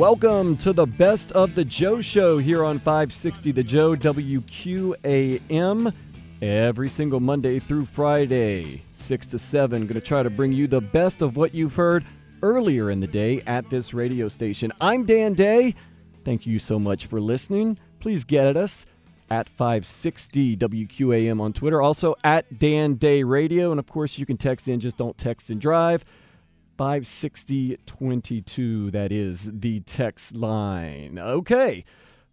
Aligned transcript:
Welcome 0.00 0.56
to 0.56 0.72
the 0.72 0.86
best 0.86 1.30
of 1.32 1.54
the 1.54 1.62
Joe 1.62 2.00
Show 2.00 2.38
here 2.38 2.64
on 2.64 2.78
560 2.78 3.52
The 3.52 3.62
Joe 3.62 3.94
WQAM. 3.94 5.92
Every 6.40 6.88
single 6.88 7.20
Monday 7.20 7.58
through 7.58 7.84
Friday, 7.84 8.82
6 8.94 9.26
to 9.26 9.38
7. 9.38 9.82
Going 9.82 9.92
to 9.92 10.00
try 10.00 10.22
to 10.22 10.30
bring 10.30 10.52
you 10.52 10.66
the 10.66 10.80
best 10.80 11.20
of 11.20 11.36
what 11.36 11.54
you've 11.54 11.74
heard 11.74 12.06
earlier 12.42 12.90
in 12.90 13.00
the 13.00 13.06
day 13.06 13.42
at 13.42 13.68
this 13.68 13.92
radio 13.92 14.28
station. 14.28 14.72
I'm 14.80 15.04
Dan 15.04 15.34
Day. 15.34 15.74
Thank 16.24 16.46
you 16.46 16.58
so 16.58 16.78
much 16.78 17.04
for 17.04 17.20
listening. 17.20 17.78
Please 17.98 18.24
get 18.24 18.46
at 18.46 18.56
us 18.56 18.86
at 19.28 19.50
560 19.50 20.56
WQAM 20.56 21.42
on 21.42 21.52
Twitter, 21.52 21.82
also 21.82 22.14
at 22.24 22.58
Dan 22.58 22.94
Day 22.94 23.22
Radio. 23.22 23.70
And 23.70 23.78
of 23.78 23.86
course, 23.86 24.18
you 24.18 24.24
can 24.24 24.38
text 24.38 24.66
in, 24.66 24.80
just 24.80 24.96
don't 24.96 25.18
text 25.18 25.50
and 25.50 25.60
drive. 25.60 26.06
56022, 26.80 28.90
that 28.90 29.12
is 29.12 29.50
the 29.52 29.80
text 29.80 30.34
line. 30.34 31.18
Okay, 31.18 31.84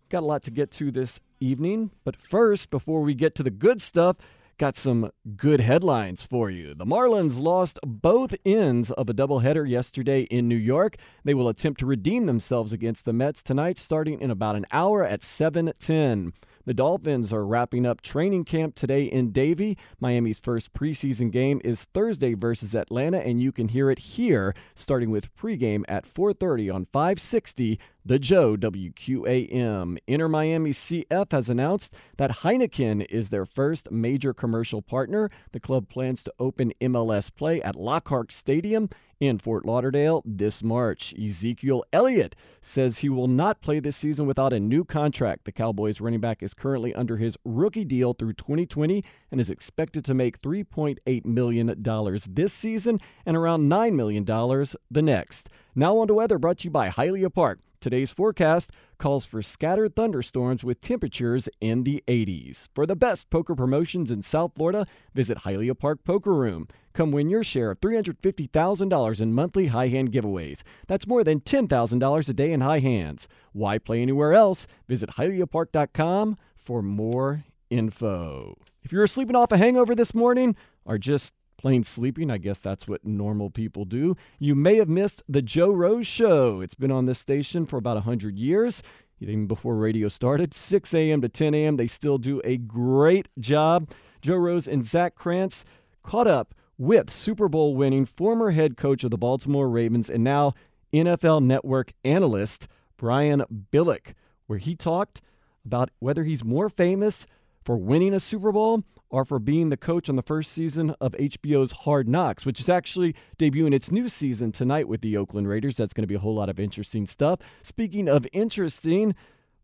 got 0.07 0.23
a 0.23 0.25
lot 0.25 0.41
to 0.43 0.51
get 0.51 0.71
to 0.71 0.89
this 0.89 1.19
evening, 1.41 1.91
but 2.05 2.15
first, 2.15 2.69
before 2.69 3.01
we 3.01 3.13
get 3.13 3.35
to 3.35 3.43
the 3.43 3.51
good 3.51 3.81
stuff, 3.81 4.15
got 4.57 4.77
some 4.77 5.11
good 5.35 5.59
headlines 5.59 6.23
for 6.23 6.49
you. 6.49 6.73
The 6.73 6.85
Marlins 6.85 7.41
lost 7.41 7.77
both 7.85 8.35
ends 8.45 8.89
of 8.91 9.09
a 9.09 9.13
doubleheader 9.13 9.69
yesterday 9.69 10.21
in 10.21 10.47
New 10.47 10.55
York. 10.55 10.95
They 11.25 11.33
will 11.33 11.49
attempt 11.49 11.81
to 11.81 11.85
redeem 11.85 12.25
themselves 12.25 12.71
against 12.71 13.03
the 13.03 13.11
Mets 13.11 13.43
tonight, 13.43 13.77
starting 13.77 14.21
in 14.21 14.31
about 14.31 14.55
an 14.55 14.65
hour 14.71 15.03
at 15.03 15.23
7:10. 15.23 16.31
The 16.67 16.73
Dolphins 16.73 17.31
are 17.31 17.45
wrapping 17.45 17.85
up 17.85 18.01
training 18.01 18.43
camp 18.43 18.75
today 18.75 19.03
in 19.03 19.31
Davie. 19.31 19.77
Miami's 20.01 20.37
first 20.37 20.73
preseason 20.73 21.31
game 21.31 21.61
is 21.63 21.85
Thursday 21.85 22.33
versus 22.33 22.75
Atlanta, 22.75 23.19
and 23.19 23.41
you 23.41 23.53
can 23.53 23.69
hear 23.69 23.89
it 23.89 23.99
here, 23.99 24.53
starting 24.75 25.09
with 25.09 25.33
pregame 25.33 25.85
at 25.87 26.05
4:30 26.05 26.69
on 26.69 26.85
560 26.91 27.79
the 28.07 28.17
Joe 28.17 28.55
WQAM. 28.55 29.97
Inter 30.07 30.29
Miami 30.29 30.69
CF 30.69 31.31
has 31.33 31.49
announced 31.49 31.93
that 32.15 32.37
Heineken 32.37 33.05
is 33.09 33.29
their 33.29 33.45
first 33.45 33.91
major 33.91 34.33
commercial 34.33 34.81
partner. 34.81 35.29
The 35.51 35.59
club 35.59 35.89
plans 35.89 36.23
to 36.23 36.33
open 36.39 36.71
MLS 36.79 37.33
play 37.35 37.61
at 37.61 37.75
Lockhart 37.75 38.31
Stadium 38.31 38.89
in 39.19 39.39
Fort 39.39 39.65
Lauderdale 39.65 40.21
this 40.23 40.63
March. 40.63 41.13
Ezekiel 41.21 41.83
Elliott 41.91 42.33
says 42.61 42.99
he 42.99 43.09
will 43.09 43.27
not 43.27 43.59
play 43.59 43.81
this 43.81 43.97
season 43.97 44.25
without 44.25 44.53
a 44.53 44.59
new 44.59 44.85
contract. 44.85 45.43
The 45.43 45.51
Cowboys 45.51 45.99
running 45.99 46.21
back 46.21 46.41
is 46.41 46.53
currently 46.53 46.93
under 46.93 47.17
his 47.17 47.37
rookie 47.43 47.83
deal 47.83 48.13
through 48.13 48.33
2020 48.33 49.03
and 49.31 49.41
is 49.41 49.49
expected 49.49 50.05
to 50.05 50.13
make 50.13 50.39
$3.8 50.39 51.25
million 51.25 51.83
this 52.29 52.53
season 52.53 53.01
and 53.25 53.35
around 53.35 53.69
$9 53.69 53.93
million 53.95 54.23
the 54.23 55.01
next. 55.01 55.49
Now 55.75 55.97
on 55.97 56.07
to 56.07 56.13
weather 56.13 56.39
brought 56.39 56.59
to 56.59 56.65
you 56.65 56.71
by 56.71 56.87
Hialeah 56.87 57.33
Park. 57.33 57.59
Today's 57.79 58.11
forecast 58.11 58.71
calls 58.97 59.27
for 59.27 59.43
scattered 59.43 59.95
thunderstorms 59.95 60.63
with 60.63 60.79
temperatures 60.79 61.47
in 61.61 61.83
the 61.83 62.03
80s. 62.07 62.69
For 62.73 62.87
the 62.87 62.95
best 62.95 63.29
poker 63.29 63.53
promotions 63.53 64.09
in 64.09 64.23
South 64.23 64.53
Florida, 64.55 64.87
visit 65.13 65.39
Hialeah 65.39 65.77
Park 65.77 66.03
Poker 66.03 66.33
Room. 66.33 66.67
Come 66.93 67.11
win 67.11 67.29
your 67.29 67.43
share 67.43 67.69
of 67.69 67.79
$350,000 67.79 69.21
in 69.21 69.33
monthly 69.33 69.67
high 69.67 69.89
hand 69.89 70.11
giveaways. 70.11 70.63
That's 70.87 71.05
more 71.05 71.23
than 71.23 71.41
$10,000 71.41 72.29
a 72.29 72.33
day 72.33 72.51
in 72.51 72.61
high 72.61 72.79
hands. 72.79 73.27
Why 73.53 73.77
play 73.77 74.01
anywhere 74.01 74.33
else? 74.33 74.65
Visit 74.87 75.11
HialeahPark.com 75.11 76.37
for 76.55 76.81
more 76.81 77.43
info. 77.69 78.57
If 78.81 78.91
you're 78.91 79.05
sleeping 79.05 79.35
off 79.35 79.51
a 79.51 79.57
hangover 79.57 79.93
this 79.93 80.15
morning 80.15 80.55
or 80.83 80.97
just 80.97 81.35
plain 81.57 81.83
sleeping. 81.83 82.29
I 82.29 82.37
guess 82.37 82.59
that's 82.59 82.87
what 82.87 83.05
normal 83.05 83.49
people 83.49 83.85
do. 83.85 84.15
You 84.39 84.55
may 84.55 84.75
have 84.77 84.89
missed 84.89 85.23
the 85.27 85.41
Joe 85.41 85.71
Rose 85.71 86.07
Show. 86.07 86.61
It's 86.61 86.75
been 86.75 86.91
on 86.91 87.05
this 87.05 87.19
station 87.19 87.65
for 87.65 87.77
about 87.77 87.95
100 87.95 88.37
years. 88.37 88.81
Even 89.19 89.47
before 89.47 89.75
radio 89.75 90.07
started, 90.07 90.53
6 90.53 90.93
a.m. 90.93 91.21
to 91.21 91.29
10 91.29 91.55
a.m., 91.55 91.77
they 91.77 91.87
still 91.87 92.19
do 92.19 92.39
a 92.43 92.57
great 92.57 93.27
job. 93.39 93.89
Joe 94.21 94.35
Rose 94.35 94.67
and 94.67 94.85
Zach 94.85 95.15
Krantz 95.15 95.65
caught 96.03 96.27
up 96.27 96.53
with 96.77 97.09
Super 97.09 97.49
Bowl 97.49 97.75
winning 97.75 98.05
former 98.05 98.51
head 98.51 98.77
coach 98.77 99.03
of 99.03 99.09
the 99.09 99.17
Baltimore 99.17 99.67
Ravens 99.67 100.09
and 100.09 100.23
now 100.23 100.53
NFL 100.93 101.43
Network 101.43 101.93
analyst 102.05 102.67
Brian 102.97 103.43
Billick, 103.71 104.13
where 104.45 104.59
he 104.59 104.75
talked 104.75 105.21
about 105.65 105.89
whether 105.99 106.23
he's 106.23 106.43
more 106.43 106.69
famous 106.69 107.25
for 107.67 107.75
winning 107.75 108.13
a 108.13 108.19
Super 108.21 108.53
Bowl 108.53 108.85
or 109.09 109.25
for 109.25 109.39
being 109.39 109.67
the 109.67 109.75
coach 109.75 110.07
on 110.07 110.15
the 110.15 110.21
first 110.21 110.53
season 110.53 110.91
of 111.01 111.11
HBO's 111.19 111.73
Hard 111.73 112.07
Knocks, 112.07 112.45
which 112.45 112.61
is 112.61 112.69
actually 112.69 113.13
debuting 113.37 113.73
its 113.73 113.91
new 113.91 114.07
season 114.07 114.53
tonight 114.53 114.87
with 114.87 115.01
the 115.01 115.17
Oakland 115.17 115.49
Raiders. 115.49 115.75
That's 115.75 115.93
going 115.93 116.03
to 116.03 116.07
be 116.07 116.15
a 116.15 116.19
whole 116.19 116.35
lot 116.35 116.47
of 116.47 116.61
interesting 116.61 117.05
stuff. 117.05 117.41
Speaking 117.63 118.07
of 118.07 118.25
interesting, 118.31 119.15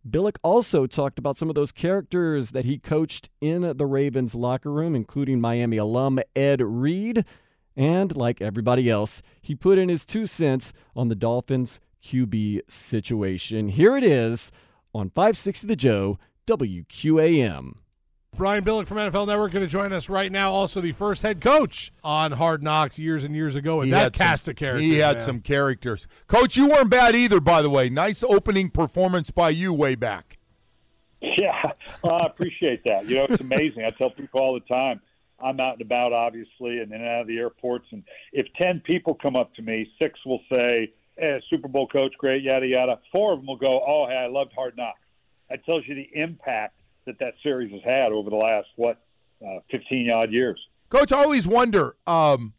Billick 0.05 0.35
also 0.43 0.85
talked 0.85 1.17
about 1.17 1.37
some 1.37 1.47
of 1.47 1.55
those 1.55 1.71
characters 1.71 2.51
that 2.51 2.65
he 2.65 2.77
coached 2.77 3.29
in 3.39 3.61
the 3.61 3.85
Ravens 3.85 4.35
locker 4.35 4.69
room, 4.69 4.97
including 4.97 5.39
Miami 5.39 5.77
alum 5.77 6.19
Ed 6.35 6.59
Reed. 6.59 7.23
And 7.77 8.17
like 8.17 8.41
everybody 8.41 8.89
else, 8.89 9.21
he 9.41 9.55
put 9.55 9.77
in 9.77 9.87
his 9.87 10.05
two 10.05 10.25
cents 10.25 10.73
on 10.93 11.07
the 11.07 11.15
Dolphins 11.15 11.79
QB 12.03 12.69
situation. 12.69 13.69
Here 13.69 13.95
it 13.95 14.03
is 14.03 14.51
on 14.93 15.09
560 15.09 15.67
The 15.67 15.77
Joe, 15.77 16.19
WQAM. 16.47 17.75
Brian 18.35 18.63
Billick 18.63 18.87
from 18.87 18.97
NFL 18.97 19.27
Network 19.27 19.51
going 19.51 19.63
to 19.63 19.69
join 19.69 19.93
us 19.93 20.09
right 20.09 20.31
now. 20.31 20.51
Also, 20.51 20.81
the 20.81 20.91
first 20.91 21.21
head 21.21 21.39
coach 21.39 21.91
on 22.03 22.31
Hard 22.33 22.63
Knocks 22.63 22.97
years 22.97 23.23
and 23.23 23.35
years 23.35 23.55
ago, 23.55 23.81
and 23.81 23.87
He 23.87 23.91
that 23.91 24.13
cast 24.13 24.45
some- 24.45 24.51
of 24.51 24.55
characters. 24.57 24.81
He 24.83 24.97
had 24.97 25.17
man. 25.17 25.25
some 25.25 25.39
characters. 25.41 26.07
Coach, 26.27 26.57
you 26.57 26.67
weren't 26.69 26.89
bad 26.89 27.15
either, 27.15 27.39
by 27.39 27.61
the 27.61 27.69
way. 27.69 27.89
Nice 27.89 28.23
opening 28.23 28.69
performance 28.71 29.29
by 29.29 29.49
you 29.51 29.71
way 29.71 29.93
back. 29.95 30.39
Yeah, 31.21 31.61
well, 32.03 32.15
I 32.23 32.25
appreciate 32.25 32.81
that. 32.85 33.07
You 33.07 33.15
know, 33.17 33.25
it's 33.29 33.41
amazing. 33.41 33.85
I 33.85 33.91
tell 33.91 34.09
people 34.09 34.41
all 34.41 34.53
the 34.55 34.73
time. 34.75 34.99
I'm 35.43 35.59
out 35.59 35.73
and 35.73 35.81
about, 35.81 36.11
obviously, 36.13 36.79
and 36.79 36.91
in 36.91 37.01
and 37.01 37.07
out 37.07 37.21
of 37.21 37.27
the 37.27 37.37
airports. 37.37 37.85
And 37.91 38.03
if 38.31 38.47
ten 38.59 38.81
people 38.81 39.13
come 39.13 39.35
up 39.35 39.53
to 39.55 39.61
me, 39.61 39.89
six 40.01 40.17
will 40.25 40.41
say, 40.51 40.91
eh, 41.17 41.39
"Super 41.49 41.67
Bowl 41.67 41.87
coach, 41.87 42.13
great, 42.17 42.43
yada 42.43 42.65
yada." 42.65 42.99
Four 43.13 43.33
of 43.33 43.39
them 43.39 43.47
will 43.47 43.57
go, 43.57 43.83
"Oh, 43.85 44.05
hey, 44.07 44.15
I 44.15 44.27
loved 44.27 44.53
Hard 44.53 44.75
Knocks." 44.77 44.99
That 45.49 45.65
tells 45.65 45.83
you 45.87 45.95
the 45.95 46.09
impact 46.13 46.75
that 47.05 47.19
that 47.19 47.33
series 47.43 47.71
has 47.71 47.81
had 47.83 48.11
over 48.11 48.29
the 48.29 48.35
last 48.35 48.67
what, 48.75 48.97
uh, 49.45 49.59
fifteen 49.69 50.11
odd 50.11 50.31
years. 50.31 50.59
Coach, 50.89 51.11
I 51.11 51.23
always 51.23 51.47
wonder, 51.47 51.95
um, 52.05 52.53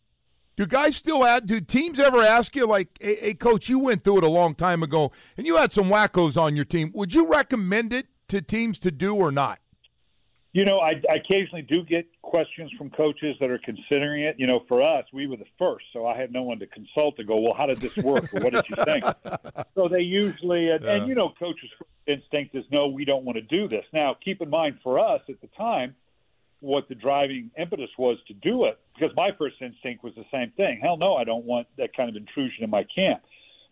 do 0.56 0.66
guys 0.66 0.97
still 0.97 1.25
add, 1.25 1.47
do 1.47 1.60
teams 1.60 1.99
ever 1.99 2.21
ask 2.21 2.55
you, 2.56 2.66
like, 2.66 2.88
hey, 3.00 3.16
hey, 3.16 3.34
coach, 3.34 3.69
you 3.69 3.78
went 3.78 4.03
through 4.03 4.19
it 4.19 4.25
a 4.25 4.28
long 4.28 4.55
time 4.55 4.82
ago 4.82 5.12
and 5.37 5.47
you 5.47 5.56
had 5.56 5.72
some 5.72 5.87
wackos 5.87 6.41
on 6.41 6.56
your 6.56 6.65
team. 6.65 6.91
Would 6.94 7.15
you 7.15 7.28
recommend 7.28 7.93
it 7.93 8.06
to 8.28 8.43
teams 8.43 8.78
to 8.81 8.91
do 8.91 9.15
or 9.15 9.32
not? 9.32 9.59
You 10.55 10.65
know, 10.65 10.79
I, 10.79 10.93
I 11.11 11.17
occasionally 11.17 11.63
do 11.63 11.83
get 11.83 12.07
questions 12.23 12.71
from 12.79 12.89
coaches 12.91 13.35
that 13.41 13.51
are 13.51 13.59
considering 13.59 14.23
it. 14.23 14.37
You 14.39 14.47
know, 14.47 14.65
for 14.69 14.83
us, 14.83 15.05
we 15.13 15.27
were 15.27 15.37
the 15.37 15.49
first, 15.59 15.85
so 15.93 16.07
I 16.07 16.17
had 16.17 16.33
no 16.33 16.45
one 16.45 16.61
to 16.61 16.67
consult 16.69 17.17
to 17.17 17.25
go, 17.25 17.41
well, 17.41 17.55
how 17.59 17.67
did 17.67 17.81
this 17.81 17.97
work, 17.97 18.33
or 18.33 18.41
what 18.41 18.53
did 18.53 18.65
you 18.69 18.77
think? 18.85 19.05
so 19.75 19.89
they 19.89 20.03
usually, 20.03 20.71
and, 20.71 20.85
and 20.85 21.09
you 21.09 21.17
know, 21.17 21.33
coaches' 21.41 21.71
instinct 22.07 22.55
is, 22.55 22.65
no, 22.71 22.87
we 22.87 23.05
don't 23.05 23.25
want 23.25 23.35
to 23.35 23.43
do 23.43 23.67
this. 23.67 23.85
Now, 23.93 24.15
keep 24.25 24.41
in 24.41 24.49
mind, 24.49 24.79
for 24.85 25.01
us 25.01 25.23
at 25.29 25.41
the 25.41 25.49
time, 25.59 25.97
what 26.61 26.89
the 26.89 26.95
driving 26.95 27.51
impetus 27.59 27.91
was 27.99 28.19
to 28.29 28.35
do 28.35 28.67
it, 28.67 28.79
because 28.97 29.13
my 29.17 29.31
first 29.37 29.57
instinct 29.61 30.05
was 30.05 30.15
the 30.15 30.25
same 30.33 30.53
thing. 30.57 30.79
Hell 30.81 30.99
no, 30.99 31.17
I 31.17 31.25
don't 31.25 31.45
want 31.45 31.67
that 31.79 31.97
kind 31.97 32.09
of 32.09 32.15
intrusion 32.15 32.63
in 32.63 32.71
my 32.71 32.85
camp. 32.95 33.23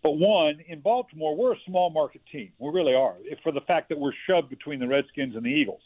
But 0.03 0.19
one, 0.19 0.59
in 0.67 0.81
Baltimore, 0.81 1.37
we're 1.37 1.53
a 1.53 1.61
small 1.65 1.91
market 1.91 2.23
team. 2.33 2.51
We 2.59 2.71
really 2.71 2.97
are, 2.97 3.15
for 3.45 3.53
the 3.53 3.61
fact 3.61 3.89
that 3.91 4.01
we're 4.01 4.15
shoved 4.29 4.51
between 4.51 4.81
the 4.81 4.89
Redskins 4.89 5.37
and 5.37 5.45
the 5.45 5.51
Eagles. 5.51 5.81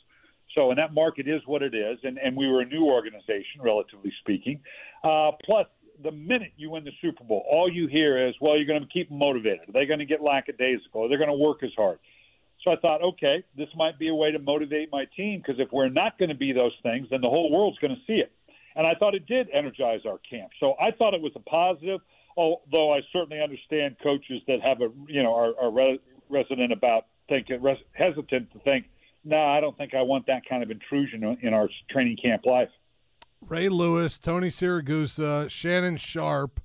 So, 0.56 0.71
and 0.71 0.78
that 0.78 0.94
market 0.94 1.28
is 1.28 1.43
what 1.47 1.62
it 1.62 1.75
is, 1.75 1.99
and, 2.03 2.19
and 2.19 2.37
we 2.37 2.49
were 2.49 2.62
a 2.62 2.65
new 2.65 2.87
organization, 2.87 3.61
relatively 3.61 4.12
speaking. 4.21 4.61
Uh, 5.05 5.33
plus, 5.44 5.67
the 6.03 6.12
minute 6.12 6.53
you 6.56 6.71
win 6.71 6.84
the 6.84 6.93
Super 7.00 7.25
Bowl, 7.25 7.44
all 7.50 7.71
you 7.71 7.89
hear 7.89 8.28
is, 8.28 8.34
well, 8.41 8.56
you're 8.56 8.66
going 8.66 8.81
to 8.81 8.89
keep 8.89 9.09
them 9.09 9.19
motivated. 9.19 9.69
Are 9.69 9.72
they 9.72 9.87
going 9.87 9.99
to 9.99 10.06
get 10.06 10.22
lackadaisical? 10.22 11.05
Are 11.05 11.09
they 11.09 11.16
going 11.16 11.28
to 11.28 11.34
work 11.34 11.62
as 11.62 11.71
hard? 11.77 11.98
So 12.66 12.72
I 12.72 12.77
thought, 12.77 13.03
okay, 13.03 13.45
this 13.57 13.69
might 13.77 13.98
be 13.98 14.09
a 14.09 14.15
way 14.15 14.33
to 14.33 14.39
motivate 14.39 14.91
my 14.91 15.07
team 15.16 15.41
because 15.41 15.60
if 15.60 15.71
we're 15.72 15.89
not 15.89 16.19
going 16.19 16.30
to 16.30 16.34
be 16.34 16.53
those 16.53 16.72
things, 16.83 17.07
then 17.10 17.21
the 17.22 17.28
whole 17.28 17.51
world's 17.51 17.78
going 17.78 17.95
to 17.95 18.01
see 18.07 18.19
it. 18.19 18.33
And 18.75 18.86
I 18.86 18.95
thought 18.95 19.15
it 19.15 19.27
did 19.27 19.48
energize 19.53 20.01
our 20.07 20.19
camp. 20.28 20.51
So 20.60 20.75
I 20.80 20.91
thought 20.91 21.15
it 21.15 21.22
was 21.22 21.33
a 21.36 21.41
positive, 21.41 22.01
although 22.36 22.92
I 22.92 23.01
certainly 23.13 23.42
understand 23.42 23.97
coaches 24.03 24.42
that 24.48 24.60
have 24.63 24.80
a, 24.80 24.89
you 25.07 25.22
know, 25.22 25.34
are, 25.34 25.53
are 25.60 25.71
re- 25.71 26.01
resident 26.28 26.72
about 26.72 27.07
thinking, 27.28 27.63
res- 27.63 27.78
hesitant 27.92 28.53
to 28.53 28.59
think, 28.60 28.86
no, 29.27 29.39
I 29.39 29.61
don't 29.61 29.77
think 29.77 29.95
I 29.95 30.03
want 30.03 30.27
that 30.28 30.43
kind 30.49 30.63
of 30.63 30.71
intrusion 30.71 31.37
in 31.43 31.53
our 31.53 31.69
training 31.91 32.17
camp 32.25 32.47
life. 32.47 32.71
Ray 33.49 33.69
Lewis, 33.69 34.19
Tony 34.19 34.49
Siragusa, 34.49 35.51
Shannon 35.51 35.97
Sharpe. 35.97 36.61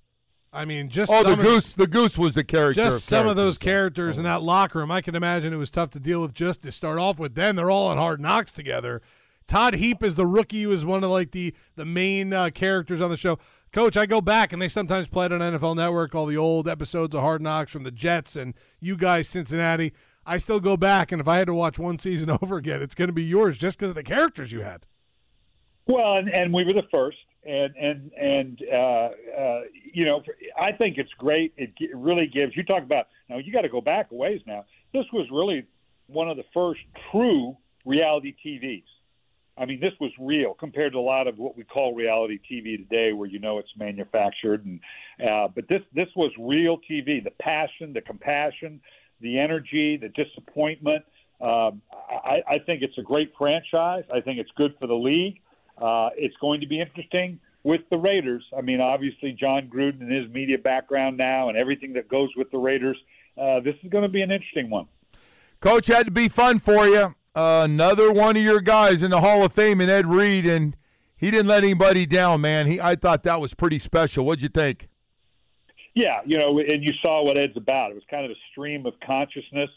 I 0.53 0.65
mean, 0.65 0.89
just 0.89 1.11
Oh, 1.11 1.23
the 1.23 1.29
some 1.31 1.39
of- 1.39 1.45
goose, 1.45 1.73
the 1.73 1.87
goose 1.87 2.17
was 2.17 2.35
the 2.35 2.43
character. 2.43 2.83
just 2.83 3.05
some 3.05 3.25
of 3.27 3.35
those 3.35 3.57
characters. 3.57 4.15
characters 4.15 4.17
in 4.17 4.23
that 4.25 4.41
locker 4.41 4.79
room. 4.79 4.91
I 4.91 5.01
can 5.01 5.15
imagine 5.15 5.53
it 5.53 5.57
was 5.57 5.69
tough 5.69 5.89
to 5.91 5.99
deal 5.99 6.21
with 6.21 6.33
just 6.33 6.63
to 6.63 6.71
start 6.71 6.99
off 6.99 7.19
with. 7.19 7.35
Then 7.35 7.55
they're 7.55 7.71
all 7.71 7.87
on 7.87 7.97
hard 7.97 8.19
knocks 8.19 8.51
together. 8.51 9.01
Todd 9.47 9.75
Heap 9.75 10.03
is 10.03 10.15
the 10.15 10.25
rookie 10.25 10.63
who 10.63 10.71
is 10.71 10.85
one 10.85 11.03
of 11.03 11.09
like 11.09 11.31
the 11.31 11.53
the 11.75 11.85
main 11.85 12.31
uh, 12.33 12.49
characters 12.53 13.01
on 13.01 13.09
the 13.09 13.17
show. 13.17 13.37
Coach, 13.71 13.95
I 13.95 14.05
go 14.05 14.19
back 14.19 14.51
and 14.51 14.61
they 14.61 14.67
sometimes 14.67 15.07
played 15.07 15.31
on 15.31 15.39
NFL 15.39 15.75
Network, 15.77 16.13
all 16.13 16.25
the 16.25 16.35
old 16.37 16.67
episodes 16.67 17.15
of 17.15 17.21
Hard 17.21 17.41
Knocks 17.41 17.71
from 17.71 17.83
the 17.83 17.91
Jets 17.91 18.35
and 18.35 18.53
you 18.81 18.97
guys, 18.97 19.29
Cincinnati. 19.29 19.93
I 20.25 20.37
still 20.37 20.59
go 20.59 20.77
back, 20.77 21.11
and 21.11 21.19
if 21.19 21.27
I 21.27 21.37
had 21.37 21.47
to 21.47 21.53
watch 21.53 21.79
one 21.79 21.97
season 21.97 22.29
over 22.41 22.57
again, 22.57 22.81
it's 22.81 22.95
going 22.95 23.09
to 23.09 23.13
be 23.13 23.23
yours 23.23 23.57
just 23.57 23.77
because 23.77 23.89
of 23.89 23.95
the 23.95 24.03
characters 24.03 24.51
you 24.51 24.61
had. 24.61 24.85
Well, 25.87 26.15
and, 26.15 26.29
and 26.29 26.53
we 26.53 26.63
were 26.63 26.73
the 26.73 26.87
first, 26.93 27.17
and 27.43 27.75
and 27.75 28.11
and 28.13 28.61
uh, 28.71 29.09
uh, 29.37 29.61
you 29.93 30.05
know, 30.05 30.21
I 30.57 30.71
think 30.73 30.97
it's 30.97 31.11
great. 31.17 31.53
It 31.57 31.71
really 31.93 32.27
gives. 32.27 32.55
You 32.55 32.63
talk 32.63 32.83
about 32.83 33.07
now. 33.29 33.37
You 33.37 33.51
got 33.51 33.61
to 33.61 33.69
go 33.69 33.81
back 33.81 34.11
a 34.11 34.15
ways 34.15 34.41
now. 34.45 34.65
This 34.93 35.05
was 35.11 35.27
really 35.31 35.65
one 36.07 36.29
of 36.29 36.37
the 36.37 36.45
first 36.53 36.81
true 37.11 37.57
reality 37.85 38.35
TVs. 38.45 38.83
I 39.57 39.65
mean, 39.65 39.79
this 39.81 39.93
was 39.99 40.11
real 40.19 40.53
compared 40.53 40.93
to 40.93 40.99
a 40.99 41.01
lot 41.01 41.27
of 41.27 41.37
what 41.37 41.57
we 41.57 41.63
call 41.63 41.93
reality 41.93 42.39
TV 42.49 42.77
today, 42.77 43.11
where 43.11 43.27
you 43.27 43.39
know 43.39 43.57
it's 43.57 43.71
manufactured. 43.77 44.65
And 44.65 44.79
uh, 45.27 45.47
but 45.53 45.67
this 45.67 45.81
this 45.93 46.07
was 46.15 46.31
real 46.39 46.77
TV. 46.89 47.23
The 47.23 47.33
passion, 47.39 47.93
the 47.93 48.01
compassion, 48.01 48.79
the 49.21 49.39
energy, 49.39 49.97
the 49.97 50.09
disappointment. 50.09 51.03
Um, 51.39 51.81
I, 51.91 52.43
I 52.47 52.57
think 52.59 52.83
it's 52.83 52.97
a 52.97 53.01
great 53.01 53.33
franchise. 53.37 54.03
I 54.13 54.21
think 54.21 54.39
it's 54.39 54.51
good 54.55 54.75
for 54.79 54.87
the 54.87 54.95
league. 54.95 55.39
Uh, 55.77 56.09
it's 56.15 56.35
going 56.37 56.61
to 56.61 56.67
be 56.67 56.79
interesting 56.79 57.39
with 57.63 57.81
the 57.89 57.97
Raiders. 57.97 58.43
I 58.55 58.61
mean, 58.61 58.81
obviously, 58.81 59.31
Jon 59.33 59.69
Gruden 59.73 60.01
and 60.01 60.11
his 60.11 60.31
media 60.31 60.57
background 60.57 61.17
now 61.17 61.49
and 61.49 61.57
everything 61.57 61.93
that 61.93 62.07
goes 62.07 62.29
with 62.35 62.51
the 62.51 62.57
Raiders. 62.57 62.97
Uh, 63.37 63.59
this 63.61 63.75
is 63.83 63.89
going 63.89 64.03
to 64.03 64.09
be 64.09 64.21
an 64.21 64.31
interesting 64.31 64.69
one. 64.69 64.87
Coach, 65.59 65.87
had 65.87 66.05
to 66.05 66.11
be 66.11 66.27
fun 66.27 66.59
for 66.59 66.87
you. 66.87 67.15
Uh, 67.33 67.61
another 67.63 68.11
one 68.11 68.35
of 68.35 68.43
your 68.43 68.59
guys 68.59 69.01
in 69.01 69.11
the 69.11 69.21
Hall 69.21 69.43
of 69.43 69.53
Fame, 69.53 69.79
and 69.79 69.89
Ed 69.89 70.05
Reed, 70.05 70.45
and 70.45 70.75
he 71.15 71.31
didn't 71.31 71.47
let 71.47 71.63
anybody 71.63 72.05
down, 72.05 72.41
man. 72.41 72.67
He, 72.67 72.81
I 72.81 72.95
thought 72.95 73.23
that 73.23 73.39
was 73.39 73.53
pretty 73.53 73.79
special. 73.79 74.25
What'd 74.25 74.43
you 74.43 74.49
think? 74.49 74.89
Yeah, 75.93 76.21
you 76.25 76.37
know, 76.37 76.59
and 76.59 76.83
you 76.83 76.93
saw 77.03 77.23
what 77.23 77.37
Ed's 77.37 77.57
about. 77.57 77.91
It 77.91 77.95
was 77.95 78.03
kind 78.09 78.25
of 78.25 78.31
a 78.31 78.39
stream 78.51 78.85
of 78.85 78.93
consciousness 79.05 79.69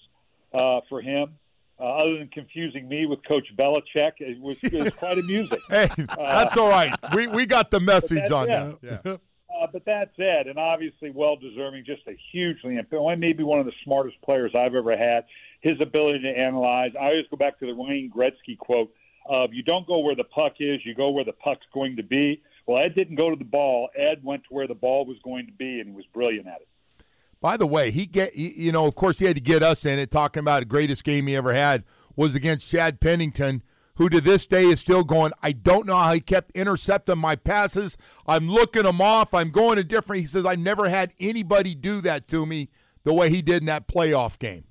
uh, 0.52 0.80
for 0.88 1.00
him. 1.00 1.34
Uh, 1.78 1.96
other 1.96 2.18
than 2.18 2.28
confusing 2.28 2.88
me 2.88 3.04
with 3.04 3.18
Coach 3.26 3.48
Belichick, 3.56 4.12
it 4.20 4.40
was, 4.40 4.56
it 4.62 4.72
was 4.72 4.92
quite 4.92 5.18
amusing. 5.18 5.58
hey, 5.68 5.88
that's 5.96 6.56
uh, 6.56 6.62
all 6.62 6.70
right. 6.70 6.94
We 7.12 7.26
we 7.26 7.46
got 7.46 7.72
the 7.72 7.80
message 7.92 8.30
on 8.30 8.46
that. 8.46 8.78
Yeah. 8.80 9.16
Uh, 9.64 9.66
but 9.72 9.84
that's 9.84 10.16
Ed, 10.18 10.46
and 10.46 10.56
obviously 10.56 11.10
well 11.10 11.34
deserving. 11.34 11.84
Just 11.84 12.02
a 12.06 12.16
hugely, 12.30 12.78
maybe 13.18 13.42
one 13.42 13.58
of 13.58 13.66
the 13.66 13.72
smartest 13.82 14.20
players 14.22 14.52
I've 14.56 14.74
ever 14.74 14.96
had. 14.96 15.24
His 15.62 15.74
ability 15.80 16.20
to 16.20 16.28
analyze. 16.28 16.92
I 16.94 17.06
always 17.06 17.26
go 17.28 17.36
back 17.36 17.58
to 17.58 17.66
the 17.66 17.74
Wayne 17.74 18.10
Gretzky 18.14 18.56
quote 18.56 18.92
of 19.26 19.52
"You 19.52 19.64
don't 19.64 19.86
go 19.86 19.98
where 19.98 20.14
the 20.14 20.24
puck 20.24 20.54
is, 20.60 20.80
you 20.84 20.94
go 20.94 21.10
where 21.10 21.24
the 21.24 21.32
puck's 21.32 21.66
going 21.72 21.96
to 21.96 22.04
be." 22.04 22.40
Well, 22.66 22.82
Ed 22.82 22.94
didn't 22.94 23.16
go 23.16 23.30
to 23.30 23.36
the 23.36 23.44
ball. 23.44 23.88
Ed 23.96 24.20
went 24.22 24.44
to 24.44 24.48
where 24.50 24.66
the 24.66 24.74
ball 24.74 25.04
was 25.04 25.18
going 25.22 25.46
to 25.46 25.52
be, 25.52 25.80
and 25.80 25.90
he 25.90 25.94
was 25.94 26.06
brilliant 26.12 26.46
at 26.46 26.60
it. 26.60 26.68
By 27.40 27.58
the 27.58 27.66
way, 27.66 27.90
he 27.90 28.06
get 28.06 28.36
you 28.36 28.72
know, 28.72 28.86
of 28.86 28.94
course, 28.94 29.18
he 29.18 29.26
had 29.26 29.36
to 29.36 29.42
get 29.42 29.62
us 29.62 29.84
in 29.84 29.98
it. 29.98 30.10
Talking 30.10 30.40
about 30.40 30.60
the 30.60 30.66
greatest 30.66 31.04
game 31.04 31.26
he 31.26 31.36
ever 31.36 31.52
had 31.52 31.84
was 32.16 32.34
against 32.34 32.70
Chad 32.70 33.00
Pennington, 33.00 33.62
who 33.96 34.08
to 34.08 34.20
this 34.20 34.46
day 34.46 34.64
is 34.64 34.80
still 34.80 35.04
going. 35.04 35.32
I 35.42 35.52
don't 35.52 35.86
know 35.86 35.96
how 35.96 36.14
he 36.14 36.20
kept 36.20 36.52
intercepting 36.52 37.18
my 37.18 37.36
passes. 37.36 37.98
I'm 38.26 38.48
looking 38.48 38.86
him 38.86 39.02
off. 39.02 39.34
I'm 39.34 39.50
going 39.50 39.76
to 39.76 39.84
different. 39.84 40.22
He 40.22 40.26
says 40.26 40.46
I 40.46 40.54
never 40.54 40.88
had 40.88 41.12
anybody 41.20 41.74
do 41.74 42.00
that 42.00 42.28
to 42.28 42.46
me 42.46 42.70
the 43.02 43.12
way 43.12 43.28
he 43.28 43.42
did 43.42 43.62
in 43.62 43.66
that 43.66 43.88
playoff 43.88 44.38
game. 44.38 44.64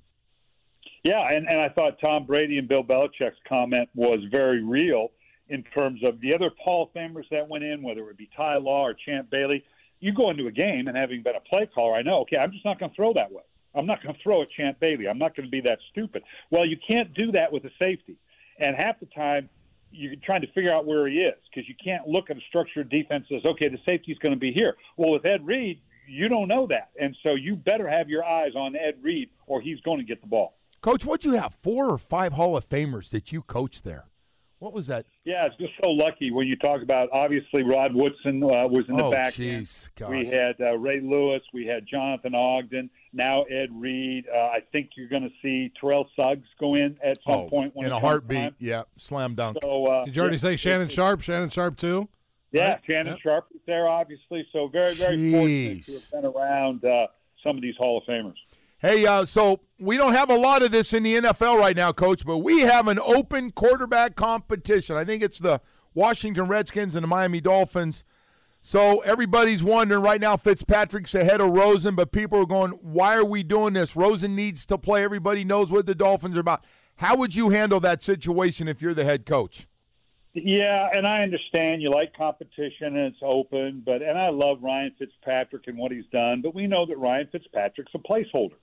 Yeah, 1.04 1.28
and, 1.28 1.46
and 1.48 1.60
I 1.60 1.68
thought 1.68 2.00
Tom 2.02 2.24
Brady 2.26 2.58
and 2.58 2.66
Bill 2.66 2.82
Belichick's 2.82 3.38
comment 3.46 3.88
was 3.94 4.18
very 4.32 4.64
real 4.64 5.10
in 5.48 5.62
terms 5.62 6.00
of 6.04 6.20
the 6.20 6.34
other 6.34 6.50
Paul 6.64 6.90
Famers 6.94 7.28
that 7.30 7.48
went 7.48 7.64
in, 7.64 7.82
whether 7.82 8.08
it 8.10 8.16
be 8.16 8.28
Ty 8.36 8.56
Law 8.58 8.86
or 8.86 8.94
Champ 8.94 9.30
Bailey. 9.30 9.64
You 10.00 10.12
go 10.12 10.30
into 10.30 10.46
a 10.46 10.52
game 10.52 10.88
and 10.88 10.96
having 10.96 11.22
been 11.22 11.36
a 11.36 11.40
play 11.40 11.68
caller, 11.72 11.94
I 11.94 12.02
know, 12.02 12.20
okay, 12.20 12.36
I'm 12.36 12.52
just 12.52 12.64
not 12.64 12.78
going 12.78 12.90
to 12.90 12.96
throw 12.96 13.12
that 13.14 13.30
way. 13.30 13.42
I'm 13.74 13.86
not 13.86 14.02
going 14.02 14.14
to 14.14 14.20
throw 14.22 14.42
at 14.42 14.48
Champ 14.50 14.78
Bailey. 14.80 15.08
I'm 15.08 15.18
not 15.18 15.34
going 15.36 15.46
to 15.46 15.50
be 15.50 15.60
that 15.62 15.78
stupid. 15.90 16.22
Well, 16.50 16.66
you 16.66 16.76
can't 16.88 17.12
do 17.14 17.32
that 17.32 17.52
with 17.52 17.64
a 17.64 17.70
safety. 17.80 18.16
And 18.58 18.76
half 18.76 19.00
the 19.00 19.06
time, 19.06 19.48
you're 19.90 20.14
trying 20.24 20.42
to 20.42 20.52
figure 20.52 20.72
out 20.72 20.86
where 20.86 21.06
he 21.08 21.16
is 21.16 21.34
because 21.50 21.68
you 21.68 21.74
can't 21.82 22.06
look 22.06 22.30
at 22.30 22.36
a 22.36 22.40
structured 22.48 22.88
defense 22.88 23.26
as, 23.34 23.44
okay, 23.44 23.68
the 23.68 23.78
safety's 23.88 24.18
going 24.18 24.32
to 24.32 24.38
be 24.38 24.52
here. 24.52 24.76
Well, 24.96 25.12
with 25.12 25.26
Ed 25.26 25.46
Reed, 25.46 25.80
you 26.06 26.28
don't 26.28 26.48
know 26.48 26.66
that. 26.68 26.90
And 27.00 27.16
so 27.24 27.34
you 27.34 27.56
better 27.56 27.88
have 27.88 28.08
your 28.08 28.24
eyes 28.24 28.52
on 28.56 28.76
Ed 28.76 28.96
Reed 29.02 29.30
or 29.46 29.60
he's 29.60 29.80
going 29.80 29.98
to 29.98 30.04
get 30.04 30.20
the 30.20 30.26
ball. 30.26 30.56
Coach, 30.80 31.04
what 31.04 31.22
do 31.22 31.30
you 31.30 31.36
have? 31.36 31.54
Four 31.54 31.88
or 31.88 31.98
five 31.98 32.34
Hall 32.34 32.56
of 32.56 32.68
Famers 32.68 33.10
that 33.10 33.32
you 33.32 33.42
coach 33.42 33.82
there? 33.82 34.06
What 34.64 34.72
was 34.72 34.86
that? 34.86 35.04
Yeah, 35.26 35.44
it's 35.44 35.58
just 35.58 35.74
so 35.84 35.90
lucky 35.90 36.30
when 36.30 36.46
you 36.46 36.56
talk 36.56 36.80
about. 36.80 37.10
Obviously, 37.12 37.62
Rod 37.62 37.94
Woodson 37.94 38.42
uh, 38.42 38.66
was 38.66 38.86
in 38.88 38.96
the 38.96 39.04
oh, 39.04 39.10
back. 39.10 39.34
Geez, 39.34 39.90
we 40.08 40.24
had 40.24 40.58
uh, 40.58 40.78
Ray 40.78 41.02
Lewis. 41.02 41.42
We 41.52 41.66
had 41.66 41.86
Jonathan 41.86 42.34
Ogden. 42.34 42.88
Now 43.12 43.42
Ed 43.42 43.68
Reed. 43.72 44.24
Uh, 44.34 44.38
I 44.38 44.60
think 44.72 44.92
you're 44.96 45.10
going 45.10 45.24
to 45.24 45.32
see 45.42 45.70
Terrell 45.78 46.08
Suggs 46.18 46.48
go 46.58 46.76
in 46.76 46.96
at 47.04 47.18
some 47.26 47.40
oh, 47.40 47.48
point. 47.50 47.74
in 47.76 47.92
a 47.92 48.00
heartbeat. 48.00 48.38
Time. 48.38 48.56
Yeah, 48.58 48.84
slam 48.96 49.34
dunk. 49.34 49.58
So, 49.60 49.84
uh, 49.84 50.06
Did 50.06 50.16
you 50.16 50.22
already 50.22 50.36
yeah, 50.36 50.40
say 50.40 50.56
Shannon 50.56 50.88
Sharpe? 50.88 51.20
Shannon 51.20 51.50
Sharpe 51.50 51.76
too. 51.76 52.08
Yeah, 52.50 52.70
right? 52.70 52.80
Shannon 52.88 53.06
yep. 53.08 53.18
Sharpe 53.22 53.46
is 53.54 53.60
there, 53.66 53.86
obviously. 53.86 54.48
So 54.50 54.68
very, 54.68 54.94
very 54.94 55.18
Jeez. 55.18 55.32
fortunate 55.32 55.84
to 55.84 55.92
have 55.92 56.22
been 56.22 56.40
around 56.40 56.84
uh, 56.86 57.06
some 57.42 57.56
of 57.56 57.62
these 57.62 57.76
Hall 57.76 57.98
of 57.98 58.04
Famers. 58.04 58.32
Hey, 58.84 59.06
uh, 59.06 59.24
so 59.24 59.60
we 59.80 59.96
don't 59.96 60.12
have 60.12 60.28
a 60.28 60.36
lot 60.36 60.62
of 60.62 60.70
this 60.70 60.92
in 60.92 61.04
the 61.04 61.14
NFL 61.14 61.58
right 61.58 61.74
now, 61.74 61.90
Coach, 61.90 62.26
but 62.26 62.40
we 62.40 62.60
have 62.60 62.86
an 62.86 62.98
open 62.98 63.50
quarterback 63.50 64.14
competition. 64.14 64.94
I 64.94 65.06
think 65.06 65.22
it's 65.22 65.38
the 65.38 65.62
Washington 65.94 66.48
Redskins 66.48 66.94
and 66.94 67.02
the 67.02 67.08
Miami 67.08 67.40
Dolphins. 67.40 68.04
So 68.60 68.98
everybody's 69.00 69.62
wondering 69.62 70.02
right 70.02 70.20
now, 70.20 70.36
Fitzpatrick's 70.36 71.14
ahead 71.14 71.40
of 71.40 71.52
Rosen, 71.52 71.94
but 71.94 72.12
people 72.12 72.38
are 72.40 72.46
going, 72.46 72.72
why 72.72 73.16
are 73.16 73.24
we 73.24 73.42
doing 73.42 73.72
this? 73.72 73.96
Rosen 73.96 74.36
needs 74.36 74.66
to 74.66 74.76
play. 74.76 75.02
Everybody 75.02 75.44
knows 75.44 75.72
what 75.72 75.86
the 75.86 75.94
Dolphins 75.94 76.36
are 76.36 76.40
about. 76.40 76.62
How 76.96 77.16
would 77.16 77.34
you 77.34 77.48
handle 77.48 77.80
that 77.80 78.02
situation 78.02 78.68
if 78.68 78.82
you're 78.82 78.92
the 78.92 79.04
head 79.04 79.24
coach? 79.24 79.66
Yeah, 80.34 80.90
and 80.92 81.06
I 81.06 81.22
understand 81.22 81.80
you 81.80 81.90
like 81.90 82.14
competition 82.14 82.98
and 82.98 83.14
it's 83.14 83.22
open, 83.22 83.82
but 83.86 84.02
and 84.02 84.18
I 84.18 84.28
love 84.28 84.58
Ryan 84.62 84.92
Fitzpatrick 84.98 85.68
and 85.68 85.78
what 85.78 85.90
he's 85.90 86.04
done, 86.12 86.42
but 86.42 86.54
we 86.54 86.66
know 86.66 86.84
that 86.84 86.98
Ryan 86.98 87.28
Fitzpatrick's 87.32 87.92
a 87.94 87.98
placeholder. 87.98 88.56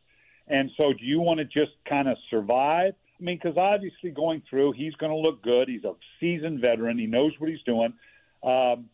And 0.51 0.69
so, 0.79 0.91
do 0.91 1.05
you 1.05 1.21
want 1.21 1.39
to 1.39 1.45
just 1.45 1.71
kind 1.87 2.09
of 2.09 2.17
survive? 2.29 2.93
I 3.17 3.23
mean, 3.23 3.39
because 3.41 3.57
obviously 3.57 4.11
going 4.11 4.43
through, 4.49 4.73
he's 4.73 4.93
going 4.95 5.11
to 5.11 5.17
look 5.17 5.41
good. 5.41 5.69
He's 5.69 5.85
a 5.85 5.93
seasoned 6.19 6.59
veteran. 6.59 6.97
He 6.99 7.07
knows 7.07 7.31
what 7.39 7.49
he's 7.49 7.61
doing. 7.63 7.93
Um, 8.43 8.89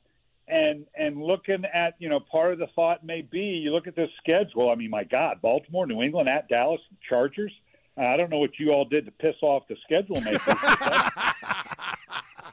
and 0.47 0.85
and 0.95 1.21
looking 1.21 1.65
at 1.73 1.95
you 1.99 2.09
know 2.09 2.19
part 2.19 2.53
of 2.53 2.59
the 2.59 2.67
thought 2.75 3.03
may 3.03 3.21
be 3.21 3.39
you 3.39 3.71
look 3.71 3.87
at 3.87 3.95
this 3.95 4.09
schedule. 4.19 4.71
I 4.71 4.75
mean, 4.75 4.91
my 4.91 5.03
God, 5.03 5.41
Baltimore, 5.41 5.87
New 5.87 6.01
England, 6.01 6.29
at 6.29 6.47
Dallas, 6.47 6.79
Chargers. 7.09 7.51
I 7.97 8.15
don't 8.15 8.29
know 8.29 8.37
what 8.37 8.59
you 8.59 8.69
all 8.69 8.85
did 8.85 9.05
to 9.05 9.11
piss 9.11 9.35
off 9.41 9.63
the 9.67 9.75
schedule 9.83 10.21
makers. 10.21 10.41
that's, 10.79 11.25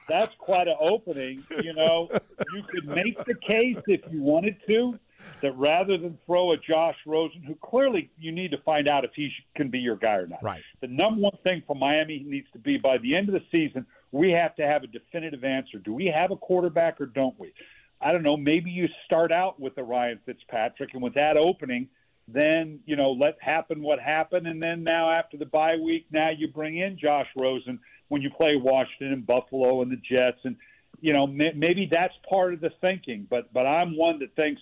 that's 0.08 0.32
quite 0.38 0.68
an 0.68 0.76
opening. 0.80 1.44
You 1.62 1.75
know, 1.75 2.08
you 2.54 2.62
could 2.70 2.87
make 2.87 3.23
the 3.26 3.34
case 3.34 3.76
if 3.87 4.00
you 4.11 4.23
wanted 4.23 4.56
to 4.70 4.99
that 5.42 5.56
rather 5.56 5.98
than 5.98 6.18
throw 6.26 6.52
a 6.52 6.56
Josh 6.56 6.96
Rosen, 7.06 7.42
who 7.42 7.54
clearly 7.56 8.10
you 8.18 8.32
need 8.32 8.50
to 8.52 8.58
find 8.58 8.88
out 8.88 9.04
if 9.04 9.10
he 9.14 9.30
can 9.54 9.68
be 9.68 9.78
your 9.78 9.96
guy 9.96 10.16
or 10.16 10.26
not. 10.26 10.42
Right. 10.42 10.62
The 10.80 10.88
number 10.88 11.20
one 11.20 11.38
thing 11.46 11.62
for 11.66 11.76
Miami 11.76 12.24
needs 12.26 12.46
to 12.52 12.58
be 12.58 12.78
by 12.78 12.98
the 12.98 13.16
end 13.16 13.28
of 13.28 13.34
the 13.34 13.44
season, 13.54 13.86
we 14.12 14.30
have 14.30 14.54
to 14.56 14.62
have 14.62 14.84
a 14.84 14.86
definitive 14.86 15.44
answer. 15.44 15.78
Do 15.78 15.92
we 15.92 16.06
have 16.06 16.30
a 16.30 16.36
quarterback 16.36 17.00
or 17.00 17.06
don't 17.06 17.38
we? 17.38 17.52
I 18.00 18.12
don't 18.12 18.22
know. 18.22 18.36
Maybe 18.36 18.70
you 18.70 18.88
start 19.06 19.32
out 19.32 19.58
with 19.58 19.76
a 19.78 19.82
Ryan 19.82 20.20
Fitzpatrick, 20.26 20.90
and 20.92 21.02
with 21.02 21.14
that 21.14 21.38
opening, 21.38 21.88
then 22.28 22.80
you 22.86 22.96
know 22.96 23.12
let 23.12 23.36
happen 23.40 23.82
what 23.82 23.98
happened, 23.98 24.46
and 24.46 24.62
then 24.62 24.84
now 24.84 25.10
after 25.10 25.36
the 25.36 25.46
bye 25.46 25.76
week, 25.82 26.06
now 26.10 26.30
you 26.30 26.48
bring 26.48 26.78
in 26.78 26.98
Josh 26.98 27.28
Rosen 27.36 27.78
when 28.08 28.22
you 28.22 28.30
play 28.30 28.56
Washington 28.56 29.12
and 29.12 29.26
Buffalo 29.26 29.82
and 29.82 29.90
the 29.90 29.96
Jets, 29.96 30.38
and 30.44 30.56
you 31.00 31.12
know 31.12 31.26
maybe 31.26 31.88
that's 31.90 32.14
part 32.28 32.54
of 32.54 32.60
the 32.60 32.70
thinking. 32.80 33.26
But 33.28 33.52
but 33.52 33.66
I'm 33.66 33.96
one 33.96 34.18
that 34.20 34.34
thinks 34.36 34.60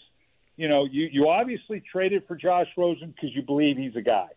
you 0.62 0.68
know, 0.68 0.84
you, 0.88 1.08
you 1.10 1.26
obviously 1.26 1.82
traded 1.90 2.22
for 2.28 2.36
Josh 2.36 2.68
Rosen 2.76 3.08
because 3.08 3.34
you 3.34 3.42
believe 3.42 3.76
he's 3.76 3.96
a 3.96 4.00
guy, 4.00 4.28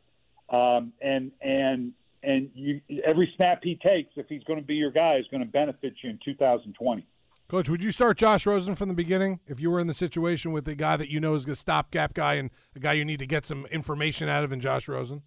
um, 0.50 0.92
and 1.00 1.32
and 1.40 1.94
and 2.24 2.50
you, 2.56 2.82
every 3.06 3.32
snap 3.38 3.60
he 3.62 3.76
takes, 3.76 4.10
if 4.16 4.26
he's 4.28 4.44
going 4.46 4.60
to 4.60 4.66
be 4.66 4.74
your 4.74 4.90
guy, 4.90 5.18
is 5.18 5.28
going 5.30 5.44
to 5.44 5.48
benefit 5.48 5.94
you 6.02 6.10
in 6.10 6.20
2020. 6.26 7.06
Coach, 7.48 7.70
would 7.70 7.84
you 7.84 7.92
start 7.92 8.18
Josh 8.18 8.48
Rosen 8.48 8.74
from 8.74 8.90
the 8.90 8.96
beginning 8.96 9.40
if 9.46 9.60
you 9.60 9.70
were 9.70 9.80
in 9.80 9.86
the 9.86 9.94
situation 9.94 10.52
with 10.52 10.68
a 10.68 10.74
guy 10.74 10.98
that 10.98 11.10
you 11.10 11.20
know 11.20 11.36
is 11.36 11.46
a 11.46 11.56
stopgap 11.56 12.16
guy 12.16 12.34
and 12.34 12.50
a 12.76 12.80
guy 12.80 12.94
you 12.94 13.06
need 13.06 13.20
to 13.20 13.28
get 13.28 13.46
some 13.46 13.68
information 13.68 14.28
out 14.28 14.44
of 14.44 14.52
in 14.52 14.60
Josh 14.60 14.88
Rosen? 14.88 15.22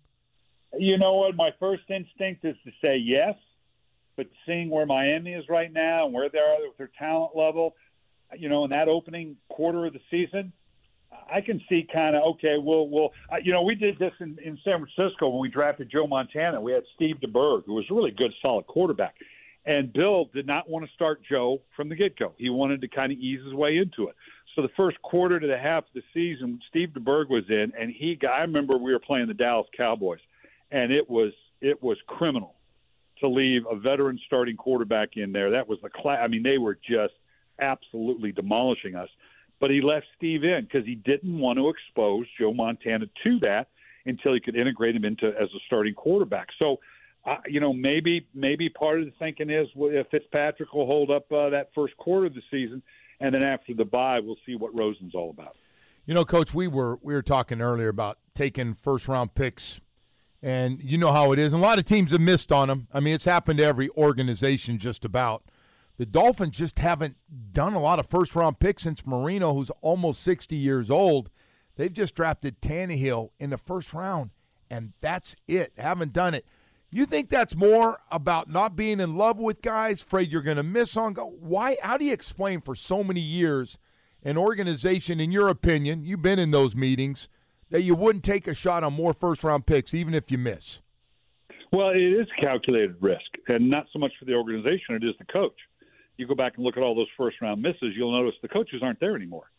You 0.76 0.98
know 0.98 1.14
what? 1.14 1.36
My 1.36 1.50
first 1.60 1.84
instinct 1.88 2.44
is 2.44 2.56
to 2.64 2.72
say 2.84 2.96
yes, 2.96 3.36
but 4.16 4.26
seeing 4.46 4.68
where 4.68 4.84
Miami 4.84 5.34
is 5.34 5.44
right 5.48 5.72
now 5.72 6.06
and 6.06 6.12
where 6.12 6.28
they 6.28 6.38
are 6.38 6.56
with 6.66 6.76
their 6.76 6.90
talent 6.98 7.36
level, 7.36 7.76
you 8.36 8.48
know, 8.48 8.64
in 8.64 8.70
that 8.70 8.88
opening 8.88 9.36
quarter 9.48 9.86
of 9.86 9.92
the 9.92 10.00
season, 10.10 10.52
I 11.10 11.40
can 11.40 11.60
see 11.68 11.86
kind 11.92 12.16
of 12.16 12.22
okay. 12.34 12.56
We'll, 12.58 12.88
we'll, 12.88 13.10
uh, 13.30 13.36
you 13.42 13.52
know, 13.52 13.62
we 13.62 13.74
did 13.74 13.98
this 13.98 14.12
in, 14.20 14.38
in 14.44 14.58
San 14.64 14.84
Francisco 14.84 15.28
when 15.30 15.40
we 15.40 15.48
drafted 15.48 15.90
Joe 15.90 16.06
Montana. 16.06 16.60
We 16.60 16.72
had 16.72 16.84
Steve 16.94 17.16
DeBerg, 17.22 17.64
who 17.66 17.74
was 17.74 17.84
a 17.90 17.94
really 17.94 18.10
good, 18.10 18.32
solid 18.44 18.66
quarterback, 18.66 19.14
And 19.66 19.92
Bill 19.92 20.30
did 20.34 20.46
not 20.46 20.68
want 20.68 20.86
to 20.86 20.92
start 20.94 21.20
Joe 21.30 21.60
from 21.76 21.90
the 21.90 21.94
get 21.96 22.18
go. 22.18 22.32
He 22.38 22.48
wanted 22.48 22.80
to 22.80 22.88
kind 22.88 23.12
of 23.12 23.18
ease 23.18 23.40
his 23.44 23.52
way 23.52 23.76
into 23.76 24.08
it. 24.08 24.16
So 24.54 24.62
the 24.62 24.70
first 24.76 25.00
quarter 25.02 25.38
to 25.38 25.46
the 25.46 25.58
half 25.58 25.84
of 25.84 25.90
the 25.94 26.02
season, 26.14 26.60
Steve 26.70 26.88
DeBerg 26.90 27.28
was 27.28 27.44
in, 27.48 27.72
and 27.78 27.92
he. 27.92 28.14
got- 28.16 28.36
I 28.36 28.42
remember 28.42 28.76
we 28.78 28.92
were 28.92 28.98
playing 28.98 29.28
the 29.28 29.34
Dallas 29.34 29.68
Cowboys, 29.78 30.20
and 30.70 30.90
it 30.92 31.08
was 31.08 31.32
it 31.60 31.82
was 31.82 31.98
criminal 32.06 32.54
to 33.22 33.28
leave 33.28 33.62
a 33.70 33.76
veteran 33.76 34.18
starting 34.26 34.56
quarterback 34.56 35.16
in 35.16 35.32
there. 35.32 35.50
That 35.50 35.68
was 35.68 35.78
the 35.82 35.90
class. 35.90 36.18
I 36.24 36.28
mean, 36.28 36.42
they 36.42 36.56
were 36.58 36.76
just 36.76 37.14
absolutely 37.60 38.32
demolishing 38.32 38.94
us. 38.94 39.08
But 39.60 39.70
he 39.70 39.80
left 39.80 40.06
Steve 40.16 40.44
in 40.44 40.66
because 40.70 40.86
he 40.86 40.94
didn't 40.94 41.38
want 41.38 41.58
to 41.58 41.68
expose 41.68 42.26
Joe 42.38 42.52
Montana 42.52 43.06
to 43.24 43.38
that 43.40 43.68
until 44.06 44.34
he 44.34 44.40
could 44.40 44.56
integrate 44.56 44.94
him 44.94 45.04
into 45.04 45.26
as 45.26 45.48
a 45.54 45.58
starting 45.66 45.94
quarterback. 45.94 46.48
So, 46.62 46.78
uh, 47.24 47.36
you 47.46 47.60
know, 47.60 47.72
maybe 47.72 48.26
maybe 48.34 48.68
part 48.68 49.00
of 49.00 49.06
the 49.06 49.12
thinking 49.18 49.50
is 49.50 49.66
well, 49.74 49.90
if 49.92 50.06
Fitzpatrick 50.10 50.72
will 50.72 50.86
hold 50.86 51.10
up 51.10 51.30
uh, 51.32 51.50
that 51.50 51.70
first 51.74 51.96
quarter 51.96 52.26
of 52.26 52.34
the 52.34 52.42
season, 52.50 52.82
and 53.20 53.34
then 53.34 53.44
after 53.44 53.74
the 53.74 53.84
bye, 53.84 54.18
we'll 54.22 54.36
see 54.46 54.54
what 54.54 54.74
Rosen's 54.76 55.14
all 55.14 55.30
about. 55.30 55.56
You 56.06 56.14
know, 56.14 56.24
Coach, 56.24 56.54
we 56.54 56.68
were 56.68 56.98
we 57.02 57.12
were 57.12 57.22
talking 57.22 57.60
earlier 57.60 57.88
about 57.88 58.18
taking 58.34 58.74
first 58.74 59.08
round 59.08 59.34
picks, 59.34 59.80
and 60.40 60.80
you 60.82 60.96
know 60.96 61.12
how 61.12 61.32
it 61.32 61.38
is. 61.38 61.52
And 61.52 61.62
a 61.62 61.66
lot 61.66 61.78
of 61.78 61.84
teams 61.84 62.12
have 62.12 62.20
missed 62.20 62.50
on 62.50 62.68
them. 62.68 62.88
I 62.94 63.00
mean, 63.00 63.14
it's 63.14 63.26
happened 63.26 63.58
to 63.58 63.64
every 63.64 63.90
organization 63.90 64.78
just 64.78 65.04
about. 65.04 65.42
The 65.98 66.06
Dolphins 66.06 66.56
just 66.56 66.78
haven't 66.78 67.16
done 67.52 67.74
a 67.74 67.80
lot 67.80 67.98
of 67.98 68.06
first 68.06 68.36
round 68.36 68.60
picks 68.60 68.84
since 68.84 69.04
Marino, 69.04 69.52
who's 69.52 69.70
almost 69.80 70.22
sixty 70.22 70.56
years 70.56 70.90
old. 70.90 71.28
They've 71.76 71.92
just 71.92 72.14
drafted 72.14 72.60
Tannehill 72.60 73.30
in 73.38 73.50
the 73.50 73.58
first 73.58 73.92
round, 73.92 74.30
and 74.70 74.92
that's 75.00 75.34
it. 75.46 75.72
Haven't 75.76 76.12
done 76.12 76.34
it. 76.34 76.46
You 76.90 77.04
think 77.04 77.28
that's 77.28 77.54
more 77.54 77.98
about 78.10 78.48
not 78.48 78.76
being 78.76 79.00
in 79.00 79.16
love 79.16 79.38
with 79.38 79.60
guys, 79.60 80.00
afraid 80.00 80.30
you're 80.30 80.40
going 80.40 80.56
to 80.56 80.62
miss 80.62 80.96
on? 80.96 81.12
Go 81.14 81.26
why? 81.26 81.76
How 81.82 81.98
do 81.98 82.04
you 82.04 82.12
explain 82.12 82.60
for 82.60 82.74
so 82.74 83.02
many 83.04 83.20
years 83.20 83.76
an 84.22 84.38
organization, 84.38 85.20
in 85.20 85.32
your 85.32 85.48
opinion, 85.48 86.04
you've 86.04 86.22
been 86.22 86.38
in 86.38 86.52
those 86.52 86.74
meetings, 86.74 87.28
that 87.70 87.82
you 87.82 87.94
wouldn't 87.94 88.24
take 88.24 88.46
a 88.46 88.54
shot 88.54 88.84
on 88.84 88.92
more 88.92 89.12
first 89.12 89.42
round 89.42 89.66
picks, 89.66 89.94
even 89.94 90.14
if 90.14 90.30
you 90.30 90.38
miss? 90.38 90.80
Well, 91.72 91.90
it 91.90 91.98
is 91.98 92.26
calculated 92.40 92.96
risk, 93.00 93.30
and 93.48 93.68
not 93.68 93.86
so 93.92 93.98
much 93.98 94.12
for 94.18 94.24
the 94.24 94.34
organization; 94.34 94.94
it 94.94 95.04
is 95.04 95.14
the 95.18 95.26
coach. 95.36 95.58
You 96.18 96.26
go 96.26 96.34
back 96.34 96.56
and 96.56 96.64
look 96.64 96.76
at 96.76 96.82
all 96.82 96.94
those 96.94 97.08
first 97.16 97.40
round 97.40 97.62
misses, 97.62 97.94
you'll 97.96 98.12
notice 98.12 98.34
the 98.42 98.48
coaches 98.48 98.82
aren't 98.82 99.00
there 99.00 99.16
anymore 99.16 99.50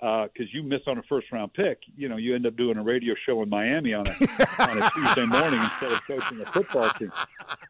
because 0.00 0.30
uh, 0.40 0.52
you 0.52 0.62
miss 0.62 0.80
on 0.86 0.98
a 0.98 1.02
first 1.02 1.30
round 1.32 1.52
pick. 1.54 1.80
You 1.96 2.08
know, 2.08 2.16
you 2.16 2.34
end 2.34 2.46
up 2.46 2.56
doing 2.56 2.76
a 2.76 2.82
radio 2.82 3.14
show 3.26 3.42
in 3.42 3.48
Miami 3.48 3.94
on 3.94 4.06
a 4.06 4.62
on 4.62 4.82
a 4.82 4.90
Tuesday 4.90 5.26
morning 5.26 5.60
instead 5.60 5.92
of 5.92 6.00
coaching 6.06 6.40
a 6.40 6.52
football 6.52 6.90
team. 6.90 7.12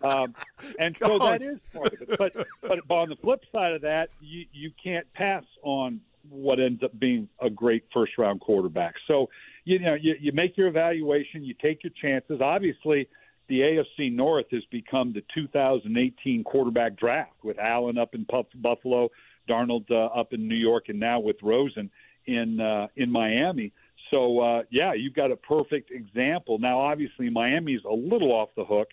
Um, 0.02 0.34
and 0.78 0.96
so 0.96 1.18
that 1.18 1.42
is 1.42 1.58
part 1.72 1.94
of 1.94 2.02
it. 2.02 2.18
But 2.18 2.46
but 2.62 2.94
on 2.94 3.08
the 3.08 3.16
flip 3.16 3.44
side 3.50 3.72
of 3.72 3.82
that, 3.82 4.10
you 4.20 4.44
you 4.52 4.72
can't 4.82 5.10
pass 5.14 5.44
on 5.62 6.00
what 6.28 6.60
ends 6.60 6.82
up 6.82 6.98
being 6.98 7.28
a 7.40 7.48
great 7.48 7.84
first 7.94 8.18
round 8.18 8.40
quarterback. 8.40 8.96
So 9.10 9.30
you 9.64 9.78
know 9.78 9.94
you, 9.94 10.14
you 10.20 10.32
make 10.32 10.56
your 10.58 10.68
evaluation, 10.68 11.44
you 11.44 11.54
take 11.54 11.82
your 11.82 11.92
chances. 12.00 12.40
Obviously, 12.42 13.08
the 13.48 13.60
AFC 13.60 14.12
North 14.12 14.46
has 14.52 14.64
become 14.70 15.12
the 15.12 15.22
2018 15.34 16.44
quarterback 16.44 16.96
draft 16.96 17.32
with 17.42 17.58
Allen 17.58 17.98
up 17.98 18.14
in 18.14 18.26
Buffalo, 18.54 19.08
Darnold 19.50 19.90
uh, 19.90 20.06
up 20.06 20.32
in 20.32 20.46
New 20.48 20.56
York, 20.56 20.84
and 20.88 21.00
now 21.00 21.20
with 21.20 21.36
Rosen 21.42 21.90
in 22.26 22.60
uh, 22.60 22.88
in 22.96 23.10
Miami. 23.10 23.72
So 24.12 24.40
uh, 24.40 24.62
yeah, 24.70 24.92
you've 24.94 25.14
got 25.14 25.30
a 25.30 25.36
perfect 25.36 25.90
example. 25.90 26.58
Now, 26.58 26.80
obviously, 26.80 27.30
Miami's 27.30 27.80
a 27.88 27.94
little 27.94 28.32
off 28.32 28.50
the 28.56 28.64
hook 28.64 28.88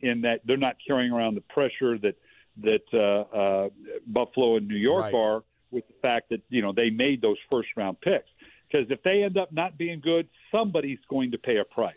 in 0.00 0.22
that 0.22 0.40
they're 0.44 0.56
not 0.56 0.76
carrying 0.86 1.12
around 1.12 1.34
the 1.34 1.42
pressure 1.42 1.98
that 1.98 2.16
that 2.62 2.82
uh, 2.92 3.36
uh, 3.36 3.68
Buffalo 4.06 4.56
and 4.56 4.68
New 4.68 4.76
York 4.76 5.04
Right. 5.04 5.14
are 5.14 5.44
with 5.70 5.86
the 5.86 5.94
fact 6.02 6.30
that 6.30 6.42
you 6.48 6.62
know 6.62 6.72
they 6.72 6.90
made 6.90 7.22
those 7.22 7.38
first 7.50 7.68
round 7.76 8.00
picks. 8.00 8.28
Because 8.70 8.90
if 8.90 9.02
they 9.02 9.24
end 9.24 9.36
up 9.36 9.52
not 9.52 9.76
being 9.76 10.00
good, 10.00 10.28
somebody's 10.52 11.00
going 11.08 11.32
to 11.32 11.38
pay 11.38 11.56
a 11.56 11.64
price. 11.64 11.96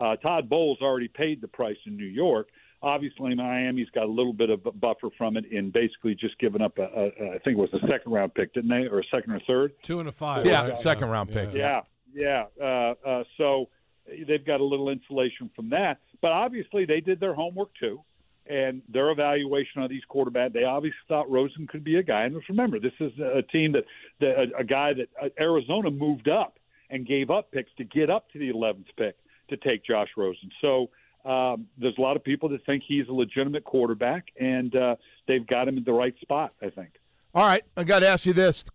Uh, 0.00 0.16
Todd 0.16 0.48
Bowles 0.48 0.78
already 0.80 1.08
paid 1.08 1.40
the 1.40 1.48
price 1.48 1.76
in 1.86 1.96
New 1.96 2.06
York. 2.06 2.48
Obviously, 2.82 3.34
Miami's 3.34 3.88
got 3.94 4.04
a 4.04 4.10
little 4.10 4.34
bit 4.34 4.50
of 4.50 4.64
a 4.66 4.70
buffer 4.70 5.08
from 5.16 5.36
it 5.36 5.46
in 5.50 5.70
basically 5.70 6.14
just 6.14 6.38
giving 6.38 6.60
up 6.60 6.78
a, 6.78 6.82
a, 6.82 7.04
a 7.04 7.34
I 7.34 7.38
think 7.38 7.56
it 7.56 7.58
was 7.58 7.72
a 7.72 7.80
second 7.90 8.12
round 8.12 8.34
pick, 8.34 8.52
didn't 8.52 8.70
they, 8.70 8.86
or 8.86 9.00
a 9.00 9.04
second 9.14 9.32
or 9.32 9.40
third? 9.48 9.72
Two 9.82 10.00
and 10.00 10.08
a 10.08 10.12
five. 10.12 10.44
Yeah, 10.44 10.68
right? 10.68 10.76
second 10.76 11.08
round 11.08 11.32
pick. 11.32 11.54
Yeah, 11.54 11.80
yeah. 12.14 12.44
Uh, 12.60 12.94
uh, 13.04 13.24
so 13.38 13.70
they've 14.06 14.44
got 14.44 14.60
a 14.60 14.64
little 14.64 14.90
insulation 14.90 15.50
from 15.56 15.70
that. 15.70 16.00
But 16.20 16.32
obviously, 16.32 16.84
they 16.84 17.00
did 17.00 17.18
their 17.18 17.34
homework 17.34 17.70
too, 17.80 18.02
and 18.46 18.82
their 18.88 19.10
evaluation 19.10 19.82
of 19.82 19.88
these 19.88 20.02
quarterbacks. 20.08 20.52
They 20.52 20.64
obviously 20.64 20.98
thought 21.08 21.30
Rosen 21.30 21.66
could 21.66 21.82
be 21.82 21.96
a 21.96 22.02
guy. 22.02 22.24
And 22.24 22.34
just 22.34 22.48
remember, 22.48 22.78
this 22.78 22.92
is 23.00 23.12
a 23.18 23.42
team 23.42 23.72
that, 23.72 23.84
that 24.20 24.38
a, 24.38 24.58
a 24.58 24.64
guy 24.64 24.92
that 24.92 25.08
uh, 25.20 25.28
Arizona 25.40 25.90
moved 25.90 26.28
up 26.28 26.58
and 26.90 27.06
gave 27.06 27.30
up 27.30 27.50
picks 27.50 27.70
to 27.78 27.84
get 27.84 28.10
up 28.10 28.30
to 28.32 28.38
the 28.38 28.52
11th 28.52 28.86
pick 28.96 29.16
to 29.48 29.56
take 29.56 29.84
Josh 29.84 30.08
Rosen. 30.16 30.50
So. 30.62 30.90
Um, 31.24 31.66
there's 31.76 31.98
a 31.98 32.00
lot 32.00 32.14
of 32.14 32.22
people 32.22 32.50
that 32.50 32.64
think 32.66 32.84
he's 32.86 33.08
a 33.08 33.12
legitimate 33.12 33.64
quarterback, 33.64 34.26
and 34.38 34.72
uh, 34.76 34.94
they've 35.26 35.44
got 35.44 35.66
him 35.66 35.76
in 35.76 35.82
the 35.82 35.92
right 35.92 36.14
spot. 36.20 36.52
I 36.62 36.70
think. 36.70 36.90
All 37.34 37.44
right, 37.44 37.64
I 37.76 37.82
got 37.82 37.98
to 37.98 38.06
ask 38.06 38.26
you 38.26 38.32
this: 38.32 38.70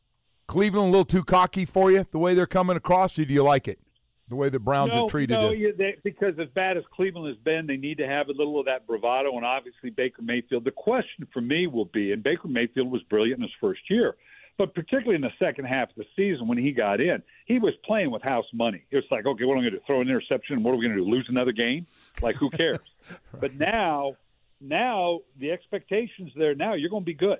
Cleveland 0.47 0.89
a 0.89 0.91
little 0.91 1.05
too 1.05 1.23
cocky 1.23 1.63
for 1.63 1.91
you, 1.91 2.05
the 2.11 2.17
way 2.17 2.33
they're 2.33 2.45
coming 2.45 2.75
across, 2.75 3.17
or 3.17 3.23
do 3.23 3.33
you 3.33 3.41
like 3.41 3.69
it? 3.69 3.79
The 4.27 4.35
way 4.35 4.49
the 4.49 4.59
Browns 4.59 4.93
no, 4.93 5.03
have 5.03 5.09
treated 5.09 5.33
no, 5.33 5.51
you, 5.51 5.73
they, 5.77 5.95
because 6.03 6.33
as 6.39 6.49
bad 6.53 6.75
as 6.75 6.83
Cleveland 6.93 7.27
has 7.27 7.37
been, 7.37 7.67
they 7.67 7.77
need 7.77 7.97
to 7.99 8.07
have 8.07 8.27
a 8.27 8.33
little 8.33 8.59
of 8.59 8.65
that 8.65 8.85
bravado, 8.85 9.35
and 9.37 9.45
obviously 9.45 9.89
Baker 9.89 10.21
Mayfield. 10.21 10.65
The 10.65 10.71
question 10.71 11.25
for 11.33 11.39
me 11.39 11.67
will 11.67 11.85
be, 11.85 12.11
and 12.11 12.21
Baker 12.21 12.49
Mayfield 12.49 12.91
was 12.91 13.01
brilliant 13.03 13.39
in 13.39 13.43
his 13.43 13.51
first 13.61 13.81
year, 13.89 14.15
but 14.57 14.73
particularly 14.73 15.15
in 15.15 15.21
the 15.21 15.31
second 15.41 15.65
half 15.65 15.89
of 15.89 15.95
the 15.95 16.05
season 16.15 16.47
when 16.47 16.57
he 16.57 16.71
got 16.71 17.01
in, 17.01 17.23
he 17.45 17.59
was 17.59 17.73
playing 17.83 18.11
with 18.11 18.21
house 18.23 18.45
money. 18.53 18.83
It 18.91 18.97
was 18.97 19.05
like, 19.11 19.25
okay, 19.25 19.45
what 19.45 19.53
am 19.53 19.59
I 19.59 19.61
going 19.61 19.73
to 19.73 19.79
do? 19.79 19.83
Throw 19.87 20.01
an 20.01 20.07
interception? 20.07 20.63
What 20.63 20.73
are 20.73 20.77
we 20.77 20.85
going 20.85 20.97
to 20.97 21.03
do? 21.03 21.09
Lose 21.09 21.25
another 21.29 21.51
game? 21.51 21.87
Like, 22.21 22.35
who 22.35 22.49
cares? 22.49 22.79
But 23.39 23.55
now, 23.55 24.15
now 24.61 25.21
the 25.37 25.51
expectations 25.51 26.31
there. 26.35 26.55
Now 26.55 26.75
you're 26.75 26.89
going 26.89 27.01
to 27.01 27.05
be 27.05 27.15
good. 27.15 27.39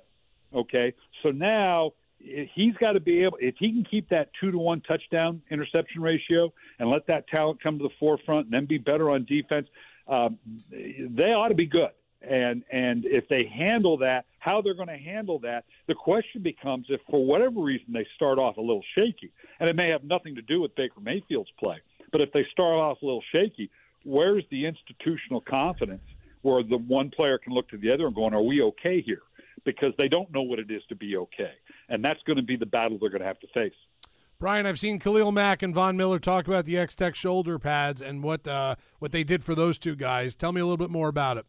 Okay, 0.52 0.92
so 1.22 1.30
now 1.30 1.92
he's 2.18 2.74
got 2.74 2.92
to 2.92 3.00
be 3.00 3.22
able 3.24 3.38
if 3.40 3.54
he 3.58 3.72
can 3.72 3.84
keep 3.84 4.08
that 4.10 4.30
two 4.40 4.50
to 4.50 4.58
one 4.58 4.80
touchdown 4.80 5.42
interception 5.50 6.02
ratio 6.02 6.52
and 6.78 6.88
let 6.88 7.06
that 7.06 7.26
talent 7.28 7.62
come 7.62 7.78
to 7.78 7.84
the 7.84 7.94
forefront 7.98 8.46
and 8.46 8.54
then 8.54 8.66
be 8.66 8.78
better 8.78 9.10
on 9.10 9.24
defense 9.24 9.68
um, 10.08 10.38
they 10.70 11.32
ought 11.32 11.48
to 11.48 11.54
be 11.54 11.66
good 11.66 11.90
and 12.22 12.64
and 12.70 13.04
if 13.04 13.28
they 13.28 13.50
handle 13.52 13.98
that 13.98 14.24
how 14.38 14.60
they're 14.60 14.74
going 14.74 14.88
to 14.88 14.96
handle 14.96 15.38
that 15.38 15.64
the 15.88 15.94
question 15.94 16.42
becomes 16.42 16.86
if 16.88 17.00
for 17.10 17.24
whatever 17.24 17.60
reason 17.60 17.86
they 17.92 18.06
start 18.14 18.38
off 18.38 18.56
a 18.56 18.60
little 18.60 18.84
shaky 18.96 19.32
and 19.60 19.68
it 19.68 19.76
may 19.76 19.90
have 19.90 20.04
nothing 20.04 20.34
to 20.34 20.42
do 20.42 20.60
with 20.60 20.74
Baker 20.74 21.00
Mayfield's 21.00 21.50
play 21.58 21.78
but 22.10 22.22
if 22.22 22.32
they 22.32 22.46
start 22.50 22.74
off 22.74 23.02
a 23.02 23.04
little 23.04 23.24
shaky 23.34 23.70
where's 24.04 24.44
the 24.50 24.66
institutional 24.66 25.40
confidence 25.40 26.02
where 26.42 26.62
the 26.62 26.76
one 26.76 27.10
player 27.10 27.38
can 27.38 27.52
look 27.52 27.68
to 27.68 27.78
the 27.78 27.92
other 27.92 28.06
and 28.06 28.14
going 28.14 28.34
are 28.34 28.42
we 28.42 28.62
okay 28.62 29.00
here 29.00 29.22
because 29.64 29.92
they 29.98 30.08
don't 30.08 30.32
know 30.32 30.42
what 30.42 30.58
it 30.58 30.70
is 30.70 30.82
to 30.88 30.96
be 30.96 31.16
okay. 31.16 31.52
And 31.88 32.04
that's 32.04 32.20
going 32.26 32.36
to 32.36 32.42
be 32.42 32.56
the 32.56 32.66
battle 32.66 32.98
they're 33.00 33.10
going 33.10 33.20
to 33.20 33.26
have 33.26 33.40
to 33.40 33.46
face. 33.54 33.74
Brian, 34.38 34.66
I've 34.66 34.78
seen 34.78 34.98
Khalil 34.98 35.30
Mack 35.30 35.62
and 35.62 35.72
Von 35.72 35.96
Miller 35.96 36.18
talk 36.18 36.48
about 36.48 36.64
the 36.64 36.76
X 36.76 36.96
Tech 36.96 37.14
shoulder 37.14 37.60
pads 37.60 38.02
and 38.02 38.24
what 38.24 38.46
uh, 38.46 38.74
what 38.98 39.12
they 39.12 39.22
did 39.22 39.44
for 39.44 39.54
those 39.54 39.78
two 39.78 39.94
guys. 39.94 40.34
Tell 40.34 40.50
me 40.50 40.60
a 40.60 40.64
little 40.64 40.76
bit 40.76 40.90
more 40.90 41.08
about 41.08 41.36
it. 41.36 41.46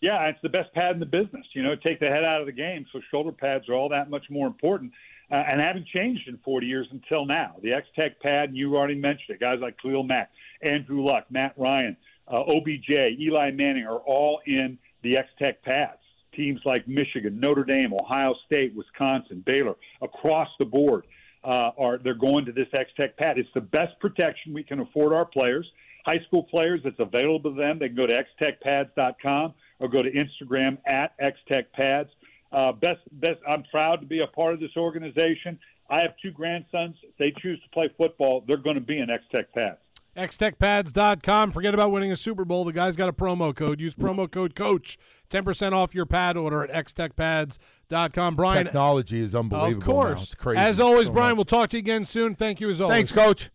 Yeah, 0.00 0.28
it's 0.28 0.38
the 0.42 0.48
best 0.48 0.72
pad 0.74 0.92
in 0.92 1.00
the 1.00 1.06
business. 1.06 1.46
You 1.54 1.62
know, 1.62 1.74
take 1.74 1.98
the 1.98 2.06
head 2.06 2.24
out 2.24 2.40
of 2.40 2.46
the 2.46 2.52
game, 2.52 2.86
so 2.92 3.00
shoulder 3.10 3.32
pads 3.32 3.68
are 3.68 3.74
all 3.74 3.88
that 3.88 4.10
much 4.10 4.26
more 4.30 4.46
important. 4.46 4.92
Uh, 5.30 5.42
and 5.50 5.60
haven't 5.60 5.86
changed 5.94 6.26
in 6.26 6.38
40 6.38 6.66
years 6.66 6.86
until 6.90 7.26
now. 7.26 7.56
The 7.62 7.74
X 7.74 7.86
Tech 7.98 8.18
pad, 8.20 8.48
and 8.48 8.56
you 8.56 8.76
already 8.76 8.94
mentioned 8.94 9.28
it. 9.28 9.40
Guys 9.40 9.58
like 9.60 9.76
Khalil 9.82 10.02
Mack, 10.02 10.30
Andrew 10.62 11.04
Luck, 11.04 11.26
Matt 11.30 11.52
Ryan, 11.58 11.98
uh, 12.26 12.44
OBJ, 12.48 12.88
Eli 13.20 13.50
Manning 13.50 13.84
are 13.84 13.98
all 13.98 14.40
in 14.46 14.78
the 15.02 15.18
X 15.18 15.28
Tech 15.38 15.62
pads 15.62 15.98
teams 16.38 16.60
like 16.64 16.86
Michigan, 16.86 17.40
Notre 17.40 17.64
Dame, 17.64 17.92
Ohio 17.92 18.34
State, 18.46 18.74
Wisconsin, 18.74 19.42
Baylor, 19.44 19.74
across 20.00 20.48
the 20.58 20.64
board, 20.64 21.04
uh, 21.44 21.70
are 21.76 21.98
they're 21.98 22.14
going 22.14 22.44
to 22.46 22.52
this 22.52 22.68
X 22.78 22.90
Tech 22.96 23.16
pad. 23.16 23.38
It's 23.38 23.48
the 23.54 23.60
best 23.60 23.98
protection 24.00 24.54
we 24.54 24.62
can 24.62 24.80
afford 24.80 25.12
our 25.12 25.24
players. 25.24 25.70
High 26.06 26.20
school 26.26 26.44
players, 26.44 26.80
it's 26.84 27.00
available 27.00 27.54
to 27.54 27.60
them. 27.60 27.78
They 27.78 27.88
can 27.88 27.96
go 27.96 28.06
to 28.06 28.24
xtechpads.com 28.40 29.54
or 29.80 29.88
go 29.88 30.02
to 30.02 30.10
Instagram 30.10 30.78
at 30.86 31.12
xtechpads. 31.20 32.08
Uh, 32.52 32.72
best, 32.72 33.00
best. 33.12 33.36
I'm 33.46 33.62
proud 33.64 33.96
to 34.00 34.06
be 34.06 34.20
a 34.22 34.26
part 34.26 34.54
of 34.54 34.60
this 34.60 34.70
organization. 34.76 35.58
I 35.90 36.00
have 36.02 36.12
two 36.22 36.30
grandsons. 36.30 36.96
If 37.02 37.16
they 37.18 37.32
choose 37.40 37.60
to 37.62 37.68
play 37.70 37.88
football, 37.96 38.44
they're 38.46 38.56
going 38.56 38.74
to 38.76 38.80
be 38.80 38.98
in 38.98 39.08
X 39.10 39.24
Tech 39.34 39.52
pads. 39.54 39.78
xtechpads.com. 40.16 41.52
Forget 41.52 41.74
about 41.74 41.90
winning 41.90 42.12
a 42.12 42.16
Super 42.16 42.44
Bowl. 42.44 42.64
The 42.64 42.72
guy's 42.72 42.96
got 42.96 43.08
a 43.08 43.12
promo 43.12 43.54
code. 43.54 43.80
Use 43.80 43.94
promo 43.94 44.30
code 44.30 44.54
COACH. 44.54 44.98
10% 45.30 45.72
off 45.72 45.94
your 45.94 46.06
pad 46.06 46.36
order 46.36 46.64
at 46.64 46.86
xtechpads.com. 46.86 48.36
Brian, 48.36 48.64
Technology 48.64 49.20
is 49.20 49.34
unbelievable. 49.34 49.74
of 49.74 49.78
now. 49.80 49.86
course. 49.86 50.22
It's 50.24 50.34
crazy. 50.34 50.58
As 50.60 50.80
always, 50.80 51.06
So 51.08 51.12
Brian, 51.12 51.30
much. 51.32 51.36
we'll 51.36 51.44
talk 51.60 51.70
to 51.70 51.76
you 51.76 51.80
again 51.80 52.04
soon. 52.04 52.34
Thank 52.34 52.60
you 52.60 52.68
as 52.70 52.80
always. 52.80 52.96
Thanks, 52.96 53.12
Coach. 53.12 53.50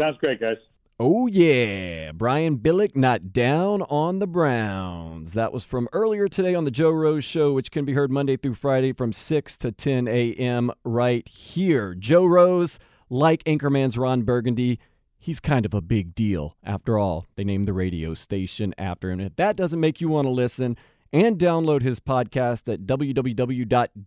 Sounds 0.00 0.16
great, 0.18 0.40
guys. 0.40 0.56
Oh, 1.00 1.28
yeah. 1.28 2.10
Brian 2.10 2.58
Billick 2.58 2.96
not 2.96 3.32
down 3.32 3.82
on 3.82 4.18
the 4.18 4.26
Browns. 4.26 5.34
That 5.34 5.52
was 5.52 5.62
from 5.62 5.88
earlier 5.92 6.26
today 6.26 6.56
on 6.56 6.64
the 6.64 6.72
Joe 6.72 6.90
Rose 6.90 7.24
Show, 7.24 7.52
which 7.52 7.70
can 7.70 7.84
be 7.84 7.92
heard 7.92 8.10
Monday 8.10 8.36
through 8.36 8.54
Friday 8.54 8.92
from 8.92 9.12
6 9.12 9.56
to 9.58 9.70
10 9.70 10.08
a.m. 10.08 10.72
right 10.84 11.28
here. 11.28 11.94
Joe 11.94 12.26
Rose, 12.26 12.80
like 13.08 13.44
Anchorman's 13.44 13.96
Ron 13.96 14.22
Burgundy, 14.22 14.80
he's 15.16 15.38
kind 15.38 15.64
of 15.64 15.72
a 15.72 15.80
big 15.80 16.16
deal. 16.16 16.56
After 16.64 16.98
all, 16.98 17.26
they 17.36 17.44
named 17.44 17.68
the 17.68 17.72
radio 17.72 18.12
station 18.12 18.74
after 18.76 19.12
him. 19.12 19.20
If 19.20 19.36
that 19.36 19.54
doesn't 19.54 19.78
make 19.78 20.00
you 20.00 20.08
want 20.08 20.26
to 20.26 20.30
listen 20.30 20.76
and 21.12 21.38
download 21.38 21.82
his 21.82 22.00
podcast 22.00 22.72
at 22.72 22.86
www.wqam.com, 22.86 24.02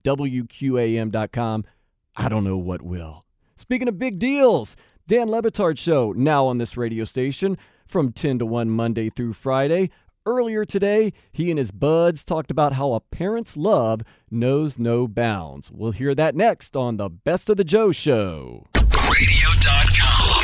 I 2.18 2.28
don't 2.28 2.44
know 2.44 2.58
what 2.58 2.82
will. 2.82 3.24
Speaking 3.56 3.88
of 3.88 3.98
big 3.98 4.20
deals, 4.20 4.76
Dan 5.08 5.30
Le 5.30 5.42
Batard 5.42 5.78
Show, 5.78 6.14
now 6.14 6.46
on 6.46 6.58
this 6.58 6.78
radio 6.78 7.04
station 7.04 7.58
from 7.86 8.12
10 8.12 8.40
to 8.40 8.46
1 8.46 8.70
Monday 8.70 9.10
through 9.10 9.34
Friday. 9.34 9.90
Earlier 10.26 10.66
today, 10.66 11.14
he 11.32 11.50
and 11.50 11.58
his 11.58 11.72
buds 11.72 12.24
talked 12.24 12.52
about 12.52 12.74
how 12.74 12.94
a 12.94 13.00
parent's 13.00 13.58
love 13.58 14.02
knows 14.30 14.78
no 14.78 15.08
bounds. 15.08 15.72
We'll 15.72 15.92
hear 15.92 16.14
that 16.14 16.36
next 16.36 16.78
on 16.78 16.98
the 16.98 17.10
Best 17.10 17.50
of 17.50 17.58
the 17.58 17.64
Joe 17.64 17.92
Show. 17.92 18.68
Radio.com. 18.76 20.42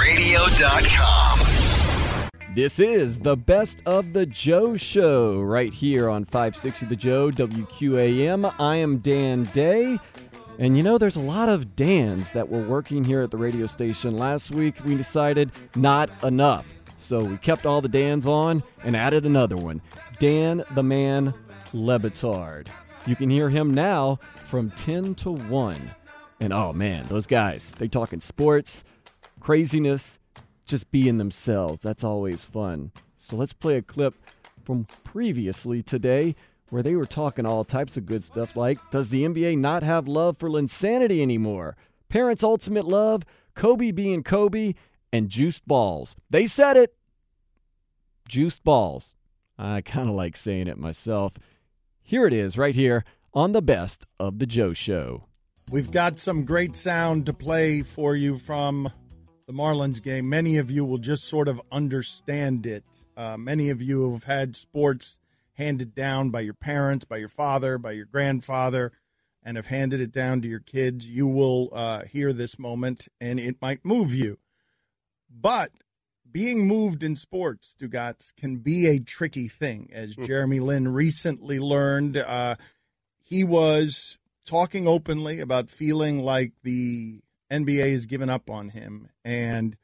Radio.com. 0.00 1.17
This 2.58 2.80
is 2.80 3.20
the 3.20 3.36
Best 3.36 3.84
of 3.86 4.12
the 4.12 4.26
Joe 4.26 4.76
Show 4.76 5.40
right 5.40 5.72
here 5.72 6.10
on 6.10 6.24
560 6.24 6.86
The 6.86 6.96
Joe, 6.96 7.30
WQAM. 7.30 8.52
I 8.58 8.74
am 8.74 8.98
Dan 8.98 9.44
Day. 9.52 9.96
And 10.58 10.76
you 10.76 10.82
know, 10.82 10.98
there's 10.98 11.14
a 11.14 11.20
lot 11.20 11.48
of 11.48 11.76
Dans 11.76 12.32
that 12.32 12.48
were 12.48 12.66
working 12.66 13.04
here 13.04 13.22
at 13.22 13.30
the 13.30 13.36
radio 13.36 13.66
station. 13.68 14.16
Last 14.16 14.50
week, 14.50 14.74
we 14.84 14.96
decided 14.96 15.52
not 15.76 16.10
enough. 16.24 16.66
So 16.96 17.22
we 17.22 17.36
kept 17.36 17.64
all 17.64 17.80
the 17.80 17.88
Dans 17.88 18.26
on 18.26 18.64
and 18.82 18.96
added 18.96 19.24
another 19.24 19.56
one 19.56 19.80
Dan 20.18 20.64
the 20.72 20.82
Man 20.82 21.32
Le 21.72 22.00
Batard. 22.00 22.66
You 23.06 23.14
can 23.14 23.30
hear 23.30 23.50
him 23.50 23.72
now 23.72 24.18
from 24.34 24.72
10 24.72 25.14
to 25.14 25.30
1. 25.30 25.90
And 26.40 26.52
oh 26.52 26.72
man, 26.72 27.06
those 27.06 27.28
guys, 27.28 27.70
they 27.78 27.86
talking 27.86 28.18
sports, 28.18 28.82
craziness, 29.38 30.17
just 30.68 30.90
being 30.90 31.16
themselves. 31.16 31.82
That's 31.82 32.04
always 32.04 32.44
fun. 32.44 32.92
So 33.16 33.36
let's 33.36 33.52
play 33.52 33.76
a 33.76 33.82
clip 33.82 34.14
from 34.64 34.86
previously 35.02 35.82
today 35.82 36.36
where 36.70 36.82
they 36.82 36.94
were 36.94 37.06
talking 37.06 37.46
all 37.46 37.64
types 37.64 37.96
of 37.96 38.06
good 38.06 38.22
stuff 38.22 38.54
like 38.56 38.78
Does 38.90 39.08
the 39.08 39.24
NBA 39.24 39.58
not 39.58 39.82
have 39.82 40.06
love 40.06 40.36
for 40.36 40.50
Linsanity 40.50 41.20
anymore? 41.22 41.76
Parents' 42.08 42.42
ultimate 42.42 42.86
love, 42.86 43.24
Kobe 43.54 43.90
being 43.90 44.22
Kobe, 44.22 44.74
and 45.12 45.28
juiced 45.28 45.66
balls. 45.66 46.16
They 46.30 46.46
said 46.46 46.76
it. 46.76 46.94
Juiced 48.28 48.62
balls. 48.62 49.14
I 49.58 49.80
kind 49.80 50.08
of 50.08 50.14
like 50.14 50.36
saying 50.36 50.68
it 50.68 50.78
myself. 50.78 51.32
Here 52.02 52.26
it 52.26 52.32
is, 52.32 52.56
right 52.58 52.74
here 52.74 53.04
on 53.34 53.52
the 53.52 53.62
best 53.62 54.06
of 54.20 54.38
the 54.38 54.46
Joe 54.46 54.72
Show. 54.72 55.24
We've 55.70 55.90
got 55.90 56.18
some 56.18 56.44
great 56.44 56.76
sound 56.76 57.26
to 57.26 57.32
play 57.32 57.82
for 57.82 58.14
you 58.16 58.38
from 58.38 58.90
the 59.48 59.54
Marlins 59.54 60.02
game. 60.02 60.28
Many 60.28 60.58
of 60.58 60.70
you 60.70 60.84
will 60.84 60.98
just 60.98 61.24
sort 61.24 61.48
of 61.48 61.60
understand 61.72 62.66
it. 62.66 62.84
Uh, 63.16 63.38
many 63.38 63.70
of 63.70 63.80
you 63.80 64.12
have 64.12 64.24
had 64.24 64.54
sports 64.54 65.16
handed 65.54 65.94
down 65.94 66.28
by 66.28 66.40
your 66.40 66.54
parents, 66.54 67.06
by 67.06 67.16
your 67.16 67.30
father, 67.30 67.78
by 67.78 67.92
your 67.92 68.04
grandfather, 68.04 68.92
and 69.42 69.56
have 69.56 69.66
handed 69.66 70.02
it 70.02 70.12
down 70.12 70.42
to 70.42 70.48
your 70.48 70.60
kids. 70.60 71.08
You 71.08 71.26
will 71.26 71.70
uh, 71.72 72.04
hear 72.04 72.34
this 72.34 72.58
moment 72.58 73.08
and 73.22 73.40
it 73.40 73.56
might 73.62 73.86
move 73.86 74.12
you. 74.12 74.38
But 75.30 75.72
being 76.30 76.66
moved 76.66 77.02
in 77.02 77.16
sports, 77.16 77.74
Stugotz, 77.74 78.36
can 78.36 78.56
be 78.56 78.86
a 78.86 79.00
tricky 79.00 79.48
thing. 79.48 79.88
As 79.94 80.14
Jeremy 80.14 80.60
Lin 80.60 80.88
recently 80.88 81.58
learned, 81.58 82.18
uh, 82.18 82.56
he 83.24 83.44
was 83.44 84.18
talking 84.44 84.86
openly 84.86 85.40
about 85.40 85.70
feeling 85.70 86.22
like 86.22 86.52
the 86.64 87.22
NBA 87.50 87.92
has 87.92 88.06
given 88.06 88.30
up 88.30 88.50
on 88.50 88.70
him, 88.70 89.08
and 89.24 89.76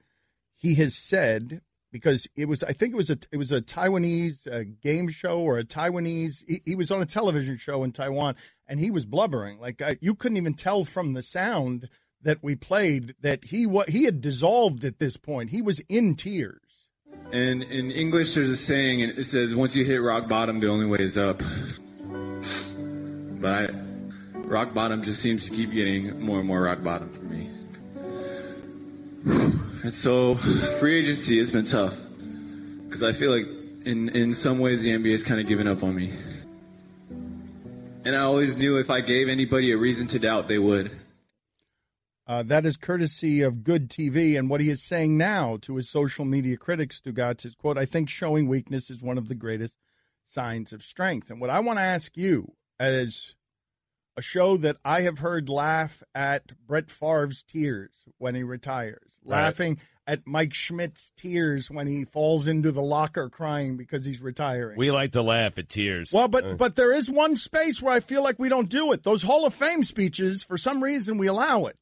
he 0.54 0.74
has 0.76 0.94
said 0.94 1.60
because 1.94 2.26
it 2.34 2.48
was 2.48 2.64
I 2.64 2.72
think 2.72 2.92
it 2.92 2.96
was 2.96 3.08
a 3.08 3.18
it 3.30 3.36
was 3.36 3.52
a 3.52 3.62
Taiwanese 3.62 4.52
uh, 4.52 4.64
game 4.82 5.08
show 5.08 5.40
or 5.40 5.58
a 5.58 5.64
Taiwanese 5.64 6.42
he, 6.46 6.60
he, 6.64 6.74
was 6.74 6.90
on 6.90 7.00
a 7.00 7.06
television 7.06 7.56
show 7.56 7.84
in 7.84 7.92
Taiwan 7.92 8.34
and 8.66 8.80
he 8.80 8.90
was 8.90 9.06
blubbering 9.06 9.60
like 9.60 9.80
uh, 9.80 9.94
you 10.00 10.16
couldn't 10.16 10.36
even 10.36 10.54
tell 10.54 10.84
from 10.84 11.12
the 11.12 11.22
sound 11.22 11.88
that 12.20 12.38
we 12.42 12.56
played 12.56 13.14
that 13.20 13.44
he 13.44 13.64
what 13.64 13.90
he 13.90 14.04
had 14.04 14.20
dissolved 14.20 14.84
at 14.84 14.98
this 14.98 15.16
point 15.16 15.50
he 15.50 15.62
was 15.62 15.80
in 15.88 16.16
tears. 16.16 16.60
And 17.32 17.62
in 17.62 17.92
English, 17.92 18.34
there's 18.34 18.50
a 18.50 18.56
saying, 18.56 19.02
and 19.02 19.16
it 19.16 19.24
says, 19.24 19.54
"Once 19.54 19.76
you 19.76 19.84
hit 19.84 19.96
rock 19.96 20.28
bottom, 20.28 20.58
the 20.58 20.68
only 20.68 20.86
way 20.86 20.98
is 20.98 21.16
up." 21.16 21.42
But 23.40 23.52
I, 23.52 23.68
rock 24.34 24.74
bottom 24.74 25.02
just 25.02 25.22
seems 25.22 25.44
to 25.44 25.50
keep 25.50 25.70
getting 25.72 26.20
more 26.20 26.40
and 26.40 26.48
more 26.48 26.62
rock 26.62 26.82
bottom 26.82 27.12
for 27.12 27.24
me. 27.24 27.53
And 29.24 29.92
so, 29.92 30.34
free 30.34 30.98
agency 30.98 31.38
has 31.38 31.50
been 31.50 31.64
tough 31.64 31.96
because 32.84 33.02
I 33.02 33.12
feel 33.12 33.30
like 33.30 33.46
in 33.84 34.10
in 34.10 34.34
some 34.34 34.58
ways 34.58 34.82
the 34.82 34.90
NBA 34.90 35.12
has 35.12 35.22
kind 35.22 35.40
of 35.40 35.46
given 35.46 35.66
up 35.66 35.82
on 35.82 35.94
me. 35.94 36.12
And 38.04 38.14
I 38.14 38.20
always 38.20 38.56
knew 38.56 38.78
if 38.78 38.90
I 38.90 39.00
gave 39.00 39.28
anybody 39.28 39.72
a 39.72 39.78
reason 39.78 40.06
to 40.08 40.18
doubt, 40.18 40.46
they 40.46 40.58
would. 40.58 40.90
Uh, 42.26 42.42
that 42.42 42.64
is 42.64 42.76
courtesy 42.76 43.42
of 43.42 43.64
Good 43.64 43.88
TV. 43.90 44.38
And 44.38 44.48
what 44.48 44.60
he 44.60 44.70
is 44.70 44.82
saying 44.82 45.16
now 45.16 45.58
to 45.62 45.76
his 45.76 45.88
social 45.90 46.24
media 46.24 46.56
critics, 46.56 47.00
Stugotz, 47.00 47.44
is, 47.44 47.54
quote, 47.54 47.76
I 47.76 47.84
think 47.86 48.08
showing 48.08 48.46
weakness 48.46 48.90
is 48.90 49.02
one 49.02 49.18
of 49.18 49.28
the 49.28 49.34
greatest 49.34 49.76
signs 50.24 50.72
of 50.72 50.82
strength. 50.82 51.30
And 51.30 51.40
what 51.40 51.50
I 51.50 51.60
want 51.60 51.78
to 51.78 51.84
ask 51.84 52.16
you 52.16 52.54
as 52.78 53.34
a 54.16 54.22
show 54.22 54.56
that 54.58 54.76
I 54.84 55.02
have 55.02 55.18
heard 55.18 55.48
laugh 55.48 56.02
at 56.14 56.52
Brett 56.66 56.90
Favre's 56.90 57.42
tears 57.42 57.92
when 58.18 58.34
he 58.34 58.42
retires, 58.42 59.13
right. 59.24 59.42
laughing 59.42 59.78
at 60.06 60.26
Mike 60.26 60.52
Schmidt's 60.52 61.12
tears 61.16 61.70
when 61.70 61.86
he 61.86 62.04
falls 62.04 62.46
into 62.46 62.72
the 62.72 62.82
locker 62.82 63.28
crying 63.30 63.76
because 63.76 64.04
he's 64.04 64.20
retiring. 64.20 64.76
We 64.76 64.90
like 64.90 65.12
to 65.12 65.22
laugh 65.22 65.58
at 65.58 65.68
tears. 65.68 66.12
Well, 66.12 66.28
but 66.28 66.44
uh. 66.44 66.54
but 66.54 66.76
there 66.76 66.92
is 66.92 67.10
one 67.10 67.36
space 67.36 67.80
where 67.80 67.94
I 67.94 68.00
feel 68.00 68.22
like 68.22 68.38
we 68.38 68.48
don't 68.48 68.68
do 68.68 68.92
it. 68.92 69.02
Those 69.02 69.22
Hall 69.22 69.46
of 69.46 69.54
Fame 69.54 69.84
speeches, 69.84 70.42
for 70.42 70.58
some 70.58 70.82
reason, 70.82 71.18
we 71.18 71.26
allow 71.26 71.66
it. 71.66 71.78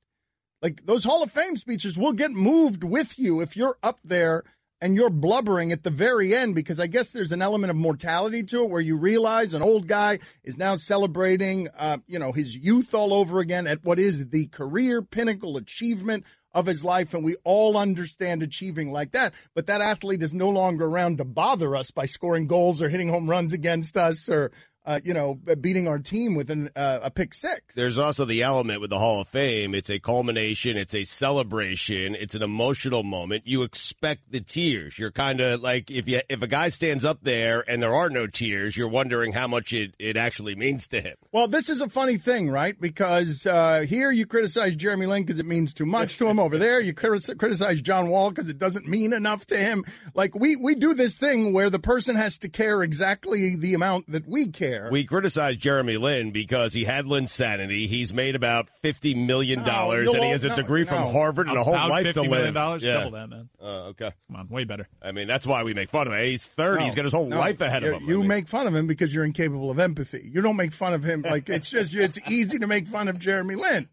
Like 0.60 0.86
those 0.86 1.04
Hall 1.04 1.22
of 1.22 1.32
Fame 1.32 1.56
speeches 1.56 1.98
will 1.98 2.12
get 2.12 2.30
moved 2.30 2.84
with 2.84 3.18
you 3.18 3.40
if 3.40 3.56
you're 3.56 3.76
up 3.82 3.98
there 4.04 4.44
and 4.80 4.96
you're 4.96 5.10
blubbering 5.10 5.70
at 5.70 5.84
the 5.84 5.90
very 5.90 6.34
end 6.34 6.56
because 6.56 6.80
I 6.80 6.88
guess 6.88 7.10
there's 7.10 7.30
an 7.30 7.40
element 7.40 7.70
of 7.70 7.76
mortality 7.76 8.42
to 8.44 8.64
it 8.64 8.70
where 8.70 8.80
you 8.80 8.96
realize 8.96 9.54
an 9.54 9.62
old 9.62 9.86
guy 9.86 10.18
is 10.42 10.58
now 10.58 10.74
celebrating, 10.74 11.68
uh, 11.78 11.98
you 12.08 12.18
know, 12.18 12.32
his 12.32 12.56
youth 12.56 12.92
all 12.92 13.14
over 13.14 13.38
again 13.38 13.68
at 13.68 13.84
what 13.84 14.00
is 14.00 14.30
the 14.30 14.46
career 14.46 15.00
pinnacle 15.00 15.56
achievement 15.56 16.24
of 16.54 16.66
his 16.66 16.84
life. 16.84 17.14
And 17.14 17.24
we 17.24 17.36
all 17.44 17.76
understand 17.76 18.42
achieving 18.42 18.92
like 18.92 19.12
that. 19.12 19.32
But 19.54 19.66
that 19.66 19.80
athlete 19.80 20.22
is 20.22 20.32
no 20.32 20.48
longer 20.50 20.86
around 20.86 21.18
to 21.18 21.24
bother 21.24 21.74
us 21.76 21.90
by 21.90 22.06
scoring 22.06 22.46
goals 22.46 22.82
or 22.82 22.88
hitting 22.88 23.08
home 23.08 23.28
runs 23.28 23.52
against 23.52 23.96
us 23.96 24.28
or 24.28 24.52
uh, 24.84 25.00
you 25.04 25.14
know, 25.14 25.38
beating 25.60 25.86
our 25.86 25.98
team 25.98 26.34
with 26.34 26.50
an, 26.50 26.70
uh, 26.74 27.00
a 27.02 27.10
pick 27.10 27.34
six. 27.34 27.74
There's 27.74 27.98
also 27.98 28.24
the 28.24 28.42
element 28.42 28.80
with 28.80 28.90
the 28.90 28.98
Hall 28.98 29.20
of 29.20 29.28
Fame. 29.28 29.74
It's 29.74 29.90
a 29.90 30.00
culmination. 30.00 30.76
It's 30.76 30.94
a 30.94 31.04
celebration. 31.04 32.16
It's 32.16 32.34
an 32.34 32.42
emotional 32.42 33.02
moment. 33.02 33.46
You 33.46 33.62
expect 33.62 34.32
the 34.32 34.40
tears. 34.40 34.98
You're 34.98 35.12
kind 35.12 35.40
of 35.40 35.60
like 35.60 35.90
if 35.90 36.08
you 36.08 36.20
if 36.28 36.42
a 36.42 36.46
guy 36.46 36.68
stands 36.68 37.04
up 37.04 37.18
there 37.22 37.64
and 37.68 37.82
there 37.82 37.94
are 37.94 38.10
no 38.10 38.26
tears, 38.26 38.76
you're 38.76 38.88
wondering 38.88 39.32
how 39.32 39.46
much 39.46 39.72
it, 39.72 39.94
it 39.98 40.16
actually 40.16 40.56
means 40.56 40.88
to 40.88 41.00
him. 41.00 41.14
Well, 41.30 41.48
this 41.48 41.70
is 41.70 41.80
a 41.80 41.88
funny 41.88 42.16
thing, 42.16 42.50
right? 42.50 42.78
Because 42.78 43.46
uh, 43.46 43.84
here 43.88 44.10
you 44.10 44.26
criticize 44.26 44.74
Jeremy 44.74 45.06
Lin 45.06 45.22
because 45.22 45.38
it 45.38 45.46
means 45.46 45.74
too 45.74 45.86
much 45.86 46.18
to 46.18 46.26
him. 46.26 46.40
Over 46.40 46.58
there, 46.58 46.80
you 46.80 46.92
criticize 46.92 47.80
John 47.82 48.08
Wall 48.08 48.30
because 48.30 48.48
it 48.48 48.58
doesn't 48.58 48.88
mean 48.88 49.12
enough 49.12 49.46
to 49.46 49.56
him. 49.56 49.84
Like 50.14 50.34
we 50.34 50.56
we 50.56 50.74
do 50.74 50.94
this 50.94 51.18
thing 51.18 51.52
where 51.52 51.70
the 51.70 51.78
person 51.78 52.16
has 52.16 52.38
to 52.38 52.48
care 52.48 52.82
exactly 52.82 53.56
the 53.56 53.74
amount 53.74 54.10
that 54.10 54.26
we 54.26 54.48
care 54.48 54.71
there. 54.72 54.88
We 54.90 55.04
criticize 55.04 55.56
Jeremy 55.56 55.96
Lin 55.96 56.32
because 56.32 56.72
he 56.72 56.84
had 56.84 57.04
Linsanity. 57.04 57.86
He's 57.86 58.14
made 58.14 58.34
about 58.34 58.70
fifty 58.80 59.14
million 59.14 59.62
dollars, 59.64 60.06
no, 60.06 60.14
and 60.14 60.24
he 60.24 60.30
has 60.30 60.44
a 60.44 60.48
no, 60.48 60.56
degree 60.56 60.82
no. 60.82 60.88
from 60.88 61.12
Harvard 61.12 61.48
and 61.48 61.56
a 61.56 61.64
whole 61.64 61.74
life 61.74 62.12
to 62.14 62.22
live. 62.22 62.54
Dollars, 62.54 62.82
yeah. 62.82 62.92
Double 62.92 63.10
that, 63.12 63.28
man. 63.28 63.48
Uh, 63.60 63.88
okay, 63.90 64.12
come 64.28 64.36
on, 64.36 64.48
way 64.48 64.64
better. 64.64 64.88
I 65.00 65.12
mean, 65.12 65.28
that's 65.28 65.46
why 65.46 65.62
we 65.62 65.74
make 65.74 65.90
fun 65.90 66.06
of 66.06 66.12
him. 66.12 66.24
He's 66.24 66.46
thirty. 66.46 66.84
he's 66.84 66.94
got 66.94 67.04
his 67.04 67.14
whole 67.14 67.28
life 67.28 67.60
ahead 67.60 67.82
you, 67.82 67.94
of 67.94 68.00
him. 68.00 68.08
You 68.08 68.16
I 68.16 68.18
mean. 68.20 68.28
make 68.28 68.48
fun 68.48 68.66
of 68.66 68.74
him 68.74 68.86
because 68.86 69.14
you're 69.14 69.24
incapable 69.24 69.70
of 69.70 69.78
empathy. 69.78 70.28
You 70.32 70.42
don't 70.42 70.56
make 70.56 70.72
fun 70.72 70.94
of 70.94 71.04
him 71.04 71.22
like 71.30 71.48
it's 71.48 71.70
just 71.70 71.94
it's 71.94 72.18
easy 72.28 72.58
to 72.58 72.66
make 72.66 72.88
fun 72.88 73.08
of 73.08 73.18
Jeremy 73.18 73.54
Lin. 73.56 73.88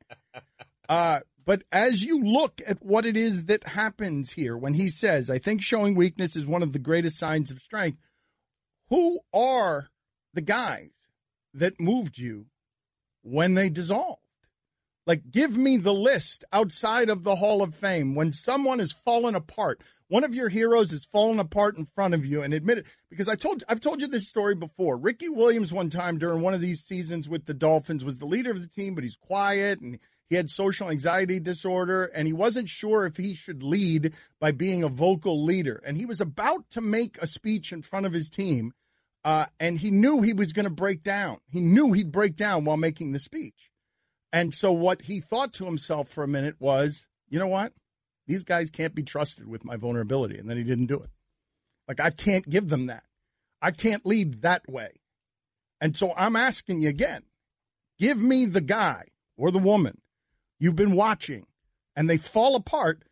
Uh, 0.87 1.19
but 1.45 1.63
as 1.71 2.03
you 2.03 2.23
look 2.23 2.61
at 2.67 2.83
what 2.85 3.05
it 3.05 3.17
is 3.17 3.45
that 3.45 3.63
happens 3.63 4.31
here 4.31 4.55
when 4.55 4.73
he 4.73 4.89
says, 4.89 5.29
I 5.31 5.39
think 5.39 5.61
showing 5.61 5.95
weakness 5.95 6.35
is 6.35 6.45
one 6.45 6.61
of 6.61 6.73
the 6.73 6.79
greatest 6.79 7.17
signs 7.17 7.49
of 7.49 7.59
strength, 7.59 7.97
who 8.89 9.19
are 9.33 9.89
the 10.33 10.41
guys 10.41 10.89
that 11.53 11.79
moved 11.79 12.17
you 12.17 12.45
when 13.21 13.53
they 13.53 13.69
dissolved. 13.69 14.21
Like, 15.05 15.31
give 15.31 15.57
me 15.57 15.77
the 15.77 15.93
list 15.93 16.43
outside 16.53 17.09
of 17.09 17.23
the 17.23 17.37
Hall 17.37 17.63
of 17.63 17.73
Fame 17.73 18.13
when 18.13 18.31
someone 18.31 18.77
has 18.77 18.91
fallen 18.91 19.33
apart. 19.33 19.81
One 20.07 20.23
of 20.23 20.35
your 20.35 20.49
heroes 20.49 20.91
has 20.91 21.05
fallen 21.05 21.39
apart 21.39 21.77
in 21.77 21.85
front 21.85 22.13
of 22.13 22.25
you 22.25 22.43
and 22.43 22.53
admit 22.53 22.79
it. 22.79 22.85
Because 23.09 23.27
I 23.27 23.35
told 23.35 23.63
I've 23.67 23.79
told 23.79 24.01
you 24.01 24.07
this 24.07 24.27
story 24.27 24.53
before. 24.53 24.97
Ricky 24.97 25.29
Williams 25.29 25.73
one 25.73 25.89
time 25.89 26.19
during 26.19 26.41
one 26.41 26.53
of 26.53 26.61
these 26.61 26.81
seasons 26.81 27.27
with 27.27 27.45
the 27.45 27.53
Dolphins 27.55 28.05
was 28.05 28.19
the 28.19 28.27
leader 28.27 28.51
of 28.51 28.61
the 28.61 28.67
team, 28.67 28.93
but 28.93 29.03
he's 29.03 29.15
quiet 29.15 29.79
and 29.81 29.97
he 30.29 30.35
had 30.35 30.49
social 30.49 30.91
anxiety 30.91 31.39
disorder 31.39 32.05
and 32.05 32.27
he 32.27 32.33
wasn't 32.33 32.69
sure 32.69 33.05
if 33.05 33.17
he 33.17 33.33
should 33.33 33.63
lead 33.63 34.13
by 34.39 34.51
being 34.51 34.83
a 34.83 34.89
vocal 34.89 35.43
leader. 35.43 35.81
And 35.85 35.97
he 35.97 36.05
was 36.05 36.21
about 36.21 36.69
to 36.71 36.81
make 36.81 37.17
a 37.19 37.25
speech 37.25 37.71
in 37.71 37.81
front 37.81 38.05
of 38.05 38.13
his 38.13 38.29
team, 38.29 38.73
uh, 39.23 39.45
and 39.59 39.79
he 39.79 39.91
knew 39.91 40.21
he 40.21 40.33
was 40.33 40.53
going 40.53 40.65
to 40.65 40.69
break 40.69 41.03
down. 41.03 41.39
He 41.49 41.59
knew 41.59 41.91
he'd 41.91 42.11
break 42.11 42.35
down 42.35 42.65
while 42.65 42.77
making 42.77 43.11
the 43.11 43.19
speech. 43.19 43.69
And 44.31 44.53
so 44.53 44.71
what 44.71 45.03
he 45.03 45.19
thought 45.19 45.53
to 45.53 45.65
himself 45.65 46.07
for 46.07 46.23
a 46.23 46.27
minute 46.27 46.55
was, 46.59 47.07
you 47.29 47.39
know 47.39 47.47
what? 47.47 47.73
These 48.27 48.43
guys 48.43 48.69
can't 48.69 48.95
be 48.95 49.03
trusted 49.03 49.47
with 49.47 49.65
my 49.65 49.75
vulnerability. 49.75 50.37
And 50.37 50.49
then 50.49 50.57
he 50.57 50.63
didn't 50.63 50.85
do 50.85 50.99
it. 50.99 51.09
Like, 51.87 51.99
I 51.99 52.11
can't 52.11 52.47
give 52.47 52.69
them 52.69 52.85
that. 52.85 53.03
I 53.61 53.71
can't 53.71 54.05
lead 54.05 54.43
that 54.43 54.69
way. 54.69 54.99
And 55.81 55.97
so 55.97 56.13
I'm 56.15 56.35
asking 56.35 56.81
you 56.81 56.89
again 56.89 57.23
give 57.97 58.17
me 58.17 58.45
the 58.45 58.61
guy 58.61 59.05
or 59.37 59.51
the 59.51 59.59
woman 59.59 59.99
you've 60.59 60.75
been 60.75 60.93
watching 60.93 61.45
and 61.95 62.09
they 62.09 62.17
fall 62.17 62.55
apart 62.55 63.03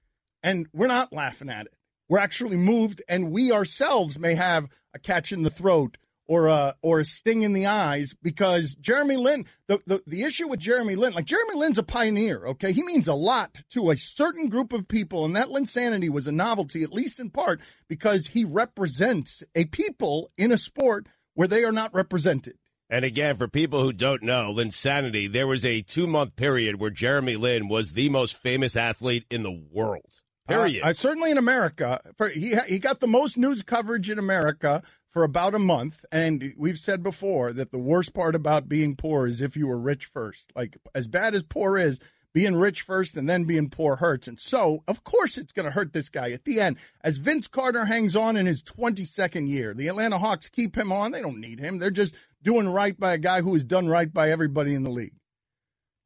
and 0.42 0.68
we're 0.74 0.88
not 0.88 1.12
laughing 1.12 1.50
at 1.50 1.66
it. 1.66 1.74
We're 2.10 2.20
actually 2.20 2.58
moved 2.58 3.02
and 3.08 3.32
we 3.32 3.52
ourselves 3.52 4.18
may 4.18 4.36
have 4.36 4.68
a 4.94 5.00
catch 5.00 5.32
in 5.32 5.44
the 5.44 5.50
throat 5.50 5.98
or 6.28 6.48
a 6.48 6.76
or 6.82 7.00
a 7.00 7.06
sting 7.06 7.42
in 7.42 7.54
the 7.54 7.66
eyes 7.66 8.14
because 8.22 8.76
Jeremy 8.76 9.18
Lin 9.18 9.46
the, 9.68 9.80
the 9.86 10.04
the 10.06 10.24
issue 10.24 10.48
with 10.48 10.60
Jeremy 10.60 10.96
Lin 10.96 11.14
like 11.14 11.26
Jeremy 11.26 11.56
Lin's 11.56 11.78
a 11.78 11.84
pioneer 11.84 12.46
okay 12.46 12.72
he 12.72 12.84
means 12.84 13.08
a 13.08 13.14
lot 13.14 13.58
to 13.72 13.90
a 13.90 13.98
certain 13.98 14.50
group 14.50 14.74
of 14.74 14.88
people 14.88 15.26
and 15.26 15.36
that 15.36 15.48
Linsanity 15.48 16.10
was 16.10 16.28
a 16.28 16.32
novelty 16.32 16.84
at 16.84 16.94
least 16.94 17.20
in 17.20 17.30
part 17.30 17.62
because 17.88 18.28
he 18.28 18.46
represents 18.46 19.44
a 19.56 19.66
people 19.66 20.32
in 20.38 20.52
a 20.52 20.58
sport 20.58 21.08
where 21.34 21.48
they 21.48 21.64
are 21.64 21.72
not 21.72 21.94
represented 21.94 22.56
And 22.90 23.04
again, 23.04 23.36
for 23.36 23.48
people 23.50 23.84
who 23.84 23.92
don't 23.92 24.24
know, 24.24 24.54
Linsanity, 24.54 25.32
there 25.32 25.48
was 25.48 25.66
a 25.66 25.82
two 25.82 26.08
month 26.08 26.36
period 26.36 26.80
where 26.80 26.90
Jeremy 26.90 27.36
Lin 27.36 27.68
was 27.68 27.94
the 27.94 28.10
most 28.10 28.38
famous 28.38 28.76
athlete 28.76 29.26
in 29.30 29.44
the 29.44 29.52
world. 29.72 30.22
Period. 30.48 30.84
Uh, 30.84 30.88
uh, 30.88 30.94
certainly 30.94 31.32
in 31.32 31.38
America, 31.38 32.00
for, 32.16 32.30
he 32.30 32.56
he 32.68 32.80
got 32.80 33.00
the 33.00 33.08
most 33.08 33.38
news 33.38 33.64
coverage 33.64 34.10
in 34.10 34.18
America 34.18 34.82
for 35.10 35.24
about 35.24 35.56
a 35.56 35.60
month, 35.60 36.06
and 36.12 36.54
we've 36.58 36.78
said 36.78 37.04
before 37.04 37.54
that 37.54 37.72
the 37.72 37.80
worst 37.80 38.14
part 38.14 38.36
about 38.36 38.70
being 38.70 38.96
poor 38.96 39.28
is 39.28 39.42
if 39.42 39.58
you 39.58 39.68
were 39.68 39.78
rich 39.78 40.06
first. 40.06 40.52
Like 40.56 40.78
as 40.96 41.08
bad 41.08 41.36
as 41.36 41.44
poor 41.44 41.78
is, 41.78 42.00
being 42.34 42.56
rich 42.56 42.82
first 42.82 43.18
and 43.18 43.28
then 43.28 43.46
being 43.46 43.70
poor 43.70 43.98
hurts, 43.98 44.28
and 44.28 44.40
so 44.40 44.84
of 44.88 45.04
course 45.04 45.38
it's 45.38 45.54
going 45.54 45.66
to 45.66 45.72
hurt 45.72 45.92
this 45.92 46.10
guy 46.10 46.32
at 46.32 46.46
the 46.46 46.62
end. 46.62 46.78
As 47.02 47.18
Vince 47.18 47.48
Carter 47.48 47.86
hangs 47.86 48.16
on 48.16 48.38
in 48.38 48.46
his 48.46 48.62
twenty 48.62 49.06
second 49.06 49.50
year, 49.50 49.74
the 49.74 49.88
Atlanta 49.88 50.18
Hawks 50.18 50.50
keep 50.50 50.78
him 50.78 50.92
on. 50.92 51.12
They 51.12 51.22
don't 51.22 51.42
need 51.42 51.60
him. 51.60 51.80
They're 51.80 51.92
just 51.92 52.16
doing 52.42 52.70
right 52.70 52.98
by 52.98 53.14
a 53.14 53.18
guy 53.18 53.42
who 53.42 53.54
has 53.54 53.64
done 53.64 53.88
right 53.88 54.14
by 54.14 54.32
everybody 54.32 54.74
in 54.74 54.84
the 54.84 54.90
league. 54.90 55.16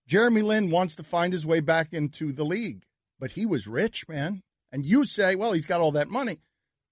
Jeremy 0.07 0.41
Lin 0.41 0.71
wants 0.71 0.95
to 0.95 1.03
find 1.03 1.31
his 1.31 1.45
way 1.45 1.59
back 1.59 1.93
into 1.93 2.31
the 2.31 2.43
league 2.43 2.85
but 3.21 3.31
he 3.31 3.45
was 3.45 3.67
rich, 3.67 4.09
man. 4.09 4.41
And 4.73 4.85
you 4.85 5.05
say, 5.05 5.35
well, 5.35 5.53
he's 5.53 5.67
got 5.67 5.79
all 5.79 5.93
that 5.93 6.09
money. 6.09 6.39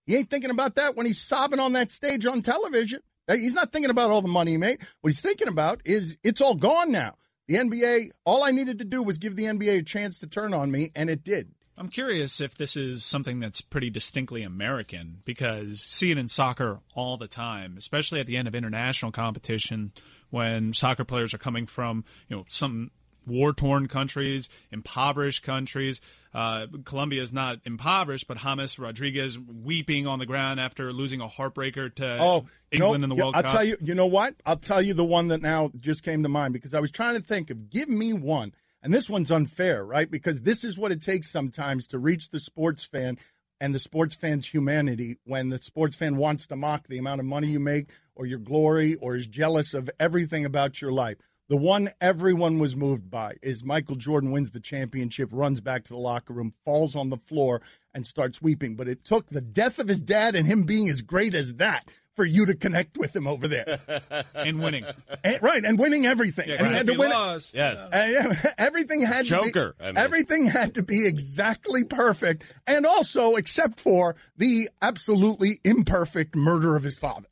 He 0.05 0.15
ain't 0.15 0.29
thinking 0.29 0.51
about 0.51 0.75
that 0.75 0.95
when 0.95 1.05
he's 1.05 1.19
sobbing 1.19 1.59
on 1.59 1.73
that 1.73 1.91
stage 1.91 2.25
on 2.25 2.41
television. 2.41 3.01
He's 3.27 3.53
not 3.53 3.71
thinking 3.71 3.91
about 3.91 4.11
all 4.11 4.21
the 4.21 4.27
money 4.27 4.51
he 4.51 4.57
made. 4.57 4.79
What 5.01 5.09
he's 5.09 5.21
thinking 5.21 5.47
about 5.47 5.81
is 5.85 6.17
it's 6.23 6.39
all 6.39 6.55
gone 6.55 6.91
now. 6.91 7.15
The 7.47 7.55
NBA, 7.55 8.11
all 8.25 8.43
I 8.43 8.51
needed 8.51 8.79
to 8.79 8.85
do 8.85 9.03
was 9.03 9.17
give 9.17 9.35
the 9.35 9.45
NBA 9.45 9.79
a 9.79 9.83
chance 9.83 10.19
to 10.19 10.27
turn 10.27 10.53
on 10.53 10.71
me, 10.71 10.91
and 10.95 11.09
it 11.09 11.23
did. 11.23 11.51
I'm 11.77 11.89
curious 11.89 12.41
if 12.41 12.55
this 12.57 12.75
is 12.75 13.05
something 13.05 13.39
that's 13.39 13.61
pretty 13.61 13.89
distinctly 13.89 14.43
American 14.43 15.21
because 15.25 15.81
see 15.81 16.11
it 16.11 16.17
in 16.17 16.27
soccer 16.27 16.79
all 16.93 17.17
the 17.17 17.27
time, 17.27 17.75
especially 17.77 18.19
at 18.19 18.27
the 18.27 18.37
end 18.37 18.47
of 18.47 18.55
international 18.55 19.11
competition 19.11 19.93
when 20.29 20.73
soccer 20.73 21.05
players 21.05 21.33
are 21.33 21.39
coming 21.39 21.65
from, 21.65 22.03
you 22.27 22.35
know, 22.35 22.45
some 22.49 22.91
war 23.25 23.53
torn 23.53 23.87
countries, 23.87 24.49
impoverished 24.71 25.43
countries. 25.43 26.01
Uh, 26.33 26.67
Colombia 26.85 27.21
is 27.21 27.33
not 27.33 27.57
impoverished, 27.65 28.27
but 28.27 28.37
James 28.37 28.77
Rodriguez 28.77 29.37
weeping 29.39 30.05
on 30.07 30.19
the 30.19 30.25
ground 30.25 30.59
after 30.59 30.93
losing 30.93 31.21
a 31.21 31.27
heartbreaker 31.27 31.93
to 31.95 32.17
Oh, 32.21 32.45
England 32.71 33.01
no, 33.01 33.03
in 33.05 33.09
the 33.09 33.15
World 33.15 33.35
I'll 33.35 33.43
Cup. 33.43 33.51
tell 33.51 33.63
you. 33.63 33.77
You 33.81 33.95
know 33.95 34.05
what? 34.05 34.35
I'll 34.45 34.55
tell 34.57 34.81
you 34.81 34.93
the 34.93 35.05
one 35.05 35.29
that 35.29 35.41
now 35.41 35.71
just 35.75 36.03
came 36.03 36.23
to 36.23 36.29
mind 36.29 36.53
because 36.53 36.73
I 36.73 36.79
was 36.79 36.91
trying 36.91 37.15
to 37.15 37.21
think 37.21 37.49
of 37.49 37.69
give 37.69 37.89
me 37.89 38.13
one, 38.13 38.53
and 38.83 38.93
this 38.93 39.09
one's 39.09 39.31
unfair, 39.31 39.83
right? 39.83 40.09
Because 40.09 40.41
this 40.41 40.63
is 40.63 40.77
what 40.77 40.91
it 40.91 41.01
takes 41.01 41.29
sometimes 41.31 41.87
to 41.87 41.97
reach 41.99 42.29
the 42.29 42.39
sports 42.39 42.83
fan 42.83 43.17
and 43.61 43.75
the 43.75 43.79
sports 43.79 44.15
fan's 44.15 44.47
humanity 44.47 45.17
when 45.25 45.49
the 45.49 45.57
sports 45.57 45.95
fan 45.95 46.15
wants 46.15 46.47
to 46.47 46.55
mock 46.55 46.87
the 46.87 46.97
amount 46.97 47.19
of 47.19 47.25
money 47.25 47.47
you 47.47 47.59
make 47.59 47.89
or 48.15 48.25
your 48.25 48.39
glory 48.39 48.95
or 48.95 49.15
is 49.15 49.27
jealous 49.27 49.73
of 49.73 49.89
everything 49.99 50.45
about 50.45 50.81
your 50.81 50.91
life. 50.93 51.17
The 51.49 51.57
one 51.57 51.89
everyone 51.99 52.59
was 52.59 52.75
moved 52.75 53.09
by 53.09 53.33
is 53.41 53.63
Michael 53.63 53.95
Jordan 53.95 54.31
wins 54.31 54.51
the 54.51 54.59
championship, 54.59 55.29
runs 55.31 55.61
back 55.61 55.83
to 55.85 55.93
the 55.93 55.99
locker 55.99 56.31
room, 56.33 56.53
falls 56.63 56.95
on 56.95 57.09
the 57.09 57.17
floor, 57.17 57.61
and 57.93 58.05
starts 58.05 58.39
weeping. 58.39 58.75
But 58.75 58.87
it 58.87 59.03
took 59.03 59.27
the 59.27 59.41
death 59.41 59.79
of 59.79 59.87
his 59.87 59.99
dad 59.99 60.35
and 60.35 60.45
him 60.47 60.63
being 60.63 60.89
as 60.89 61.01
great 61.01 61.33
as 61.33 61.55
that 61.55 61.89
for 62.15 62.23
you 62.23 62.45
to 62.45 62.53
connect 62.53 62.99
with 62.99 63.15
him 63.15 63.25
over 63.25 63.47
there. 63.47 63.79
and 64.35 64.59
winning. 64.61 64.85
And- 65.23 65.41
right, 65.41 65.65
and 65.65 65.79
winning 65.79 66.05
everything. 66.05 66.49
Yeah, 66.49 66.57
and 66.59 66.67
he 66.67 66.73
had 66.73 66.85
to 66.85 66.91
he 66.91 66.97
win. 66.99 67.09
it. 67.09 67.13
lost, 67.15 67.53
yes. 67.55 67.77
Uh, 67.77 67.89
yeah, 67.93 68.51
everything 68.59 69.01
had 69.01 69.25
Joker, 69.25 69.73
to 69.79 69.83
I 69.83 69.87
be 69.87 69.95
mean. 69.95 69.97
everything 69.97 70.45
had 70.45 70.75
to 70.75 70.83
be 70.83 71.07
exactly 71.07 71.83
perfect, 71.83 72.43
and 72.67 72.85
also 72.85 73.35
except 73.37 73.79
for 73.79 74.15
the 74.37 74.69
absolutely 74.83 75.61
imperfect 75.63 76.35
murder 76.35 76.75
of 76.75 76.83
his 76.83 76.97
father. 76.99 77.25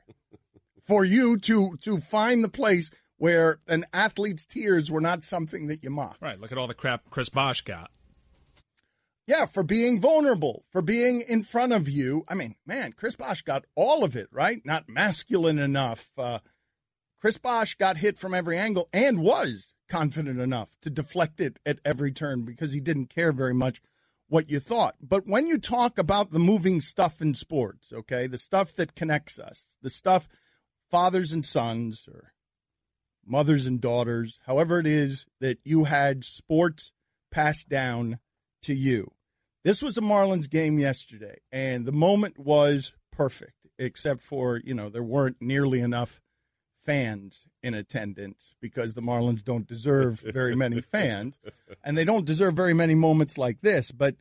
For 0.82 1.04
you 1.04 1.36
to 1.38 1.76
to 1.82 1.98
find 1.98 2.42
the 2.42 2.48
place 2.48 2.90
where 3.18 3.58
an 3.68 3.84
athlete's 3.92 4.46
tears 4.46 4.90
were 4.90 5.00
not 5.00 5.24
something 5.24 5.66
that 5.66 5.84
you 5.84 5.90
mock. 5.90 6.16
Right. 6.20 6.40
Look 6.40 6.52
at 6.52 6.58
all 6.58 6.66
the 6.66 6.74
crap 6.74 7.10
Chris 7.10 7.28
Bosh 7.28 7.60
got. 7.60 7.90
Yeah, 9.26 9.44
for 9.44 9.62
being 9.62 10.00
vulnerable, 10.00 10.64
for 10.70 10.80
being 10.80 11.20
in 11.20 11.42
front 11.42 11.74
of 11.74 11.86
you. 11.86 12.24
I 12.28 12.34
mean, 12.34 12.54
man, 12.64 12.92
Chris 12.92 13.14
Bosh 13.14 13.42
got 13.42 13.66
all 13.74 14.02
of 14.02 14.16
it, 14.16 14.28
right? 14.32 14.64
Not 14.64 14.88
masculine 14.88 15.58
enough. 15.58 16.08
Uh, 16.16 16.38
Chris 17.20 17.36
Bosh 17.36 17.74
got 17.74 17.98
hit 17.98 18.16
from 18.16 18.32
every 18.32 18.56
angle 18.56 18.88
and 18.90 19.18
was 19.20 19.74
confident 19.88 20.40
enough 20.40 20.78
to 20.80 20.88
deflect 20.88 21.40
it 21.40 21.58
at 21.66 21.78
every 21.84 22.12
turn 22.12 22.44
because 22.44 22.72
he 22.72 22.80
didn't 22.80 23.10
care 23.14 23.32
very 23.32 23.52
much 23.52 23.82
what 24.28 24.50
you 24.50 24.60
thought. 24.60 24.96
But 25.00 25.26
when 25.26 25.46
you 25.46 25.58
talk 25.58 25.98
about 25.98 26.30
the 26.30 26.38
moving 26.38 26.80
stuff 26.80 27.20
in 27.20 27.34
sports, 27.34 27.92
okay, 27.92 28.26
the 28.26 28.38
stuff 28.38 28.72
that 28.74 28.94
connects 28.94 29.38
us, 29.38 29.76
the 29.82 29.90
stuff 29.90 30.28
fathers 30.90 31.32
and 31.32 31.44
sons 31.44 32.08
or 32.10 32.32
mothers 33.28 33.66
and 33.66 33.80
daughters, 33.80 34.38
however 34.46 34.78
it 34.78 34.86
is 34.86 35.26
that 35.40 35.58
you 35.64 35.84
had 35.84 36.24
sports 36.24 36.92
passed 37.30 37.68
down 37.68 38.18
to 38.62 38.74
you. 38.74 39.12
This 39.64 39.82
was 39.82 39.96
a 39.96 40.02
Marlins 40.02 40.48
game 40.48 40.78
yesterday, 40.78 41.38
and 41.52 41.84
the 41.84 41.92
moment 41.92 42.38
was 42.38 42.92
perfect, 43.12 43.66
except 43.78 44.20
for, 44.20 44.60
you 44.64 44.74
know, 44.74 44.88
there 44.88 45.02
weren't 45.02 45.36
nearly 45.40 45.80
enough 45.80 46.20
fans 46.84 47.44
in 47.62 47.74
attendance 47.74 48.54
because 48.62 48.94
the 48.94 49.02
Marlins 49.02 49.44
don't 49.44 49.66
deserve 49.66 50.20
very 50.20 50.56
many 50.56 50.80
fans, 50.92 51.38
and 51.84 51.98
they 51.98 52.04
don't 52.04 52.24
deserve 52.24 52.54
very 52.54 52.72
many 52.72 52.94
moments 52.94 53.36
like 53.36 53.60
this. 53.60 53.90
But 53.90 54.16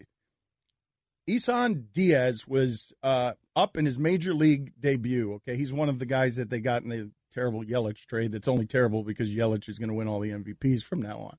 Isan 1.28 1.88
Diaz 1.94 2.48
was 2.48 2.92
uh, 3.04 3.34
up 3.56 3.78
in 3.78 3.86
his 3.86 3.98
major 3.98 4.34
league 4.34 4.74
debut. 4.80 5.34
Okay, 5.36 5.56
he's 5.56 5.72
one 5.72 5.90
of 5.90 6.00
the 6.00 6.06
guys 6.06 6.38
that 6.38 6.50
they 6.50 6.60
got 6.60 6.84
in 6.84 6.90
the 6.90 7.12
terrible 7.38 7.64
Yelich 7.64 8.06
trade. 8.08 8.32
That's 8.32 8.48
only 8.48 8.66
terrible 8.66 9.04
because 9.04 9.30
Yelich 9.30 9.70
is 9.70 9.78
going 9.78 9.90
to 9.90 9.96
win 9.96 10.08
all 10.08 10.20
the 10.20 10.32
MVPs 10.32 10.84
from 10.84 11.02
now 11.02 11.18
on. 11.20 11.38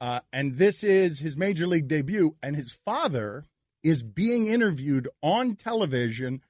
Uh, 0.00 0.20
and 0.32 0.58
this 0.58 0.82
is 0.84 1.20
his 1.20 1.36
major 1.36 1.66
league 1.66 1.88
debut, 1.88 2.36
and 2.42 2.56
his 2.56 2.72
father 2.84 3.46
is 3.82 4.02
being 4.02 4.46
interviewed 4.46 5.08
on 5.22 5.54
television 5.54 6.42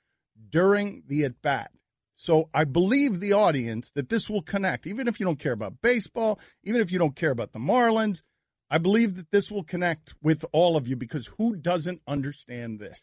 during 0.48 1.02
the 1.06 1.24
at 1.24 1.40
bat. 1.42 1.70
So 2.14 2.48
I 2.54 2.64
believe 2.64 3.20
the 3.20 3.34
audience 3.34 3.90
that 3.92 4.08
this 4.08 4.28
will 4.28 4.42
connect, 4.42 4.86
even 4.86 5.06
if 5.06 5.20
you 5.20 5.26
don't 5.26 5.38
care 5.38 5.52
about 5.52 5.80
baseball, 5.82 6.40
even 6.64 6.80
if 6.80 6.90
you 6.90 6.98
don't 6.98 7.16
care 7.16 7.30
about 7.30 7.52
the 7.52 7.58
Marlins. 7.58 8.22
I 8.70 8.78
believe 8.78 9.16
that 9.16 9.30
this 9.30 9.50
will 9.50 9.64
connect 9.64 10.14
with 10.22 10.46
all 10.52 10.76
of 10.76 10.88
you 10.88 10.96
because 10.96 11.26
who 11.38 11.54
doesn't 11.54 12.00
understand 12.06 12.80
this? 12.80 13.02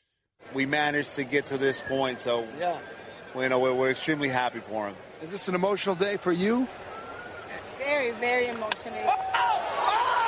we 0.53 0.65
managed 0.65 1.15
to 1.15 1.23
get 1.23 1.47
to 1.47 1.57
this 1.57 1.81
point. 1.81 2.19
So 2.19 2.47
yeah, 2.59 2.79
you 3.35 3.49
know 3.49 3.59
we're, 3.59 3.73
we're 3.73 3.91
extremely 3.91 4.29
happy 4.29 4.59
for 4.59 4.87
him. 4.87 4.95
Is 5.21 5.31
this 5.31 5.47
an 5.47 5.55
emotional 5.55 5.95
day 5.95 6.17
for 6.17 6.31
you? 6.31 6.67
Very, 7.77 8.11
very 8.11 8.47
emotional. 8.47 8.99
Oh, 9.05 9.15
oh, 9.33 9.61
oh! 9.87 10.18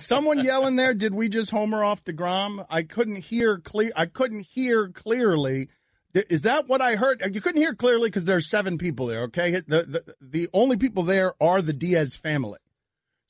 Did 0.00 0.06
someone 0.06 0.38
yell 0.42 0.66
in 0.66 0.76
there? 0.76 0.94
Did 0.94 1.14
we 1.14 1.28
just 1.28 1.50
homer 1.50 1.84
off 1.84 2.02
deGrom? 2.04 2.64
I 2.70 2.84
couldn't 2.84 3.16
hear 3.16 3.58
clear. 3.58 3.92
I 3.94 4.06
couldn't 4.06 4.46
hear 4.46 4.88
clearly. 4.88 5.68
Is 6.14 6.42
that 6.42 6.68
what 6.68 6.80
I 6.80 6.96
heard? 6.96 7.22
You 7.34 7.42
couldn't 7.42 7.60
hear 7.60 7.74
clearly 7.74 8.08
because 8.08 8.24
there's 8.24 8.48
seven 8.48 8.78
people 8.78 9.06
there. 9.06 9.24
Okay, 9.24 9.50
the, 9.50 9.82
the 9.82 10.14
the 10.20 10.48
only 10.54 10.78
people 10.78 11.02
there 11.02 11.34
are 11.40 11.60
the 11.60 11.74
Diaz 11.74 12.16
family, 12.16 12.58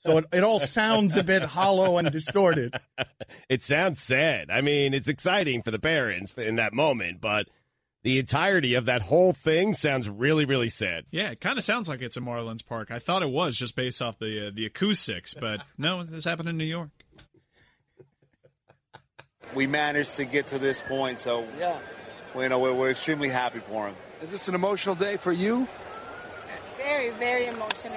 so 0.03 0.19
it, 0.19 0.27
it 0.33 0.45
all 0.45 0.61
sounds 0.61 1.17
a 1.17 1.25
bit 1.25 1.43
hollow 1.43 1.99
and 1.99 2.11
distorted. 2.11 2.75
It 3.49 3.63
sounds 3.63 4.01
sad. 4.01 4.51
I 4.51 4.61
mean, 4.61 4.93
it's 4.93 5.09
exciting 5.09 5.63
for 5.63 5.71
the 5.71 5.79
parents 5.79 6.35
in 6.37 6.57
that 6.57 6.73
moment, 6.73 7.21
but 7.21 7.47
the 8.03 8.19
entirety 8.19 8.75
of 8.75 8.87
that 8.87 9.03
whole 9.03 9.33
thing 9.33 9.73
sounds 9.73 10.09
really, 10.09 10.45
really 10.45 10.69
sad. 10.69 11.05
Yeah, 11.11 11.31
it 11.31 11.41
kind 11.41 11.59
of 11.59 11.65
sounds 11.65 11.89
like 11.89 12.01
it's 12.01 12.17
a 12.17 12.21
Marlins 12.21 12.65
Park. 12.65 12.91
I 12.91 12.99
thought 12.99 13.23
it 13.23 13.31
was 13.31 13.57
just 13.57 13.77
based 13.77 14.01
off 14.01 14.19
the 14.19 14.49
uh, 14.49 14.51
the 14.53 14.67
acoustics, 14.67 15.35
but 15.35 15.63
no, 15.79 16.03
this 16.03 16.25
happened 16.25 16.49
in 16.49 16.57
New 16.57 16.65
York. 16.65 16.91
We 19.55 19.67
managed 19.67 20.17
to 20.17 20.25
get 20.25 20.49
to 20.49 20.59
this 20.59 20.81
point, 20.81 21.21
so 21.21 21.47
yeah, 21.59 21.79
we, 22.35 22.45
you 22.45 22.49
know 22.49 22.59
we're, 22.59 22.75
we're 22.75 22.91
extremely 22.91 23.29
happy 23.29 23.61
for 23.61 23.89
him. 23.89 23.97
Is 24.23 24.31
this 24.31 24.49
an 24.49 24.55
emotional 24.55 24.95
day 24.95 25.17
for 25.17 25.33
you? 25.33 25.67
Very, 26.77 27.11
very 27.11 27.47
emotional. 27.47 27.97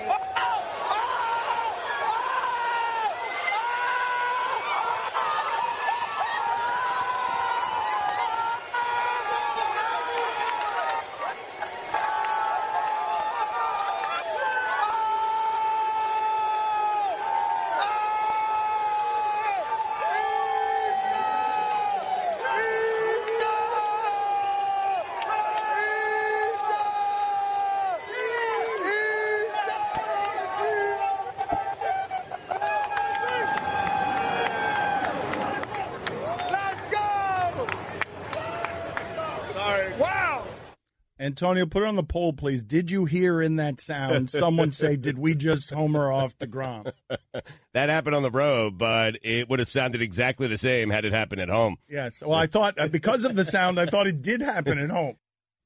Antonio, 41.33 41.65
put 41.65 41.81
it 41.81 41.87
on 41.87 41.95
the 41.95 42.03
poll, 42.03 42.31
please. 42.31 42.63
Did 42.63 42.91
you 42.91 43.05
hear 43.05 43.41
in 43.41 43.55
that 43.55 43.81
sound 43.81 44.29
someone 44.29 44.71
say, 44.71 44.95
"Did 44.95 45.17
we 45.17 45.33
just 45.33 45.71
homer 45.71 46.11
off 46.11 46.37
deGrom"? 46.37 46.91
That 47.73 47.89
happened 47.89 48.15
on 48.15 48.21
the 48.21 48.29
road, 48.29 48.77
but 48.77 49.17
it 49.23 49.49
would 49.49 49.57
have 49.57 49.69
sounded 49.69 49.99
exactly 49.99 50.45
the 50.45 50.59
same 50.59 50.91
had 50.91 51.05
it 51.05 51.11
happened 51.11 51.41
at 51.41 51.49
home. 51.49 51.77
Yes. 51.89 52.21
Well, 52.21 52.35
I 52.35 52.45
thought 52.45 52.77
uh, 52.77 52.87
because 52.87 53.25
of 53.25 53.35
the 53.35 53.43
sound, 53.43 53.79
I 53.79 53.87
thought 53.87 54.05
it 54.05 54.21
did 54.21 54.41
happen 54.41 54.77
at 54.77 54.91
home. 54.91 55.17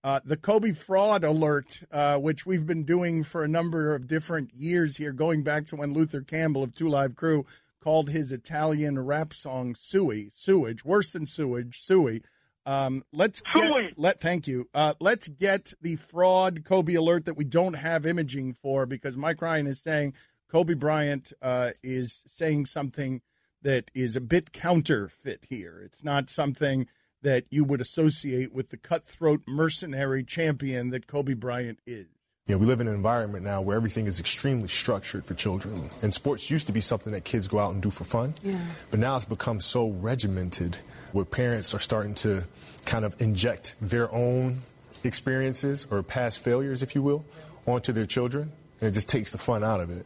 Uh, 0.05 0.21
the 0.23 0.37
Kobe 0.37 0.71
fraud 0.71 1.25
alert, 1.25 1.81
uh, 1.91 2.17
which 2.17 2.45
we've 2.45 2.65
been 2.65 2.85
doing 2.85 3.23
for 3.25 3.43
a 3.43 3.47
number 3.49 3.93
of 3.93 4.07
different 4.07 4.53
years 4.53 4.95
here, 4.95 5.11
going 5.11 5.43
back 5.43 5.65
to 5.65 5.75
when 5.75 5.93
Luther 5.93 6.21
Campbell 6.21 6.63
of 6.63 6.73
Two 6.73 6.87
Live 6.87 7.17
Crew 7.17 7.45
called 7.81 8.09
his 8.09 8.31
Italian 8.31 8.97
rap 8.97 9.33
song 9.33 9.75
"Sui" 9.75 10.29
sewage, 10.33 10.85
worse 10.85 11.11
than 11.11 11.25
sewage, 11.25 11.81
"Sui." 11.83 12.21
Um, 12.67 13.05
let's 13.13 13.41
get, 13.55 13.71
let 13.95 14.19
thank 14.19 14.45
you. 14.45 14.67
Uh, 14.73 14.93
let's 14.99 15.29
get 15.29 15.73
the 15.81 15.95
fraud 15.95 16.65
Kobe 16.65 16.95
alert 16.95 17.23
that 17.25 17.37
we 17.37 17.45
don't 17.45 17.75
have 17.75 18.05
imaging 18.05 18.53
for 18.53 18.85
because 18.85 19.15
Mike 19.15 19.41
Ryan 19.41 19.67
is 19.67 19.79
saying 19.79 20.13
Kobe 20.51 20.73
Bryant 20.73 21.31
uh, 21.41 21.71
is 21.81 22.23
saying 22.27 22.65
something 22.65 23.21
that 23.61 23.89
is 23.95 24.17
a 24.17 24.21
bit 24.21 24.51
counterfeit 24.51 25.45
here. 25.49 25.81
It's 25.81 26.03
not 26.03 26.29
something 26.29 26.87
that 27.21 27.45
you 27.49 27.63
would 27.63 27.79
associate 27.79 28.53
with 28.53 28.69
the 28.69 28.77
cutthroat 28.77 29.43
mercenary 29.47 30.25
champion 30.25 30.89
that 30.89 31.07
Kobe 31.07 31.35
Bryant 31.35 31.79
is. 31.87 32.07
You 32.47 32.55
know, 32.55 32.59
we 32.59 32.65
live 32.65 32.81
in 32.81 32.87
an 32.87 32.95
environment 32.95 33.45
now 33.45 33.61
where 33.61 33.77
everything 33.77 34.07
is 34.07 34.19
extremely 34.19 34.67
structured 34.67 35.25
for 35.25 35.33
children. 35.35 35.89
And 36.01 36.13
sports 36.13 36.49
used 36.49 36.67
to 36.67 36.73
be 36.73 36.81
something 36.81 37.13
that 37.13 37.23
kids 37.23 37.47
go 37.47 37.59
out 37.59 37.73
and 37.73 37.81
do 37.81 37.89
for 37.89 38.03
fun. 38.03 38.35
Yeah. 38.43 38.57
But 38.91 38.99
now 38.99 39.15
it's 39.15 39.25
become 39.25 39.61
so 39.61 39.89
regimented 39.89 40.77
where 41.11 41.25
parents 41.25 41.73
are 41.73 41.79
starting 41.79 42.13
to 42.15 42.43
kind 42.85 43.05
of 43.05 43.19
inject 43.21 43.75
their 43.81 44.11
own 44.13 44.61
experiences 45.03 45.87
or 45.89 46.03
past 46.03 46.39
failures, 46.39 46.81
if 46.81 46.95
you 46.95 47.01
will, 47.01 47.25
onto 47.65 47.91
their 47.91 48.05
children. 48.05 48.51
And 48.79 48.89
it 48.89 48.91
just 48.91 49.09
takes 49.09 49.31
the 49.31 49.37
fun 49.37 49.63
out 49.63 49.81
of 49.81 49.89
it. 49.89 50.05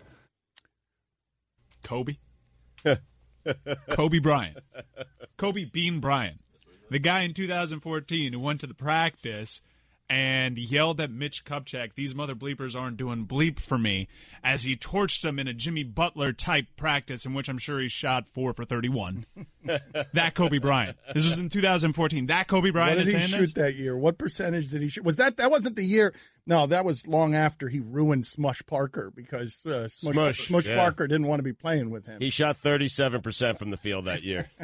Kobe. 1.83 2.17
Kobe 3.89 4.19
Bryant. 4.19 4.57
Kobe 5.37 5.65
Bean 5.65 5.99
Bryant. 5.99 6.39
The 6.89 6.99
guy 6.99 7.21
in 7.21 7.33
2014 7.33 8.33
who 8.33 8.39
went 8.39 8.61
to 8.61 8.67
the 8.67 8.73
practice 8.73 9.61
and 10.11 10.57
yelled 10.57 10.99
at 10.99 11.09
Mitch 11.09 11.45
Kupchak, 11.45 11.93
these 11.95 12.13
mother 12.13 12.35
bleepers 12.35 12.75
aren't 12.75 12.97
doing 12.97 13.25
bleep 13.25 13.61
for 13.61 13.77
me, 13.77 14.09
as 14.43 14.61
he 14.61 14.75
torched 14.75 15.23
him 15.23 15.39
in 15.39 15.47
a 15.47 15.53
Jimmy 15.53 15.83
Butler 15.83 16.33
type 16.33 16.65
practice 16.75 17.25
in 17.25 17.33
which 17.33 17.47
I'm 17.47 17.57
sure 17.57 17.79
he 17.79 17.87
shot 17.87 18.25
four 18.33 18.51
for 18.53 18.65
31. 18.65 19.25
that 20.13 20.35
Kobe 20.35 20.57
Bryant. 20.57 20.97
This 21.13 21.23
was 21.23 21.39
in 21.39 21.47
2014. 21.47 22.25
That 22.25 22.49
Kobe 22.49 22.71
Bryant 22.71 22.97
what 22.97 23.05
did 23.05 23.15
is 23.15 23.21
he 23.23 23.31
shoot 23.31 23.39
this? 23.39 23.53
that 23.53 23.75
year? 23.75 23.97
What 23.97 24.17
percentage 24.17 24.67
did 24.67 24.81
he 24.81 24.89
shoot? 24.89 25.05
Was 25.05 25.15
that 25.15 25.37
that 25.37 25.49
wasn't 25.49 25.77
the 25.77 25.85
year? 25.85 26.13
No, 26.47 26.65
that 26.67 26.85
was 26.85 27.05
long 27.05 27.35
after 27.35 27.69
he 27.69 27.79
ruined 27.79 28.25
Smush 28.25 28.61
Parker 28.65 29.11
because 29.15 29.63
uh, 29.65 29.87
Smush, 29.87 30.15
Smush, 30.15 30.47
Smush 30.47 30.69
yeah. 30.69 30.75
Parker 30.75 31.07
didn't 31.07 31.27
want 31.27 31.39
to 31.39 31.43
be 31.43 31.53
playing 31.53 31.91
with 31.91 32.07
him. 32.07 32.19
He 32.19 32.31
shot 32.31 32.57
37% 32.57 33.59
from 33.59 33.69
the 33.69 33.77
field 33.77 34.05
that 34.05 34.23
year. 34.23 34.49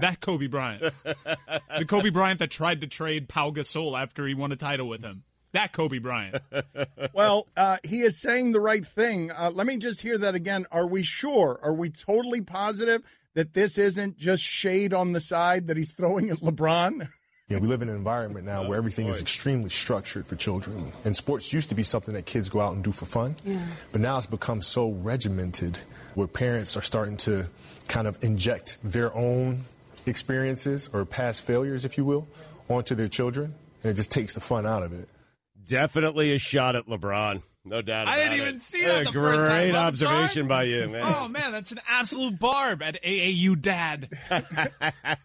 That 0.00 0.20
Kobe 0.20 0.46
Bryant. 0.46 0.94
the 1.04 1.84
Kobe 1.84 2.10
Bryant 2.10 2.38
that 2.38 2.52
tried 2.52 2.82
to 2.82 2.86
trade 2.86 3.28
Pau 3.28 3.50
Gasol 3.50 4.00
after 4.00 4.28
he 4.28 4.34
won 4.34 4.52
a 4.52 4.56
title 4.56 4.88
with 4.88 5.02
him. 5.02 5.24
That 5.52 5.72
Kobe 5.72 5.98
Bryant. 5.98 6.36
well, 7.14 7.48
uh, 7.56 7.78
he 7.82 8.02
is 8.02 8.20
saying 8.20 8.52
the 8.52 8.60
right 8.60 8.86
thing. 8.86 9.32
Uh, 9.32 9.50
let 9.52 9.66
me 9.66 9.76
just 9.78 10.00
hear 10.00 10.18
that 10.18 10.34
again. 10.34 10.66
Are 10.70 10.86
we 10.86 11.02
sure? 11.02 11.58
Are 11.62 11.72
we 11.72 11.90
totally 11.90 12.42
positive 12.42 13.02
that 13.34 13.54
this 13.54 13.78
isn't 13.78 14.18
just 14.18 14.42
shade 14.42 14.92
on 14.92 15.12
the 15.12 15.20
side 15.20 15.68
that 15.68 15.76
he's 15.76 15.92
throwing 15.92 16.30
at 16.30 16.38
LeBron? 16.38 17.08
You 17.48 17.56
know, 17.56 17.62
we 17.62 17.68
live 17.68 17.80
in 17.80 17.88
an 17.88 17.96
environment 17.96 18.44
now 18.44 18.68
where 18.68 18.76
everything 18.76 19.06
is 19.06 19.22
extremely 19.22 19.70
structured 19.70 20.26
for 20.26 20.36
children. 20.36 20.92
And 21.04 21.16
sports 21.16 21.50
used 21.50 21.70
to 21.70 21.74
be 21.74 21.82
something 21.82 22.12
that 22.12 22.26
kids 22.26 22.50
go 22.50 22.60
out 22.60 22.74
and 22.74 22.84
do 22.84 22.92
for 22.92 23.06
fun. 23.06 23.36
Yeah. 23.42 23.58
But 23.90 24.02
now 24.02 24.18
it's 24.18 24.26
become 24.26 24.60
so 24.60 24.90
regimented 24.90 25.78
where 26.14 26.26
parents 26.26 26.76
are 26.76 26.82
starting 26.82 27.16
to 27.18 27.48
kind 27.88 28.06
of 28.06 28.22
inject 28.22 28.76
their 28.84 29.14
own 29.16 29.64
experiences 30.04 30.90
or 30.92 31.06
past 31.06 31.46
failures, 31.46 31.86
if 31.86 31.96
you 31.96 32.04
will, 32.04 32.28
onto 32.68 32.94
their 32.94 33.08
children. 33.08 33.54
And 33.82 33.92
it 33.92 33.94
just 33.94 34.10
takes 34.10 34.34
the 34.34 34.40
fun 34.40 34.66
out 34.66 34.82
of 34.82 34.92
it. 34.92 35.08
Definitely 35.64 36.34
a 36.34 36.38
shot 36.38 36.76
at 36.76 36.86
LeBron. 36.86 37.42
No 37.68 37.82
doubt 37.82 38.02
about 38.04 38.14
I 38.14 38.16
didn't 38.22 38.32
it. 38.32 38.36
even 38.42 38.60
see 38.60 38.82
Yeah, 38.82 38.88
that 38.88 39.04
the 39.06 39.12
Great 39.12 39.34
first 39.36 39.48
time. 39.48 39.74
Observation 39.74 40.48
by 40.48 40.64
you, 40.64 40.88
man. 40.88 41.02
Oh 41.04 41.28
man, 41.28 41.52
that's 41.52 41.72
an 41.72 41.80
absolute 41.88 42.38
barb 42.38 42.82
at 42.82 43.02
AAU 43.02 43.60
dad. 43.60 44.08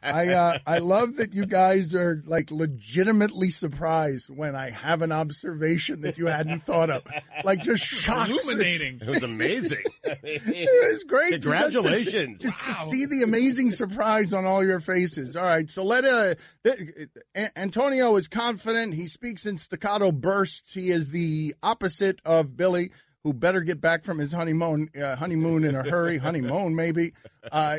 I 0.03 0.27
uh, 0.29 0.58
I 0.67 0.77
love 0.79 1.15
that 1.17 1.34
you 1.34 1.45
guys 1.45 1.93
are 1.95 2.21
like 2.25 2.51
legitimately 2.51 3.49
surprised 3.49 4.29
when 4.29 4.56
I 4.56 4.69
have 4.69 5.01
an 5.01 5.12
observation 5.12 6.01
that 6.01 6.17
you 6.17 6.27
hadn't 6.27 6.63
thought 6.65 6.89
of, 6.89 7.03
like 7.43 7.62
just 7.62 7.84
shocked. 7.84 8.29
Illuminating. 8.32 8.99
It 9.01 9.08
was 9.08 9.23
amazing. 9.23 9.84
It 10.25 10.91
was 10.93 11.03
great. 11.06 11.32
Congratulations. 11.41 12.41
Just, 12.41 12.58
to, 12.58 12.65
just 12.65 12.79
to 12.79 12.86
see 12.89 13.06
the 13.06 13.23
amazing 13.23 13.71
surprise 13.71 14.34
on 14.34 14.45
all 14.45 14.63
your 14.65 14.79
faces. 14.79 15.36
All 15.36 15.43
right, 15.43 15.69
so 15.69 15.84
let 15.84 16.06
uh, 16.06 16.36
th- 16.63 17.10
Antonio 17.56 18.15
is 18.15 18.27
confident. 18.27 18.93
He 18.93 19.08
speaks 19.08 19.45
in 19.45 19.58
staccato 19.58 20.12
bursts. 20.12 20.73
He 20.73 20.91
is 20.91 21.10
the 21.10 21.56
opposite 21.63 22.19
of 22.25 22.33
Billy, 22.41 22.89
who 23.24 23.34
better 23.34 23.62
get 23.62 23.80
back 23.80 24.04
from 24.04 24.17
his 24.17 24.32
honeymoon 24.34 24.89
uh, 25.02 25.15
honeymoon 25.15 25.63
in 25.63 25.76
a 25.76 25.84
hurry. 25.84 26.17
honeymoon, 26.17 26.76
maybe. 26.76 27.13
Uh, 27.52 27.78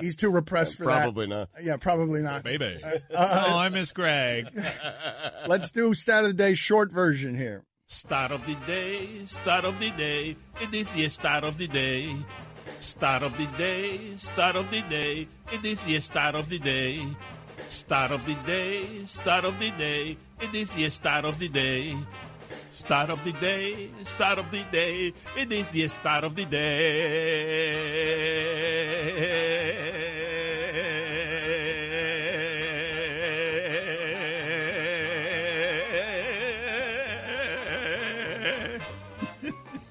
he's 0.00 0.14
too 0.14 0.30
repressed 0.30 0.76
for 0.76 0.84
Probably 0.84 1.26
that. 1.26 1.48
Probably 1.48 1.62
not. 1.62 1.64
Yeah, 1.64 1.76
probably 1.76 2.22
not. 2.22 2.44
Baby. 2.44 2.80
Uh, 2.84 2.98
oh, 3.48 3.58
I 3.58 3.68
miss 3.68 3.92
Greg. 3.92 4.48
Let's 5.46 5.70
do 5.70 5.94
stat 5.94 6.22
of 6.22 6.28
the 6.28 6.34
day 6.34 6.54
short 6.54 6.92
version 6.92 7.36
here. 7.36 7.64
Start 7.88 8.32
of 8.32 8.44
the 8.46 8.56
day, 8.66 9.08
start 9.26 9.64
of 9.64 9.78
the 9.78 9.90
day, 9.90 10.36
it 10.60 10.74
is 10.74 10.92
the 10.92 11.08
start 11.08 11.44
of 11.44 11.56
the 11.56 11.68
day. 11.68 12.16
Start 12.80 13.22
of 13.22 13.36
the 13.38 13.46
day, 13.56 14.16
start 14.18 14.56
of 14.56 14.70
the 14.70 14.82
day, 14.82 15.28
it 15.52 15.64
is 15.64 15.84
the 15.84 16.00
start 16.00 16.34
of 16.34 16.48
the 16.48 16.58
day. 16.58 17.06
Start 17.68 18.10
of 18.10 18.26
the 18.26 18.34
day, 18.46 18.86
start 19.06 19.44
of 19.44 19.58
the 19.60 19.70
day, 19.70 20.16
it 20.40 20.54
is 20.54 20.74
the 20.74 20.90
start 20.90 21.24
of 21.24 21.38
the 21.38 21.48
day. 21.48 21.96
Start 22.76 23.08
of 23.08 23.24
the 23.24 23.32
day, 23.32 23.88
start 24.04 24.38
of 24.38 24.50
the 24.50 24.62
day, 24.70 25.14
it 25.34 25.50
is 25.50 25.70
the 25.70 25.88
start 25.88 26.24
of 26.24 26.36
the 26.36 26.44
day. 26.44 26.66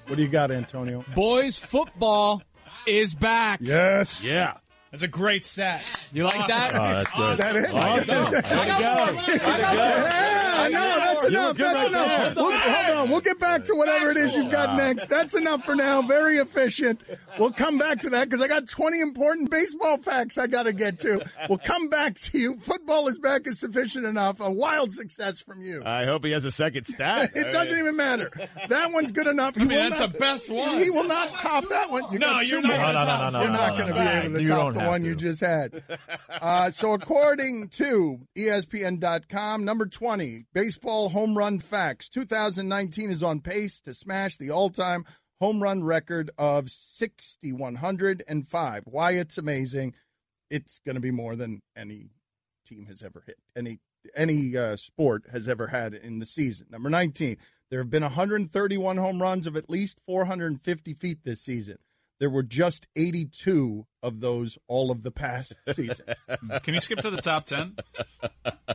What 0.06 0.16
do 0.16 0.22
you 0.22 0.28
got, 0.28 0.52
Antonio? 0.52 1.04
Boys 1.12 1.58
football. 1.58 2.40
is 2.86 3.14
back. 3.14 3.58
Yes. 3.60 4.24
Yeah. 4.24 4.54
That's 4.96 5.04
a 5.04 5.08
great 5.08 5.44
stat. 5.44 5.84
You 6.10 6.24
like 6.24 6.48
that? 6.48 6.74
Oh, 6.74 6.78
that's 6.82 7.10
good. 7.12 7.32
Is 7.32 7.38
that 7.38 7.56
it? 7.56 7.74
Awesome. 7.74 8.24
Way 8.32 8.40
to 8.40 9.68
go. 9.68 10.06
Yeah, 10.68 10.68
no, 10.70 10.80
that's 10.80 11.30
You 11.30 11.38
were 11.38 11.50
enough. 11.50 11.56
That's 11.58 11.74
right 11.74 11.86
enough. 11.88 12.36
We'll, 12.36 12.52
hold 12.58 12.96
on. 12.98 13.10
We'll 13.10 13.20
get 13.20 13.38
back 13.38 13.64
to 13.66 13.74
whatever 13.74 14.10
it 14.10 14.16
is 14.16 14.34
you've 14.34 14.50
got 14.50 14.76
next. 14.76 15.08
That's 15.08 15.34
enough 15.34 15.64
for 15.64 15.74
now. 15.74 16.02
Very 16.02 16.38
efficient. 16.38 17.02
We'll 17.38 17.52
come 17.52 17.78
back 17.78 18.00
to 18.00 18.10
that 18.10 18.24
because 18.28 18.40
I 18.40 18.48
got 18.48 18.66
20 18.68 19.00
important 19.00 19.50
baseball 19.50 19.98
facts 19.98 20.38
I 20.38 20.46
got 20.46 20.62
to 20.64 20.72
get 20.72 20.98
to. 21.00 21.24
We'll 21.48 21.58
come 21.58 21.88
back 21.88 22.14
to 22.20 22.38
you. 22.38 22.58
Football 22.58 23.08
is 23.08 23.18
back 23.18 23.46
is 23.46 23.58
sufficient 23.60 24.06
enough. 24.06 24.40
A 24.40 24.50
wild 24.50 24.92
success 24.92 25.40
from 25.40 25.62
you. 25.62 25.82
I 25.84 26.04
hope 26.06 26.24
he 26.24 26.30
has 26.30 26.44
a 26.44 26.50
second 26.50 26.84
stat. 26.84 27.32
It 27.36 27.52
doesn't 27.52 27.78
even 27.78 27.96
matter. 27.96 28.30
That 28.68 28.92
one's 28.92 29.12
good 29.12 29.26
enough. 29.26 29.56
I 29.60 29.64
mean, 29.64 29.68
that's 29.78 30.00
not, 30.00 30.12
the 30.14 30.18
best 30.18 30.50
one. 30.50 30.82
He 30.82 30.88
will 30.90 31.04
not 31.06 31.34
top 31.34 31.68
that 31.68 31.90
one. 31.90 32.04
You 32.10 32.18
No, 32.18 32.26
got 32.28 32.46
you're 32.48 32.62
two 32.62 32.68
not 32.68 32.76
more. 32.78 32.92
gonna 32.92 33.04
top 33.06 33.32
You're 33.34 33.42
it. 33.42 33.52
not 33.52 33.68
No, 33.70 33.76
going 33.76 33.88
to 33.88 33.94
no, 33.94 33.94
be 33.94 34.26
able 34.26 34.38
to 34.38 34.44
top 34.46 34.56
don't 34.64 34.74
the 34.74 34.80
have 34.80 34.85
one 34.86 35.02
to. 35.02 35.08
you 35.08 35.16
just 35.16 35.40
had. 35.40 35.82
Uh, 36.28 36.70
so, 36.70 36.92
according 36.92 37.66
to 37.66 38.20
ESPN.com, 38.36 39.64
number 39.64 39.86
20, 39.86 40.44
baseball 40.52 41.08
home 41.08 41.34
run 41.36 41.58
facts. 41.58 42.08
2019 42.10 43.10
is 43.10 43.22
on 43.22 43.40
pace 43.40 43.80
to 43.80 43.94
smash 43.94 44.36
the 44.36 44.50
all 44.50 44.68
time 44.68 45.06
home 45.40 45.62
run 45.62 45.82
record 45.82 46.30
of 46.36 46.70
6,105. 46.70 48.82
Why 48.84 49.12
it's 49.12 49.38
amazing. 49.38 49.94
It's 50.50 50.78
going 50.84 50.96
to 50.96 51.00
be 51.00 51.10
more 51.10 51.36
than 51.36 51.62
any 51.74 52.10
team 52.66 52.84
has 52.86 53.02
ever 53.02 53.22
hit, 53.26 53.38
any 53.56 53.80
any 54.14 54.56
uh, 54.56 54.76
sport 54.76 55.24
has 55.32 55.48
ever 55.48 55.66
had 55.68 55.94
in 55.94 56.18
the 56.20 56.26
season. 56.26 56.68
Number 56.70 56.88
19, 56.88 57.38
there 57.70 57.80
have 57.80 57.90
been 57.90 58.04
131 58.04 58.98
home 58.98 59.20
runs 59.20 59.48
of 59.48 59.56
at 59.56 59.68
least 59.68 59.98
450 60.06 60.94
feet 60.94 61.24
this 61.24 61.40
season. 61.40 61.78
There 62.18 62.30
were 62.30 62.42
just 62.42 62.86
82 62.96 63.86
of 64.02 64.20
those 64.20 64.56
all 64.68 64.90
of 64.90 65.02
the 65.02 65.10
past 65.10 65.54
seasons. 65.72 66.00
Can 66.62 66.74
you 66.74 66.80
skip 66.80 67.00
to 67.00 67.10
the 67.10 67.20
top 67.20 67.46
10? 67.46 67.76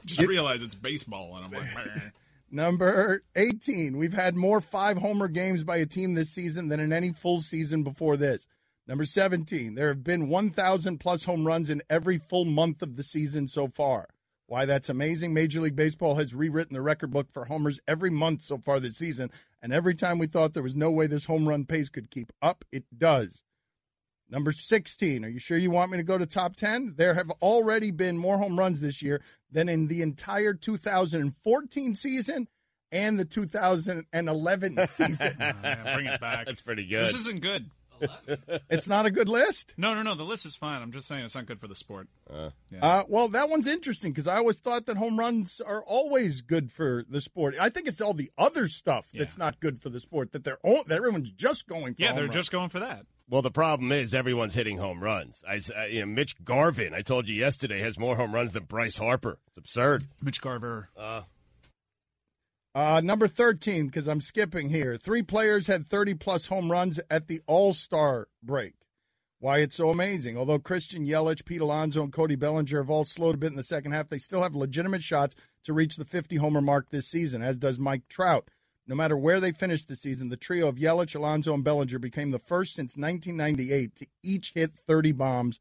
Just 0.06 0.22
realize 0.22 0.62
it's 0.62 0.76
baseball, 0.76 1.36
and 1.38 1.46
I'm 1.46 1.52
like, 1.52 1.88
Number 2.54 3.24
18, 3.38 3.98
we've 3.98 4.14
had 4.14 4.36
more 4.36 4.60
five 4.60 4.98
homer 4.98 5.30
games 5.30 5.64
by 5.64 5.78
a 5.78 5.86
team 5.86 6.16
this 6.16 6.32
season 6.32 6.68
than 6.68 6.82
in 6.82 6.92
any 6.92 7.14
full 7.14 7.40
season 7.40 7.84
before 7.84 8.18
this. 8.18 8.46
Number 8.88 9.06
17, 9.06 9.76
there 9.76 9.88
have 9.88 10.04
been 10.04 10.28
1,000 10.28 10.98
plus 10.98 11.24
home 11.24 11.48
runs 11.48 11.70
in 11.70 11.82
every 11.90 12.18
full 12.18 12.44
month 12.44 12.82
of 12.82 12.98
the 12.98 13.04
season 13.04 13.48
so 13.48 13.70
far. 13.70 14.10
Why 14.52 14.66
that's 14.66 14.90
amazing. 14.90 15.34
Major 15.34 15.62
League 15.62 15.78
Baseball 15.78 16.16
has 16.16 16.34
rewritten 16.34 16.74
the 16.74 16.82
record 16.82 17.10
book 17.10 17.32
for 17.32 17.46
homers 17.46 17.80
every 17.88 18.10
month 18.10 18.42
so 18.42 18.58
far 18.58 18.82
this 18.82 18.98
season. 18.98 19.32
And 19.62 19.72
every 19.72 19.96
time 19.96 20.18
we 20.18 20.28
thought 20.28 20.54
there 20.54 20.62
was 20.62 20.76
no 20.76 20.92
way 20.92 21.08
this 21.08 21.24
home 21.24 21.48
run 21.48 21.64
pace 21.64 21.88
could 21.88 22.12
keep 22.12 22.34
up, 22.42 22.66
it 22.70 22.84
does. 22.98 23.44
Number 24.30 24.52
16, 24.52 25.24
are 25.24 25.30
you 25.30 25.40
sure 25.40 25.58
you 25.58 25.72
want 25.72 25.90
me 25.92 26.00
to 26.00 26.04
go 26.04 26.18
to 26.18 26.26
top 26.26 26.58
10? 26.58 26.96
There 26.98 27.14
have 27.14 27.32
already 27.42 27.92
been 27.92 28.18
more 28.18 28.38
home 28.38 28.60
runs 28.60 28.82
this 28.82 29.02
year 29.02 29.22
than 29.50 29.70
in 29.70 29.88
the 29.88 30.02
entire 30.02 30.54
2014 30.54 31.96
season 31.96 32.50
and 32.92 33.18
the 33.18 33.24
2011 33.24 34.78
season. 34.88 35.38
Ah, 35.40 35.54
yeah, 35.64 35.96
bring 35.96 36.08
it 36.08 36.20
back. 36.20 36.46
That's 36.46 36.62
pretty 36.62 36.86
good. 36.86 37.06
This 37.06 37.16
isn't 37.16 37.42
good. 37.42 37.70
It's 38.70 38.88
not 38.88 39.06
a 39.06 39.12
good 39.12 39.30
list? 39.30 39.74
No, 39.78 39.94
no, 39.94 40.02
no. 40.04 40.16
The 40.16 40.24
list 40.24 40.46
is 40.46 40.56
fine. 40.56 40.82
I'm 40.82 40.92
just 40.92 41.08
saying 41.08 41.24
it's 41.26 41.36
not 41.36 41.46
good 41.46 41.60
for 41.60 41.68
the 41.68 41.76
sport. 41.76 42.08
Uh, 42.82 43.04
well, 43.08 43.28
that 43.30 43.50
one's 43.50 43.68
interesting 43.68 44.12
because 44.12 44.28
I 44.28 44.38
always 44.38 44.60
thought 44.60 44.86
that 44.88 44.98
home 44.98 45.20
runs 45.20 45.62
are 45.62 45.84
always 45.84 46.42
good 46.42 46.72
for 46.72 47.04
the 47.10 47.22
sport. 47.22 47.56
I 47.60 47.70
think 47.70 47.88
it's 47.88 48.02
all 48.02 48.14
the 48.14 48.32
other 48.38 48.68
stuff 48.68 49.08
that's 49.14 49.38
not 49.38 49.60
good 49.60 49.82
for 49.82 49.90
the 49.90 50.00
sport 50.00 50.32
that 50.34 50.44
they're 50.44 50.60
all, 50.64 50.84
that 50.88 50.96
everyone's 50.96 51.32
just 51.32 51.68
going 51.68 51.96
for. 51.96 52.02
Yeah, 52.04 52.14
they're 52.14 52.24
runs. 52.24 52.36
just 52.36 52.52
going 52.52 52.70
for 52.70 52.80
that. 52.80 53.06
Well, 53.30 53.42
the 53.42 53.52
problem 53.52 53.94
is 53.94 54.14
everyone's 54.14 54.54
hitting 54.54 54.78
home 54.78 55.02
runs. 55.02 55.42
I, 55.48 55.56
s- 55.56 55.72
uh, 55.72 55.86
you 55.86 56.02
know, 56.02 56.06
Mitch 56.08 56.36
Garvin, 56.44 56.94
I 56.94 57.02
told 57.02 57.30
you 57.30 57.36
yesterday, 57.36 57.80
has 57.80 57.98
more 57.98 58.16
home 58.18 58.34
runs 58.36 58.52
than 58.52 58.64
Bryce 58.66 58.98
Harper. 58.98 59.40
It's 59.48 59.58
absurd. 59.58 60.04
Mitch 60.22 60.42
Garver. 60.42 60.90
Uh, 60.98 61.22
Uh, 62.74 63.02
number 63.04 63.28
13, 63.28 63.88
because 63.88 64.08
I'm 64.08 64.22
skipping 64.22 64.70
here. 64.70 64.96
Three 64.96 65.24
players 65.24 65.68
had 65.68 65.86
30 65.86 66.14
plus 66.14 66.46
home 66.46 66.72
runs 66.72 67.00
at 67.10 67.28
the 67.28 67.42
All 67.46 67.74
Star 67.74 68.30
break. 68.42 68.76
Why 69.40 69.58
it's 69.58 69.76
so 69.76 69.90
amazing. 69.90 70.38
Although 70.38 70.60
Christian 70.60 71.06
Yelich, 71.06 71.44
Pete 71.44 71.62
Alonso, 71.62 72.04
and 72.04 72.14
Cody 72.14 72.36
Bellinger 72.36 72.78
have 72.78 72.90
all 72.90 73.04
slowed 73.04 73.36
a 73.36 73.38
bit 73.40 73.50
in 73.50 73.58
the 73.58 73.64
second 73.64 73.92
half, 73.92 74.08
they 74.08 74.20
still 74.20 74.44
have 74.44 74.56
legitimate 74.56 75.04
shots 75.04 75.36
to 75.66 75.74
reach 75.74 75.98
the 75.98 76.06
50 76.06 76.38
homer 76.38 76.62
mark 76.62 76.92
this 76.92 77.08
season, 77.08 77.42
as 77.42 77.58
does 77.58 77.80
Mike 77.80 78.08
Trout. 78.08 78.50
No 78.88 78.96
matter 78.96 79.18
where 79.18 79.40
they 79.40 79.52
finish 79.52 79.84
the 79.84 79.96
season, 79.96 80.30
the 80.30 80.38
trio 80.38 80.68
of 80.68 80.76
Yelich, 80.76 81.16
Alonso, 81.16 81.54
and 81.54 81.64
Bellinger 81.64 82.00
became 82.00 82.32
the 82.32 82.40
first 82.40 82.74
since 82.74 82.96
1998 82.96 83.96
to 83.96 84.08
each 84.24 84.52
hit 84.54 84.74
30 84.74 85.12
bombs 85.12 85.60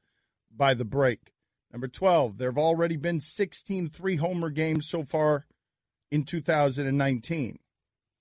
by 0.55 0.75
the 0.75 0.85
break. 0.85 1.33
Number 1.73 1.89
12, 1.89 2.39
there 2.39 2.51
have 2.51 2.59
already 2.59 2.97
been 2.97 3.21
16 3.21 3.89
three 3.89 4.17
homer 4.17 4.51
games 4.51 4.87
so 4.87 5.03
far 5.03 5.47
in 6.11 6.25
2019. 6.25 7.59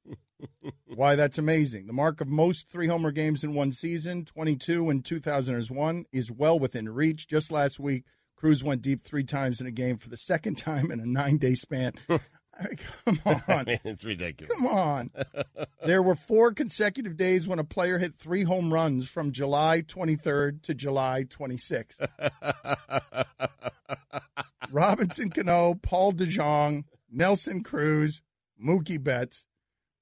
Why 0.96 1.16
that's 1.16 1.38
amazing. 1.38 1.88
The 1.88 1.94
mark 1.94 2.22
of 2.22 2.28
most 2.28 2.70
three 2.70 2.88
homer 2.88 3.12
games 3.12 3.44
in 3.44 3.54
one 3.54 3.72
season, 3.72 4.26
22 4.26 4.90
in 4.90 5.02
2001, 5.02 6.06
is 6.12 6.32
well 6.32 6.58
within 6.58 6.90
reach. 6.90 7.28
Just 7.28 7.52
last 7.52 7.80
week, 7.80 8.06
Cruz 8.36 8.64
went 8.64 8.82
deep 8.82 9.02
three 9.02 9.24
times 9.26 9.60
in 9.60 9.68
a 9.68 9.72
game 9.72 9.98
for 9.98 10.10
the 10.10 10.18
second 10.18 10.58
time 10.58 10.92
in 10.92 11.00
a 11.00 11.06
nine 11.06 11.38
day 11.38 11.56
span. 11.56 11.94
Come 13.06 13.20
I 13.26 13.42
on. 13.48 13.66
mean, 13.66 13.80
it's 13.86 14.04
ridiculous. 14.04 14.54
Come 14.54 14.68
on. 14.68 15.12
There 15.86 16.02
were 16.02 16.16
four 16.16 16.52
consecutive 16.52 17.16
days 17.16 17.48
when 17.48 17.60
a 17.60 17.64
player 17.64 17.98
hit 17.98 18.16
three 18.16 18.44
home 18.44 18.74
runs 18.74 19.08
from 19.08 19.32
July 19.32 19.82
23rd 19.88 20.64
to 20.64 20.74
July 20.74 21.24
26th. 21.24 22.06
Robinson 24.72 25.30
Cano, 25.30 25.76
Paul 25.76 26.14
DeJong, 26.14 26.84
Nelson 27.12 27.64
Cruz, 27.64 28.22
Mookie 28.64 29.02
Betts. 29.04 29.46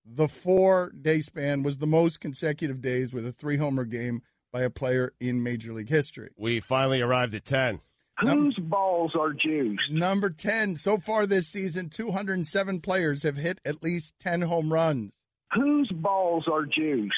The 0.06 0.28
four 0.28 0.94
day 1.00 1.20
span 1.20 1.64
was 1.64 1.78
the 1.78 1.88
most 1.88 2.22
consecutive 2.22 2.82
days 2.82 3.14
with 3.14 3.26
a 3.26 3.32
three 3.32 3.58
homer 3.58 3.84
game 3.84 4.22
by 4.52 4.62
a 4.62 4.70
player 4.70 5.14
in 5.20 5.44
Major 5.44 5.74
League 5.74 5.90
history. 5.90 6.30
We 6.38 6.60
finally 6.60 7.02
arrived 7.02 7.36
at 7.36 7.46
10. 7.46 7.82
Whose 8.20 8.58
balls 8.58 9.12
are 9.20 9.34
juiced? 9.34 9.92
Number 9.92 10.30
10. 10.30 10.78
So 10.78 10.98
far 10.98 11.28
this 11.28 11.48
season, 11.48 11.90
207 11.90 12.82
players 12.82 13.24
have 13.24 13.38
hit 13.38 13.60
at 13.64 13.84
least 13.84 14.16
10 14.20 14.42
home 14.42 14.74
runs. 14.74 15.12
Whose 15.54 15.90
balls 15.92 16.46
are 16.52 16.66
juiced? 16.66 17.14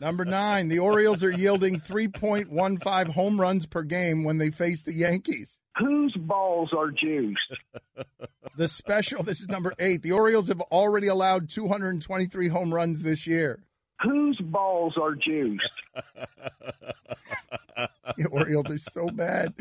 Number 0.00 0.24
nine. 0.24 0.68
The 0.68 0.78
Orioles 0.78 1.24
are 1.24 1.30
yielding 1.30 1.80
3.15 1.80 3.08
home 3.08 3.40
runs 3.40 3.66
per 3.66 3.82
game 3.82 4.24
when 4.24 4.38
they 4.38 4.50
face 4.50 4.82
the 4.82 4.92
Yankees. 4.92 5.58
Whose 5.78 6.14
balls 6.16 6.70
are 6.76 6.90
juiced? 6.90 7.56
The 8.56 8.68
special, 8.68 9.22
this 9.22 9.40
is 9.40 9.48
number 9.48 9.72
eight. 9.78 10.02
The 10.02 10.12
Orioles 10.12 10.48
have 10.48 10.60
already 10.60 11.08
allowed 11.08 11.48
223 11.48 12.48
home 12.48 12.72
runs 12.72 13.02
this 13.02 13.26
year. 13.26 13.64
Whose 14.02 14.38
balls 14.40 14.94
are 15.00 15.14
juiced? 15.14 15.70
The 18.16 18.28
Orioles 18.28 18.70
are 18.70 18.78
so 18.78 19.08
bad. 19.08 19.54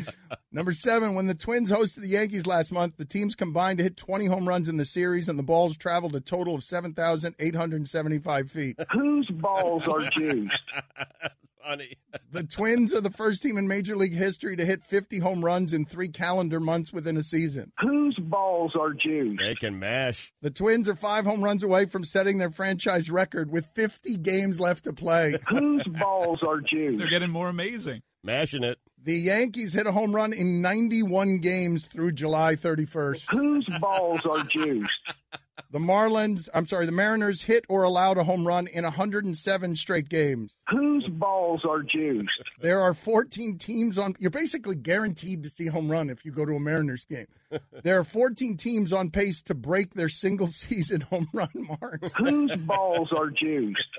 Number 0.51 0.73
seven, 0.73 1.15
when 1.15 1.27
the 1.27 1.33
Twins 1.33 1.71
hosted 1.71 2.01
the 2.01 2.07
Yankees 2.07 2.45
last 2.45 2.71
month, 2.71 2.97
the 2.97 3.05
teams 3.05 3.35
combined 3.35 3.77
to 3.77 3.83
hit 3.83 3.97
20 3.97 4.25
home 4.25 4.47
runs 4.47 4.67
in 4.67 4.77
the 4.77 4.85
series, 4.85 5.29
and 5.29 5.39
the 5.39 5.43
balls 5.43 5.77
traveled 5.77 6.15
a 6.15 6.19
total 6.19 6.55
of 6.55 6.63
7,875 6.63 8.51
feet. 8.51 8.77
Whose 8.91 9.27
balls 9.29 9.83
are 9.87 10.09
juiced? 10.09 10.59
Funny. 11.63 11.97
The 12.31 12.43
Twins 12.43 12.93
are 12.93 13.01
the 13.01 13.11
first 13.11 13.43
team 13.43 13.57
in 13.57 13.67
Major 13.67 13.95
League 13.95 14.13
history 14.13 14.55
to 14.55 14.65
hit 14.65 14.83
50 14.83 15.19
home 15.19 15.43
runs 15.43 15.73
in 15.73 15.85
three 15.85 16.09
calendar 16.09 16.59
months 16.59 16.91
within 16.91 17.17
a 17.17 17.23
season. 17.23 17.71
Whose 17.79 18.17
balls 18.17 18.73
are 18.79 18.93
juiced? 18.93 19.41
They 19.41 19.55
can 19.55 19.77
mash. 19.77 20.31
The 20.41 20.49
Twins 20.49 20.89
are 20.89 20.95
five 20.95 21.25
home 21.25 21.43
runs 21.43 21.63
away 21.63 21.85
from 21.85 22.03
setting 22.03 22.37
their 22.37 22.49
franchise 22.49 23.11
record 23.11 23.51
with 23.51 23.65
50 23.67 24.17
games 24.17 24.59
left 24.59 24.85
to 24.85 24.93
play. 24.93 25.35
Whose 25.49 25.83
balls 25.99 26.39
are 26.47 26.61
juiced? 26.61 26.97
They're 26.97 27.09
getting 27.09 27.31
more 27.31 27.49
amazing. 27.49 28.01
Mashing 28.23 28.63
it. 28.63 28.77
The 29.03 29.15
Yankees 29.15 29.73
hit 29.73 29.87
a 29.87 29.91
home 29.91 30.15
run 30.15 30.31
in 30.31 30.61
91 30.61 31.39
games 31.39 31.87
through 31.87 32.11
July 32.11 32.55
31st. 32.55 33.25
Whose 33.31 33.67
balls 33.79 34.21
are 34.29 34.43
juiced? 34.43 34.89
The 35.69 35.79
Marlins, 35.79 36.49
I'm 36.53 36.65
sorry, 36.65 36.85
the 36.85 36.91
Mariners 36.91 37.43
hit 37.43 37.65
or 37.69 37.83
allowed 37.83 38.17
a 38.17 38.23
home 38.23 38.45
run 38.45 38.67
in 38.67 38.83
107 38.83 39.75
straight 39.75 40.09
games. 40.09 40.57
Whose 40.69 41.07
balls 41.07 41.61
are 41.67 41.81
juiced? 41.81 42.43
There 42.59 42.79
are 42.79 42.93
14 42.93 43.57
teams 43.57 43.97
on. 43.97 44.15
You're 44.19 44.31
basically 44.31 44.75
guaranteed 44.75 45.43
to 45.43 45.49
see 45.49 45.67
home 45.67 45.89
run 45.89 46.09
if 46.09 46.25
you 46.25 46.31
go 46.31 46.45
to 46.45 46.55
a 46.55 46.59
Mariners 46.59 47.05
game. 47.05 47.27
There 47.83 47.99
are 47.99 48.05
14 48.05 48.55
teams 48.55 48.93
on 48.93 49.09
pace 49.09 49.41
to 49.43 49.53
break 49.53 49.93
their 49.93 50.07
single 50.07 50.47
season 50.51 51.01
home 51.01 51.27
run 51.33 51.49
marks. 51.53 52.13
Whose 52.13 52.55
balls 52.59 53.09
are 53.11 53.29
juiced? 53.29 53.97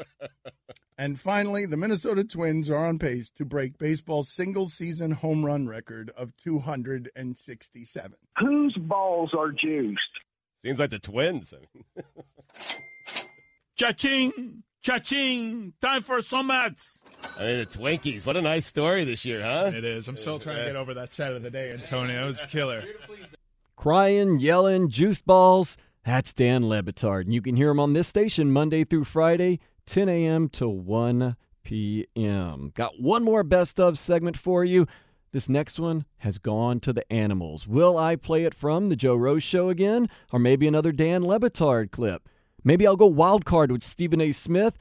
And 0.97 1.21
finally, 1.21 1.67
the 1.67 1.77
Minnesota 1.77 2.25
Twins 2.25 2.71
are 2.71 2.87
on 2.87 2.99
pace 2.99 3.29
to 3.31 3.45
break 3.45 3.77
baseball's 3.77 4.31
single 4.31 4.69
season 4.69 5.11
home 5.11 5.45
run 5.45 5.69
record 5.69 6.13
of 6.17 6.35
267. 6.39 8.17
Whose 8.39 8.75
balls 8.77 9.35
are 9.37 9.51
juiced? 9.53 10.01
Seems 10.65 10.79
like 10.79 10.91
the 10.91 10.99
twins. 10.99 11.53
I 11.57 11.59
mean, 11.75 11.85
Cha-ching! 13.77 14.63
Cha-ching! 14.83 15.73
Time 15.81 16.03
for 16.03 16.23
some 16.23 16.51
ads. 16.51 17.01
I 17.39 17.45
mean, 17.45 17.59
the 17.59 17.67
Twinkies. 17.67 18.27
What 18.27 18.37
a 18.37 18.43
nice 18.43 18.67
story 18.67 19.05
this 19.05 19.25
year, 19.25 19.43
huh? 19.43 19.73
It 19.75 19.85
is. 19.85 20.07
I'm 20.09 20.17
still 20.17 20.39
trying 20.39 20.59
to 20.59 20.65
get 20.67 20.77
over 20.77 20.95
that 20.95 21.13
set 21.13 21.33
of 21.33 21.43
the 21.43 21.51
day, 21.51 21.71
Antonio. 21.71 22.25
It 22.25 22.27
was 22.27 22.43
killer. 22.49 22.85
Crying, 23.77 24.39
yelling, 24.39 24.89
juice 24.89 25.21
balls. 25.21 25.77
That's 26.05 26.33
Dan 26.33 26.69
Le 26.69 26.83
Batard. 26.83 27.23
And 27.23 27.35
you 27.35 27.43
can 27.43 27.57
hear 27.57 27.71
him 27.71 27.81
on 27.81 27.93
this 27.93 28.09
station 28.09 28.51
Monday 28.53 28.85
through 28.85 29.05
Friday, 29.05 29.61
10 29.87 30.09
a.m. 30.09 30.49
to 30.51 30.69
1 30.69 31.37
p.m. 31.65 32.73
Got 32.75 33.01
one 33.01 33.25
more 33.25 33.43
best 33.45 33.81
of 33.81 33.99
segment 33.99 34.37
for 34.37 34.65
you. 34.65 34.87
This 35.33 35.49
next 35.49 35.81
one 35.81 36.05
has 36.19 36.37
gone 36.37 36.79
to 36.81 36.93
the 36.93 37.11
animals. 37.11 37.67
Will 37.67 37.97
I 37.97 38.17
play 38.17 38.45
it 38.45 38.53
from 38.53 38.91
the 38.91 38.97
Joe 38.97 39.17
Rose 39.17 39.43
show 39.43 39.71
again? 39.71 40.11
Or 40.31 40.39
maybe 40.39 40.69
another 40.69 40.93
Dan 40.93 41.25
Le 41.25 41.41
Batard 41.41 41.91
clip? 41.91 42.29
Maybe 42.63 42.87
I'll 42.87 42.97
go 42.97 43.07
wild 43.07 43.47
card 43.47 43.73
with 43.73 43.83
Stephen 43.83 44.21
A. 44.21 44.31
Smith. 44.33 44.77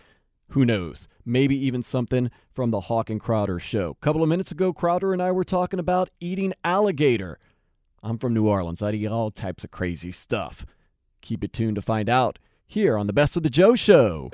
Who 0.49 0.66
knows? 0.66 1.08
Maybe 1.24 1.56
even 1.56 1.82
something 1.82 2.30
from 2.52 2.70
the 2.70 2.82
Hawk 2.82 3.10
and 3.10 3.22
Crowder 3.22 3.60
show. 3.60 3.91
A 3.91 4.06
couple 4.06 4.22
of 4.22 4.28
minutes 4.28 4.52
ago, 4.52 4.74
Crowder 4.74 5.14
and 5.14 5.22
I 5.22 5.32
were 5.32 5.45
talking 5.45 5.80
about 5.80 6.10
eating 6.20 6.54
alligator. 6.66 7.39
I'm 8.04 8.18
from 8.18 8.34
New 8.34 8.45
Orleans. 8.45 8.84
I 8.84 8.91
eat 8.91 9.08
all 9.08 9.32
types 9.32 9.64
of 9.64 9.72
crazy 9.72 10.12
stuff. 10.12 10.66
Keep 11.22 11.45
it 11.45 11.54
tuned 11.54 11.76
to 11.76 11.82
find 11.82 12.10
out 12.10 12.39
here 12.68 12.97
on 12.97 13.08
the 13.08 13.14
Best 13.14 13.38
of 13.38 13.43
the 13.43 13.49
Joe 13.49 13.76
Show. 13.76 14.32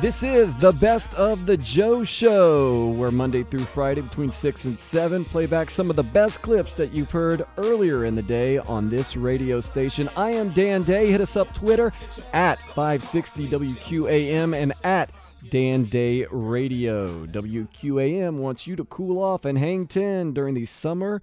This 0.00 0.22
is 0.22 0.56
the 0.56 0.72
Best 0.72 1.12
of 1.12 1.44
the 1.44 1.58
Joe 1.58 2.04
Show, 2.04 2.86
where 2.92 3.10
Monday 3.10 3.42
through 3.42 3.64
Friday 3.66 4.00
between 4.00 4.32
6 4.32 4.64
and 4.64 4.80
7 4.80 5.26
play 5.26 5.44
back 5.44 5.68
some 5.68 5.90
of 5.90 5.96
the 5.96 6.02
best 6.02 6.40
clips 6.40 6.72
that 6.72 6.90
you've 6.90 7.10
heard 7.10 7.44
earlier 7.58 8.06
in 8.06 8.14
the 8.14 8.22
day 8.22 8.56
on 8.56 8.88
this 8.88 9.14
radio 9.14 9.60
station. 9.60 10.08
I 10.16 10.30
am 10.30 10.54
Dan 10.54 10.84
Day. 10.84 11.10
Hit 11.10 11.20
us 11.20 11.36
up 11.36 11.52
Twitter 11.52 11.92
at 12.32 12.58
560 12.70 13.50
WQAM 13.50 14.56
and 14.56 14.72
at 14.84 15.10
Dan 15.50 15.84
Day 15.84 16.26
Radio. 16.30 17.26
WQAM 17.26 18.38
wants 18.38 18.66
you 18.66 18.74
to 18.76 18.84
cool 18.84 19.22
off 19.22 19.44
and 19.44 19.58
hang 19.58 19.86
10 19.86 20.32
during 20.32 20.54
the 20.54 20.64
summer 20.64 21.20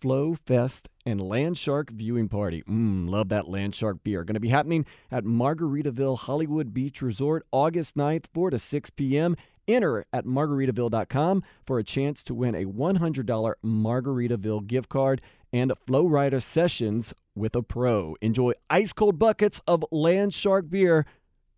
Flow 0.00 0.34
Fest 0.34 0.88
and 1.04 1.20
Land 1.20 1.58
Shark 1.58 1.90
viewing 1.90 2.28
party. 2.28 2.62
Mmm, 2.62 3.08
love 3.08 3.28
that 3.28 3.48
Land 3.48 3.74
Shark 3.74 4.02
beer. 4.02 4.24
Going 4.24 4.34
to 4.34 4.40
be 4.40 4.48
happening 4.48 4.86
at 5.10 5.24
Margaritaville 5.24 6.18
Hollywood 6.18 6.72
Beach 6.72 7.02
Resort 7.02 7.46
August 7.52 7.96
9th, 7.96 8.24
4 8.32 8.50
to 8.50 8.58
6 8.58 8.90
p.m. 8.90 9.36
Enter 9.68 10.04
at 10.12 10.24
margaritaville.com 10.24 11.42
for 11.64 11.78
a 11.78 11.84
chance 11.84 12.22
to 12.24 12.34
win 12.34 12.54
a 12.54 12.64
$100 12.64 13.54
Margaritaville 13.64 14.66
gift 14.66 14.88
card 14.88 15.20
and 15.52 15.72
Flow 15.86 16.06
Rider 16.06 16.40
sessions 16.40 17.12
with 17.36 17.54
a 17.54 17.62
pro. 17.62 18.16
Enjoy 18.20 18.52
ice 18.68 18.92
cold 18.92 19.18
buckets 19.18 19.60
of 19.68 19.84
Land 19.92 20.34
Shark 20.34 20.68
beer 20.68 21.04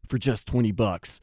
for 0.06 0.18
just 0.18 0.46
20 0.48 0.72
bucks. 0.72 1.20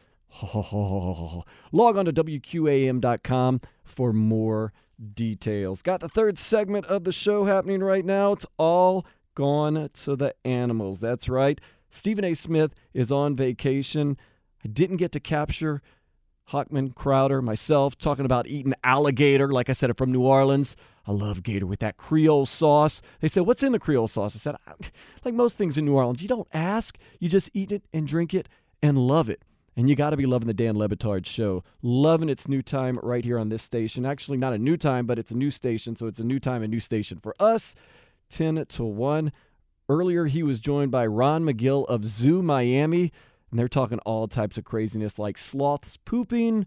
Log 1.71 1.97
on 1.97 2.05
to 2.05 2.13
WQAM.com 2.13 3.61
for 3.84 4.13
more 4.13 4.73
details. 5.13 5.82
Got 5.82 6.01
the 6.01 6.09
third 6.09 6.38
segment 6.38 6.86
of 6.86 7.03
the 7.03 7.11
show 7.11 7.45
happening 7.45 7.82
right 7.82 8.05
now. 8.05 8.34
It's 8.34 8.45
all 8.57 9.05
gone 9.36 9.89
to 9.93 10.15
the 10.15 10.36
animals. 10.45 10.99
That's 10.99 11.30
right. 11.30 11.59
Stephen 11.89 12.23
A. 12.23 12.34
Smith 12.34 12.73
is 12.93 13.11
on 13.11 13.36
vacation. 13.36 14.17
I 14.63 14.67
didn't 14.67 14.97
get 14.97 15.11
to 15.13 15.19
capture 15.19 15.82
Hochman, 16.51 16.93
Crowder, 16.95 17.41
myself 17.41 17.97
talking 17.97 18.25
about 18.25 18.47
eating 18.47 18.73
alligator. 18.84 19.51
Like 19.51 19.69
I 19.69 19.73
said, 19.73 19.89
I'm 19.89 19.95
from 19.95 20.11
New 20.11 20.21
Orleans. 20.21 20.75
I 21.07 21.11
love 21.11 21.43
gator 21.43 21.65
with 21.65 21.80
that 21.80 21.97
Creole 21.97 22.45
sauce. 22.45 23.01
They 23.19 23.27
said, 23.27 23.43
What's 23.43 23.63
in 23.63 23.71
the 23.71 23.80
Creole 23.80 24.07
sauce? 24.07 24.36
I 24.36 24.39
said, 24.39 24.55
Like 25.23 25.34
most 25.34 25.57
things 25.57 25.77
in 25.77 25.86
New 25.86 25.93
Orleans, 25.93 26.21
you 26.21 26.27
don't 26.27 26.47
ask, 26.53 26.97
you 27.19 27.30
just 27.30 27.49
eat 27.53 27.71
it 27.71 27.84
and 27.93 28.07
drink 28.07 28.34
it 28.34 28.47
and 28.82 28.97
love 28.97 29.30
it. 29.30 29.43
And 29.80 29.89
you 29.89 29.95
got 29.95 30.09
to 30.09 30.17
be 30.17 30.25
loving 30.25 30.47
the 30.47 30.53
Dan 30.53 30.77
Le 30.77 30.89
Batard 30.89 31.25
show. 31.25 31.63
Loving 31.82 32.27
its 32.27 32.49
new 32.49 32.61
time 32.61 32.99
right 33.01 33.23
here 33.23 33.39
on 33.39 33.47
this 33.47 33.63
station. 33.63 34.05
Actually, 34.05 34.38
not 34.38 34.51
a 34.51 34.57
new 34.57 34.75
time, 34.75 35.05
but 35.05 35.17
it's 35.17 35.32
a 35.32 35.38
new 35.38 35.49
station. 35.49 35.95
So 35.95 36.05
it's 36.05 36.19
a 36.19 36.23
new 36.25 36.38
time, 36.38 36.61
a 36.63 36.67
new 36.67 36.82
station 36.82 37.17
for 37.17 37.34
us. 37.39 37.75
10 38.30 38.65
to 38.65 38.84
1. 38.84 39.32
Earlier, 39.88 40.25
he 40.25 40.43
was 40.43 40.59
joined 40.59 40.91
by 40.91 41.07
Ron 41.07 41.45
McGill 41.45 41.86
of 41.86 42.03
Zoo 42.03 42.41
Miami. 42.41 43.13
And 43.49 43.57
they're 43.57 43.69
talking 43.69 43.99
all 43.99 44.27
types 44.27 44.57
of 44.57 44.65
craziness 44.65 45.17
like 45.17 45.38
sloths 45.38 45.95
pooping, 45.95 46.65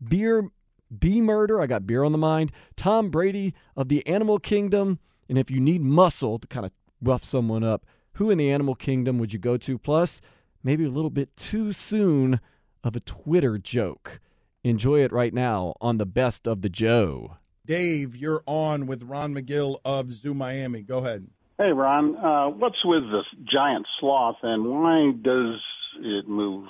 beer, 0.00 0.48
bee 0.96 1.20
murder. 1.20 1.60
I 1.60 1.66
got 1.66 1.84
beer 1.84 2.04
on 2.04 2.12
the 2.12 2.16
mind. 2.16 2.52
Tom 2.76 3.10
Brady 3.10 3.54
of 3.76 3.88
the 3.88 4.06
Animal 4.06 4.38
Kingdom. 4.38 5.00
And 5.28 5.36
if 5.36 5.50
you 5.50 5.58
need 5.58 5.82
muscle 5.82 6.38
to 6.38 6.46
kind 6.46 6.64
of 6.64 6.70
rough 7.02 7.24
someone 7.24 7.64
up, 7.64 7.84
who 8.12 8.30
in 8.30 8.38
the 8.38 8.52
Animal 8.52 8.76
Kingdom 8.76 9.18
would 9.18 9.32
you 9.32 9.40
go 9.40 9.56
to? 9.56 9.78
Plus, 9.78 10.20
maybe 10.62 10.84
a 10.84 10.90
little 10.90 11.10
bit 11.10 11.36
too 11.36 11.72
soon 11.72 12.38
of 12.84 12.96
a 12.96 13.00
Twitter 13.00 13.58
joke. 13.58 14.20
Enjoy 14.64 15.00
it 15.02 15.12
right 15.12 15.34
now 15.34 15.74
on 15.80 15.98
the 15.98 16.06
Best 16.06 16.46
of 16.46 16.62
the 16.62 16.68
Joe. 16.68 17.36
Dave, 17.64 18.16
you're 18.16 18.42
on 18.46 18.86
with 18.86 19.02
Ron 19.04 19.34
McGill 19.34 19.78
of 19.84 20.12
Zoo 20.12 20.34
Miami. 20.34 20.82
Go 20.82 20.98
ahead. 20.98 21.28
Hey, 21.58 21.72
Ron. 21.72 22.16
Uh, 22.16 22.48
what's 22.48 22.84
with 22.84 23.04
this 23.04 23.26
giant 23.44 23.86
sloth, 24.00 24.38
and 24.42 24.64
why 24.64 25.12
does 25.22 25.60
it 26.00 26.28
move 26.28 26.68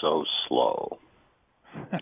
so 0.00 0.24
slow? 0.48 0.98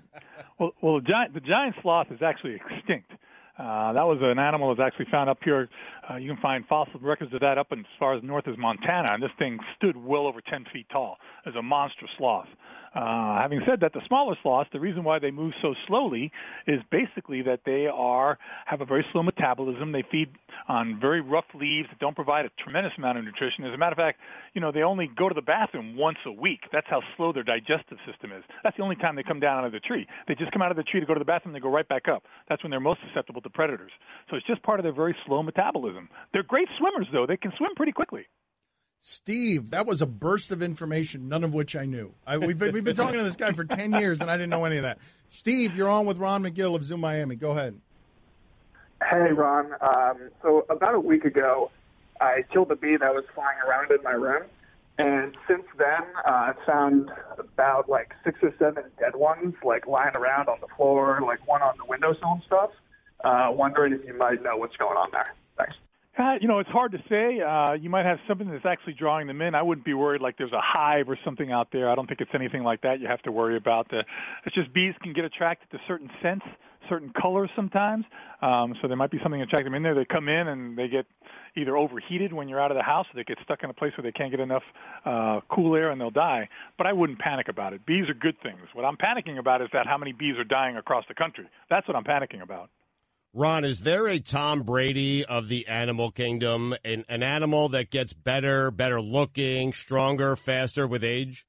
well, 0.59 0.73
well, 0.81 1.01
the 1.01 1.07
giant 1.07 1.35
the 1.35 1.41
giant 1.41 1.77
sloth 1.83 2.09
is 2.11 2.23
actually 2.23 2.55
extinct. 2.55 3.11
Uh, 3.59 3.93
that 3.93 4.07
was 4.07 4.19
an 4.23 4.39
animal 4.39 4.73
that's 4.73 4.87
actually 4.87 5.11
found 5.11 5.29
up 5.29 5.39
here. 5.43 5.69
Uh, 6.09 6.15
you 6.17 6.33
can 6.33 6.41
find 6.41 6.65
fossil 6.69 7.01
records 7.01 7.35
of 7.35 7.41
that 7.41 7.59
up 7.59 7.67
as 7.73 7.79
far 7.99 8.15
as 8.15 8.23
north 8.23 8.47
as 8.47 8.57
Montana, 8.57 9.09
and 9.11 9.23
this 9.23 9.33
thing 9.37 9.59
stood 9.77 9.97
well 9.97 10.29
over 10.29 10.41
10 10.41 10.65
feet 10.73 10.87
tall. 10.93 11.17
It 11.45 11.49
was 11.49 11.57
a 11.57 11.63
monster 11.63 12.07
sloth. 12.17 12.47
Uh, 12.95 13.41
having 13.41 13.61
said 13.67 13.81
that, 13.81 13.93
the 13.93 14.01
smaller 14.07 14.37
sloths, 14.43 14.71
the 14.73 14.81
reason 14.81 15.05
why 15.05 15.19
they 15.19 15.31
move 15.31 15.53
so 15.61 15.75
slowly 15.87 16.31
is 16.67 16.81
basically 16.91 17.43
that 17.43 17.61
they 17.67 17.87
are 17.87 18.39
have 18.67 18.81
a 18.81 18.85
very 18.85 19.05
slow 19.13 19.23
metabolism. 19.23 19.93
They 19.93 20.05
feed 20.11 20.29
on 20.69 20.99
very 21.01 21.21
rough 21.21 21.45
leaves 21.55 21.89
that 21.91 21.99
don't 21.99 22.15
provide 22.15 22.47
a 22.47 22.51
tremendous 22.63 22.93
amount 22.97 23.19
of 23.19 23.25
nutrition. 23.25 23.65
As 23.65 23.75
a 23.75 23.79
matter 23.79 23.93
of 23.93 23.99
fact, 23.99 24.21
you 24.55 24.61
know 24.61 24.73
they 24.73 24.83
only 24.83 25.11
go 25.17 25.29
to 25.29 25.35
the 25.35 25.43
bathroom 25.43 25.97
once 25.97 26.19
a 26.27 26.33
week. 26.33 26.61
That's 26.73 26.87
how 26.89 27.01
slow 27.17 27.33
their 27.33 27.43
digestive 27.43 27.99
system 28.11 28.33
is. 28.33 28.45
That's 28.63 28.77
the 28.77 28.83
only 28.83 28.97
time 28.97 29.17
they 29.17 29.23
come 29.23 29.41
down 29.41 29.59
out 29.59 29.65
of 29.65 29.73
the 29.73 29.81
tree. 29.81 30.07
They 30.27 30.35
just 30.35 30.53
come 30.53 30.63
out 30.63 30.71
of 30.71 30.77
the 30.77 30.83
tree 30.83 31.01
to 31.01 31.07
go 31.07 31.15
to 31.15 31.19
the 31.19 31.25
bathroom. 31.25 31.55
And 31.55 31.57
they 31.57 31.65
go 31.65 31.71
right 31.71 31.89
back 31.89 32.09
up. 32.09 32.25
That's 32.49 32.63
when 32.63 32.71
they're 32.71 32.81
most 32.81 33.01
susceptible 33.09 33.41
to 33.43 33.51
predators. 33.51 33.93
So 34.29 34.37
it's 34.37 34.47
just 34.47 34.63
part 34.63 34.81
of 34.81 34.85
their 34.85 34.93
very 34.93 35.17
slow 35.27 35.43
metabolism. 35.43 36.09
They're 36.33 36.43
great 36.43 36.69
swimmers, 36.79 37.07
though. 37.13 37.27
They 37.27 37.37
can 37.37 37.53
swim 37.57 37.75
pretty 37.77 37.93
quickly. 37.93 38.27
Steve, 39.01 39.71
that 39.71 39.87
was 39.87 40.03
a 40.03 40.07
burst 40.07 40.51
of 40.51 40.63
information, 40.63 41.29
none 41.29 41.45
of 41.45 41.55
which 41.55 41.77
I 41.77 41.87
knew. 41.87 42.13
I, 42.27 42.39
we've, 42.39 42.61
we've 42.61 42.85
been 42.85 42.97
talking 42.97 43.19
to 43.19 43.25
this 43.25 43.37
guy 43.37 43.53
for 43.53 43.65
10 43.65 43.93
years, 43.93 44.21
and 44.21 44.31
I 44.31 44.37
didn't 44.37 44.51
know 44.51 44.65
any 44.65 44.77
of 44.77 44.83
that. 44.83 44.99
Steve, 45.29 45.77
you're 45.77 45.89
on 45.89 46.05
with 46.05 46.19
Ron 46.19 46.43
McGill 46.43 46.75
of 46.75 46.85
Zoo 46.85 46.97
Miami. 46.97 47.37
Go 47.37 47.53
ahead. 47.53 47.81
Hey, 49.09 49.33
Ron. 49.33 49.73
Um, 49.81 50.31
so 50.43 50.67
about 50.69 50.95
a 50.95 51.01
week 51.01 51.25
ago, 51.25 51.71
I 52.21 52.45
killed 52.53 52.73
a 52.73 52.77
bee 52.77 52.97
that 52.97 53.15
was 53.15 53.25
flying 53.35 53.59
around 53.67 53.91
in 53.93 54.03
my 54.03 54.11
room. 54.11 54.43
And 54.99 55.37
since 55.47 55.63
then, 55.79 56.03
uh, 56.27 56.31
I've 56.31 56.67
found 56.67 57.11
about 57.39 57.89
like 57.89 58.15
six 58.25 58.41
or 58.43 58.53
seven 58.59 58.83
dead 58.99 59.15
ones, 59.15 59.55
like 59.63 59.87
lying 59.87 60.17
around 60.17 60.49
on 60.49 60.59
the 60.61 60.67
floor, 60.77 61.21
like 61.25 61.47
one 61.47 61.63
on 61.63 61.75
the 61.79 61.85
windowsill 61.85 62.33
and 62.33 62.43
stuff. 62.45 62.71
Uh, 63.23 63.49
wondering 63.53 63.93
if 63.93 64.05
you 64.05 64.15
might 64.15 64.43
know 64.43 64.57
what's 64.57 64.77
going 64.77 64.97
on 64.97 65.11
there. 65.13 65.35
Thanks. 65.57 65.75
Uh, 66.19 66.35
you 66.41 66.49
know, 66.49 66.59
it's 66.59 66.71
hard 66.71 66.91
to 66.91 66.99
say. 67.09 67.41
Uh, 67.41 67.75
you 67.75 67.89
might 67.89 68.05
have 68.05 68.19
something 68.27 68.51
that's 68.51 68.67
actually 68.67 68.95
drawing 68.95 69.29
them 69.29 69.41
in. 69.41 69.55
I 69.55 69.63
wouldn't 69.63 69.85
be 69.85 69.95
worried 69.95 70.21
like 70.21 70.37
there's 70.37 70.53
a 70.53 70.61
hive 70.61 71.09
or 71.09 71.17
something 71.25 71.53
out 71.53 71.69
there. 71.71 71.89
I 71.89 71.95
don't 71.95 72.09
think 72.09 72.21
it's 72.21 72.33
anything 72.35 72.65
like 72.65 72.83
that 72.83 73.01
you 73.01 73.07
have 73.07 73.23
to 73.23 73.33
worry 73.33 73.57
about. 73.57 73.89
The, 73.91 74.03
it's 74.45 74.55
just 74.55 74.73
bees 74.75 74.95
can 75.01 75.13
get 75.13 75.25
attracted 75.25 75.71
to 75.71 75.79
certain 75.87 76.11
scents, 76.21 76.45
certain 76.89 77.13
colors 77.21 77.51
sometimes. 77.55 78.05
Um, 78.43 78.75
so 78.83 78.89
there 78.89 78.97
might 78.97 79.13
be 79.13 79.19
something 79.23 79.41
attracting 79.41 79.67
them 79.67 79.75
in 79.77 79.85
there. 79.85 79.95
They 79.95 80.05
come 80.05 80.29
in 80.29 80.49
and 80.49 80.77
they 80.77 80.89
get 80.89 81.07
either 81.57 81.77
overheated 81.77 82.33
when 82.33 82.49
you're 82.49 82.61
out 82.61 82.73
of 82.73 82.77
the 82.77 82.83
house, 82.83 83.07
or 83.13 83.17
they 83.17 83.25
get 83.25 83.39
stuck 83.45 83.63
in 83.63 83.71
a 83.71 83.75
place 83.75 83.93
where 83.97 84.03
they 84.03 84.13
can't 84.13 84.33
get 84.33 84.41
enough 84.41 84.65
uh, 85.05 85.41
cool 85.53 85.77
air 85.77 85.91
and 85.91 86.01
they'll 86.01 86.11
die. 86.11 86.49
But 86.79 86.89
I 86.89 86.95
wouldn't 86.95 87.21
panic 87.21 87.47
about 87.47 87.75
it. 87.75 87.87
Bees 87.87 88.09
are 88.09 88.15
good 88.15 88.37
things. 88.43 88.59
What 88.73 88.85
I'm 88.85 88.97
panicking 88.97 89.39
about 89.39 89.63
is 89.63 89.69
that 89.73 89.87
how 89.87 89.97
many 89.97 90.13
bees 90.13 90.37
are 90.37 90.45
dying 90.45 90.77
across 90.77 91.05
the 91.07 91.15
country. 91.15 91.47
That's 91.71 91.87
what 91.87 91.97
I'm 91.97 92.05
panicking 92.05 92.43
about. 92.43 92.71
Ron, 93.39 93.65
is 93.65 93.83
there 93.83 94.09
a 94.09 94.19
Tom 94.19 94.65
Brady 94.65 95.25
of 95.25 95.47
the 95.47 95.69
animal 95.69 96.11
kingdom, 96.11 96.75
an, 96.85 97.05
an 97.09 97.23
animal 97.23 97.69
that 97.69 97.89
gets 97.89 98.13
better, 98.13 98.73
better 98.73 99.01
looking, 99.01 99.73
stronger, 99.73 100.35
faster 100.35 100.89
with 100.89 101.05
age? 101.05 101.47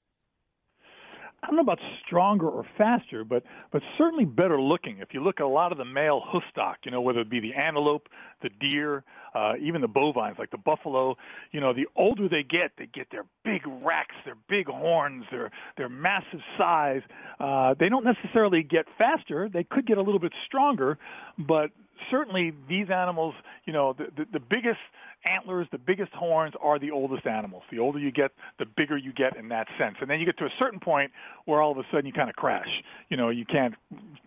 I 1.41 1.47
don't 1.47 1.55
know 1.55 1.61
about 1.61 1.79
stronger 2.05 2.47
or 2.47 2.65
faster, 2.77 3.23
but 3.23 3.43
but 3.71 3.81
certainly 3.97 4.25
better 4.25 4.61
looking. 4.61 4.97
If 4.99 5.09
you 5.13 5.23
look 5.23 5.39
at 5.39 5.43
a 5.43 5.47
lot 5.47 5.71
of 5.71 5.77
the 5.77 5.85
male 5.85 6.21
hoof 6.31 6.43
stock, 6.51 6.77
you 6.83 6.91
know, 6.91 7.01
whether 7.01 7.19
it 7.19 7.29
be 7.29 7.39
the 7.39 7.53
antelope, 7.53 8.09
the 8.41 8.49
deer, 8.59 9.03
uh, 9.33 9.53
even 9.61 9.81
the 9.81 9.87
bovines 9.87 10.37
like 10.37 10.51
the 10.51 10.57
buffalo, 10.57 11.15
you 11.51 11.61
know, 11.61 11.73
the 11.73 11.85
older 11.95 12.27
they 12.27 12.43
get, 12.43 12.71
they 12.77 12.87
get 12.87 13.07
their 13.11 13.25
big 13.45 13.61
racks, 13.83 14.15
their 14.25 14.37
big 14.49 14.67
horns, 14.67 15.23
their 15.31 15.49
their 15.77 15.89
massive 15.89 16.41
size. 16.57 17.01
Uh, 17.39 17.73
they 17.79 17.89
don't 17.89 18.05
necessarily 18.05 18.63
get 18.63 18.85
faster. 18.97 19.49
They 19.51 19.63
could 19.63 19.87
get 19.87 19.97
a 19.97 20.01
little 20.01 20.19
bit 20.19 20.33
stronger, 20.45 20.97
but 21.37 21.71
certainly 22.09 22.53
these 22.67 22.89
animals, 22.89 23.33
you 23.65 23.73
know, 23.73 23.93
the, 23.93 24.05
the, 24.15 24.25
the 24.33 24.39
biggest 24.39 24.79
antlers, 25.25 25.67
the 25.71 25.77
biggest 25.77 26.11
horns 26.13 26.53
are 26.61 26.79
the 26.79 26.91
oldest 26.91 27.25
animals. 27.25 27.63
The 27.71 27.79
older 27.79 27.99
you 27.99 28.11
get, 28.11 28.31
the 28.57 28.65
bigger 28.65 28.97
you 28.97 29.11
get 29.13 29.35
in 29.35 29.49
that 29.49 29.67
sense. 29.77 29.97
And 30.01 30.09
then 30.09 30.19
you 30.19 30.25
get 30.25 30.37
to 30.37 30.45
a 30.45 30.53
certain 30.57 30.79
point 30.79 31.11
where 31.45 31.61
all 31.61 31.71
of 31.71 31.77
a 31.77 31.83
sudden 31.91 32.05
you 32.05 32.13
kind 32.13 32.29
of 32.29 32.35
crash. 32.35 32.69
You 33.09 33.17
know, 33.17 33.29
you 33.29 33.45
can't 33.45 33.75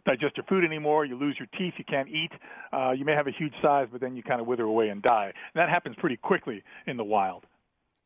digest 0.05 0.37
your 0.37 0.45
food 0.45 0.65
anymore. 0.65 1.05
You 1.05 1.17
lose 1.17 1.37
your 1.39 1.49
teeth. 1.59 1.75
You 1.79 1.85
can't 1.85 2.09
eat. 2.09 2.33
Uh, 2.73 2.93
you 2.93 3.05
may 3.05 3.13
have 3.13 3.27
a 3.27 3.33
huge 3.33 3.55
size, 3.63 3.89
but 3.91 4.01
then 4.01 4.17
you 4.17 4.23
kind 4.23 4.41
of 4.41 4.47
wither 4.47 4.65
away 4.65 4.89
and 4.89 5.03
die. 5.03 5.33
And 5.55 5.61
that 5.61 5.69
happens 5.69 5.97
pretty 5.99 6.17
quickly 6.17 6.63
in 6.87 6.97
the 6.97 7.05
wild. 7.05 7.45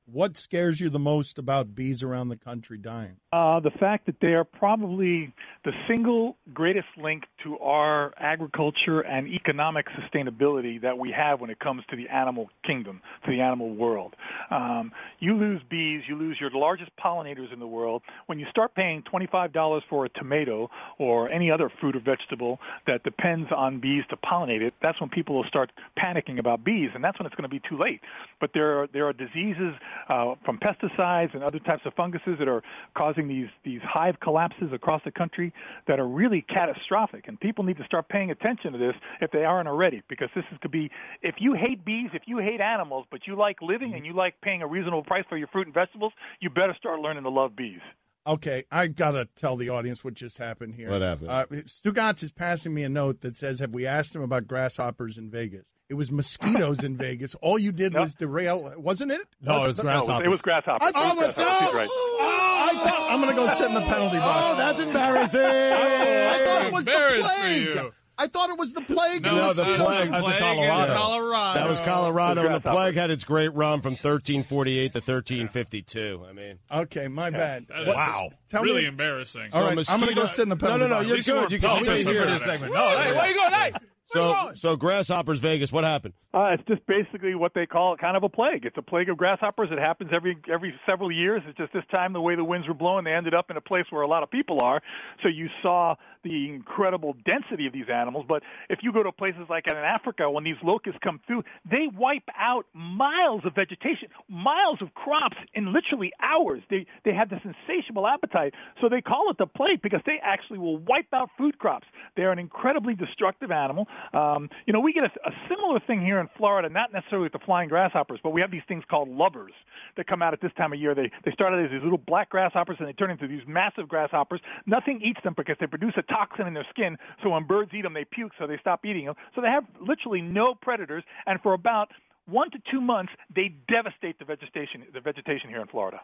What 0.09 0.37
scares 0.37 0.81
you 0.81 0.89
the 0.89 1.01
most 1.01 1.37
about 1.37 1.75
bees 1.75 2.05
around 2.05 2.29
the 2.29 2.37
country 2.37 2.79
dying? 2.79 3.17
Uh, 3.33 3.59
the 3.59 3.73
fact 3.73 4.07
that 4.07 4.21
they 4.21 4.35
are 4.35 4.45
probably 4.45 5.35
the 5.65 5.73
single 5.89 6.37
greatest 6.55 6.87
link 6.97 7.25
to 7.43 7.59
our 7.59 8.15
agriculture 8.17 9.01
and 9.01 9.27
economic 9.27 9.87
sustainability 9.89 10.81
that 10.81 10.97
we 10.97 11.11
have 11.11 11.41
when 11.41 11.51
it 11.51 11.59
comes 11.59 11.83
to 11.91 11.97
the 11.97 12.09
animal 12.09 12.49
kingdom, 12.65 13.03
to 13.25 13.33
the 13.33 13.41
animal 13.41 13.75
world. 13.75 14.15
Um, 14.53 14.93
you 15.19 15.35
lose 15.35 15.61
bees, 15.69 16.03
you 16.09 16.17
lose 16.17 16.37
your 16.41 16.51
largest 16.53 16.93
pollinators 17.05 17.53
in 17.53 17.59
the 17.59 17.67
world. 17.67 18.03
When 18.27 18.39
you 18.39 18.47
start 18.49 18.77
paying 18.77 19.03
$25 19.13 19.81
for 19.91 20.05
a 20.05 20.09
tomato 20.11 20.71
or 20.99 21.29
any 21.31 21.51
other 21.51 21.69
fruit 21.81 21.97
or 21.97 22.01
vegetable 22.01 22.61
that 22.87 23.03
depends 23.03 23.51
on 23.51 23.81
bees 23.81 24.05
to 24.11 24.17
pollinate 24.17 24.63
it, 24.63 24.73
that's 24.81 25.01
when 25.01 25.11
people 25.11 25.35
will 25.35 25.49
start 25.49 25.73
panicking 25.99 26.39
about 26.39 26.63
bees, 26.63 26.91
and 26.95 27.03
that's 27.03 27.19
when 27.19 27.27
it's 27.27 27.35
going 27.35 27.51
to 27.51 27.53
be 27.53 27.61
too 27.69 27.77
late. 27.77 28.01
But 28.41 28.51
there 28.55 28.83
are, 28.83 28.87
there 28.87 29.09
are 29.09 29.13
diseases 29.13 29.75
uh, 30.09 30.35
from 30.45 30.59
pesticides 30.59 31.35
and 31.35 31.43
other 31.43 31.59
types 31.59 31.83
of 31.85 31.95
funguses 31.95 32.37
that 32.39 32.49
are 32.49 32.63
causing 32.97 33.29
these 33.29 33.49
these 33.65 33.81
hive 33.83 34.19
collapses 34.21 34.73
across 34.73 35.03
the 35.05 35.11
country 35.11 35.53
that 35.87 35.99
are 35.99 36.09
really 36.09 36.45
catastrophic. 36.49 37.29
And 37.29 37.39
people 37.39 37.65
need 37.65 37.77
to 37.79 37.85
start 37.85 38.09
paying 38.09 38.31
attention 38.31 38.73
to 38.73 38.79
this 38.79 38.95
if 39.21 39.31
they 39.31 39.45
aren't 39.45 39.69
already, 39.69 40.03
because 40.09 40.29
this 40.35 40.45
is, 40.53 40.59
could 40.61 40.71
be 40.71 40.91
if 41.23 41.37
you 41.39 41.55
hate 41.55 41.85
bees, 41.85 42.11
if 42.15 42.23
you 42.27 42.39
hate 42.39 42.61
animals, 42.61 43.07
but 43.11 43.27
you 43.27 43.37
like 43.37 43.61
living 43.63 43.95
and 43.95 44.05
you 44.07 44.15
like 44.15 44.41
paying 44.41 44.63
a 44.63 44.67
reasonable 44.67 45.05
price 45.05 45.25
for 45.29 45.37
your 45.37 45.49
fruit 45.49 45.67
and 45.67 45.75
vegetables, 45.75 46.13
you 46.41 46.51
better 46.51 46.75
start 46.79 47.01
learning 47.01 47.23
to 47.23 47.31
love 47.31 47.55
bees. 47.57 47.81
Okay, 48.27 48.65
I 48.73 48.89
gotta 48.89 49.29
tell 49.37 49.57
the 49.57 49.69
audience 49.69 50.03
what 50.03 50.15
just 50.15 50.39
happened 50.39 50.75
here. 50.75 50.91
What 50.91 51.01
happened? 51.03 51.31
Uh, 51.31 51.47
Stugotz 51.47 52.23
is 52.25 52.33
passing 52.33 52.75
me 52.75 52.83
a 52.83 52.89
note 52.89 53.21
that 53.21 53.37
says, 53.37 53.61
"Have 53.61 53.73
we 53.73 53.87
asked 53.87 54.17
him 54.17 54.23
about 54.23 54.47
grasshoppers 54.49 55.17
in 55.17 55.31
Vegas? 55.31 55.69
It 55.89 55.95
was 55.95 56.11
mosquitoes 56.11 56.83
in 56.83 56.97
Vegas. 56.99 57.37
All 57.37 57.59
you 57.59 57.71
did 57.71 57.95
was 57.95 58.15
derail, 58.17 58.75
wasn't 58.79 59.13
it? 59.13 59.21
No, 59.41 59.65
it 59.65 59.69
was 59.69 59.79
grasshoppers. 59.79 60.27
It 60.27 60.29
was 60.29 60.41
grasshoppers. 60.41 60.93
I, 60.93 61.11
It 61.13 61.17
was 61.17 61.35
grasshoppers. 61.35 61.67
He's 61.69 61.75
right. 61.75 61.89
I 61.91 62.81
thought 62.83 63.07
I'm 63.11 63.21
gonna 63.21 63.35
go 63.37 63.47
sit 63.55 63.69
in 63.69 63.75
the 63.75 63.81
penalty 63.83 64.19
box. 64.19 64.55
Oh, 64.55 64.57
that's 64.57 64.81
embarrassing. 64.81 65.41
I, 65.41 66.41
I 66.41 66.45
thought 66.45 66.63
it 66.67 66.73
was 66.73 66.85
the 66.85 66.91
Embarrassed 66.91 67.37
for 67.37 67.41
plague. 67.43 67.93
You. 68.19 68.25
I 68.25 68.29
thought 68.29 68.51
it 68.51 68.59
was 68.59 68.73
the 68.73 68.81
plague. 68.83 69.23
No, 69.25 69.49
and 69.49 69.57
the 69.57 69.63
plague. 69.65 70.11
That's 70.11 70.27
in 70.27 70.39
Colorado. 70.39 70.95
Colorado. 70.95 71.61
That 71.61 71.69
was 71.69 71.81
Colorado, 71.81 72.47
and 72.47 72.55
the 72.57 72.61
plague 72.71 72.95
had 72.95 73.11
its 73.11 73.25
great 73.25 73.53
run 73.55 73.81
from 73.81 73.93
1348 73.93 74.93
to 74.93 74.99
1352. 74.99 76.25
I 76.29 76.33
mean, 76.33 76.59
Okay, 76.73 77.09
my 77.09 77.31
bad. 77.31 77.67
That 77.69 77.81
is 77.83 77.87
What- 77.89 77.97
Wow. 77.97 78.31
Tell 78.49 78.63
really 78.63 78.83
me. 78.83 78.89
embarrassing. 78.89 79.51
All 79.53 79.63
right, 79.63 79.79
I'm 79.91 80.01
gonna 80.01 80.15
go 80.15 80.27
sit 80.27 80.43
in 80.43 80.49
the 80.49 80.55
No, 80.57 80.61
penalty 80.61 80.81
no, 80.85 80.89
no, 80.89 80.95
box. 80.97 81.07
you're 81.07 81.17
least 81.17 81.29
we're 81.29 81.41
good. 81.43 81.53
You 81.53 81.59
can 81.59 81.77
stay 81.99 82.03
for 82.05 82.11
here. 82.13 82.27
this 82.27 82.43
segment. 82.45 82.73
No, 82.73 82.89
hey, 82.99 83.13
where 83.13 83.27
you 83.29 83.35
going? 83.35 83.53
Hey, 83.53 83.73
So, 84.13 84.53
so 84.55 84.77
grasshoppers, 84.77 85.41
Vegas. 85.41 85.73
What 85.73 85.85
happened? 85.85 86.15
Uh, 86.33 86.53
it's 86.53 86.63
just 86.69 86.87
basically 86.87 87.35
what 87.35 87.55
they 87.55 87.65
call 87.65 87.97
kind 87.97 88.17
of 88.17 88.23
a 88.23 88.29
plague. 88.29 88.67
It's 88.67 88.77
a 88.77 88.83
plague 88.83 89.09
of 89.09 89.17
grasshoppers. 89.17 89.71
It 89.73 89.79
happens 89.79 90.11
every 90.15 90.37
every 90.53 90.75
several 90.85 91.11
years. 91.11 91.43
It's 91.47 91.57
just 91.57 91.73
this 91.73 91.85
time 91.91 92.13
the 92.13 92.21
way 92.21 92.37
the 92.37 92.45
winds 92.45 92.69
were 92.69 92.75
blowing, 92.75 93.05
they 93.05 93.13
ended 93.13 93.35
up 93.35 93.51
in 93.51 93.57
a 93.57 93.61
place 93.61 93.87
where 93.91 94.03
a 94.03 94.07
lot 94.07 94.23
of 94.23 94.31
people 94.31 94.59
are. 94.63 94.83
So 95.23 95.29
you 95.29 95.49
saw 95.63 95.95
the 96.23 96.51
incredible 96.53 97.17
density 97.25 97.67
of 97.67 97.73
these 97.73 97.87
animals. 97.93 98.27
But 98.29 98.43
if 98.69 98.81
you 98.83 98.93
go 98.93 99.03
to 99.03 99.13
places 99.13 99.43
like 99.49 99.65
in 99.67 99.77
Africa, 99.77 100.31
when 100.31 100.45
these 100.45 100.57
locusts 100.63 100.99
come 101.03 101.21
through, 101.27 101.45
they 101.71 101.87
wipe 101.97 102.29
out 102.39 102.67
miles 102.75 103.43
of 103.45 103.55
vegetation, 103.55 104.09
miles 104.29 104.83
of 104.83 104.93
crops 104.95 105.37
in 105.55 105.73
literally 105.73 106.13
hours. 106.21 106.63
They 106.69 106.87
they 107.05 107.15
have 107.15 107.31
this 107.31 107.41
insatiable 107.45 108.07
appetite. 108.07 108.53
So 108.83 108.89
they 108.89 109.01
call 109.01 109.31
it 109.31 109.39
the 109.39 109.47
plague 109.47 109.81
because 109.83 110.01
they 110.05 110.19
actually 110.23 110.59
will 110.59 110.79
wipe 110.79 111.13
out 111.15 111.31
food 111.39 111.59
crops. 111.59 111.87
They're 112.15 112.33
an 112.33 112.39
incredibly 112.39 112.95
destructive 112.95 113.51
animal. 113.51 113.87
Um, 114.13 114.49
you 114.67 114.73
know, 114.73 114.81
we 114.81 114.93
get 114.93 115.05
a, 115.05 115.29
a 115.29 115.33
similar 115.49 115.81
thing 115.87 116.01
here 116.01 116.21
in 116.21 116.29
Florida, 116.37 116.69
not 116.69 116.93
necessarily 116.93 117.25
with 117.25 117.33
the 117.33 117.45
flying 117.45 117.69
grasshoppers, 117.69 118.21
but 118.23 118.31
we 118.31 118.41
have 118.41 118.51
these 118.51 118.67
things 118.69 118.85
called 118.89 119.09
lubbers 119.09 119.53
that 119.97 120.07
come 120.07 120.23
out 120.23 120.33
at 120.33 120.41
this 120.41 120.53
time 120.57 120.73
of 120.73 120.81
year. 120.81 120.95
They 120.95 121.11
they 121.25 121.33
start 121.33 121.53
out 121.53 121.65
as 121.65 121.71
these 121.71 121.83
little 121.83 121.99
black 121.99 122.31
grasshoppers 122.31 122.77
and 122.79 122.89
they 122.89 122.93
turn 122.93 123.11
into 123.11 123.27
these 123.27 123.43
massive 123.47 123.89
grasshoppers. 123.89 124.41
Nothing 124.67 125.01
eats 125.03 125.21
them 125.25 125.35
because 125.37 125.57
they 125.61 125.67
produce 125.67 125.95
a 125.97 126.03
toxin 126.03 126.47
in 126.47 126.55
their 126.55 126.67
skin. 126.71 126.97
So 127.23 127.31
when 127.31 127.45
birds 127.45 127.73
eat 127.75 127.83
them, 127.83 127.95
they 127.95 128.05
puke, 128.05 128.33
so 128.39 128.47
they 128.47 128.59
stop 128.61 128.85
eating 128.85 129.07
them. 129.07 129.15
So 129.35 129.41
they 129.41 129.49
have 129.49 129.65
literally 129.81 130.21
no 130.21 130.55
predators, 130.55 131.05
and 131.27 131.41
for 131.43 131.55
about 131.55 131.89
one 132.27 132.51
to 132.51 132.59
two 132.71 132.81
months, 132.81 133.13
they 133.35 133.55
devastate 133.69 134.19
the 134.19 134.25
vegetation 134.25 134.85
the 134.93 135.01
vegetation 135.01 135.49
here 135.49 135.61
in 135.61 135.69
Florida. 135.69 136.01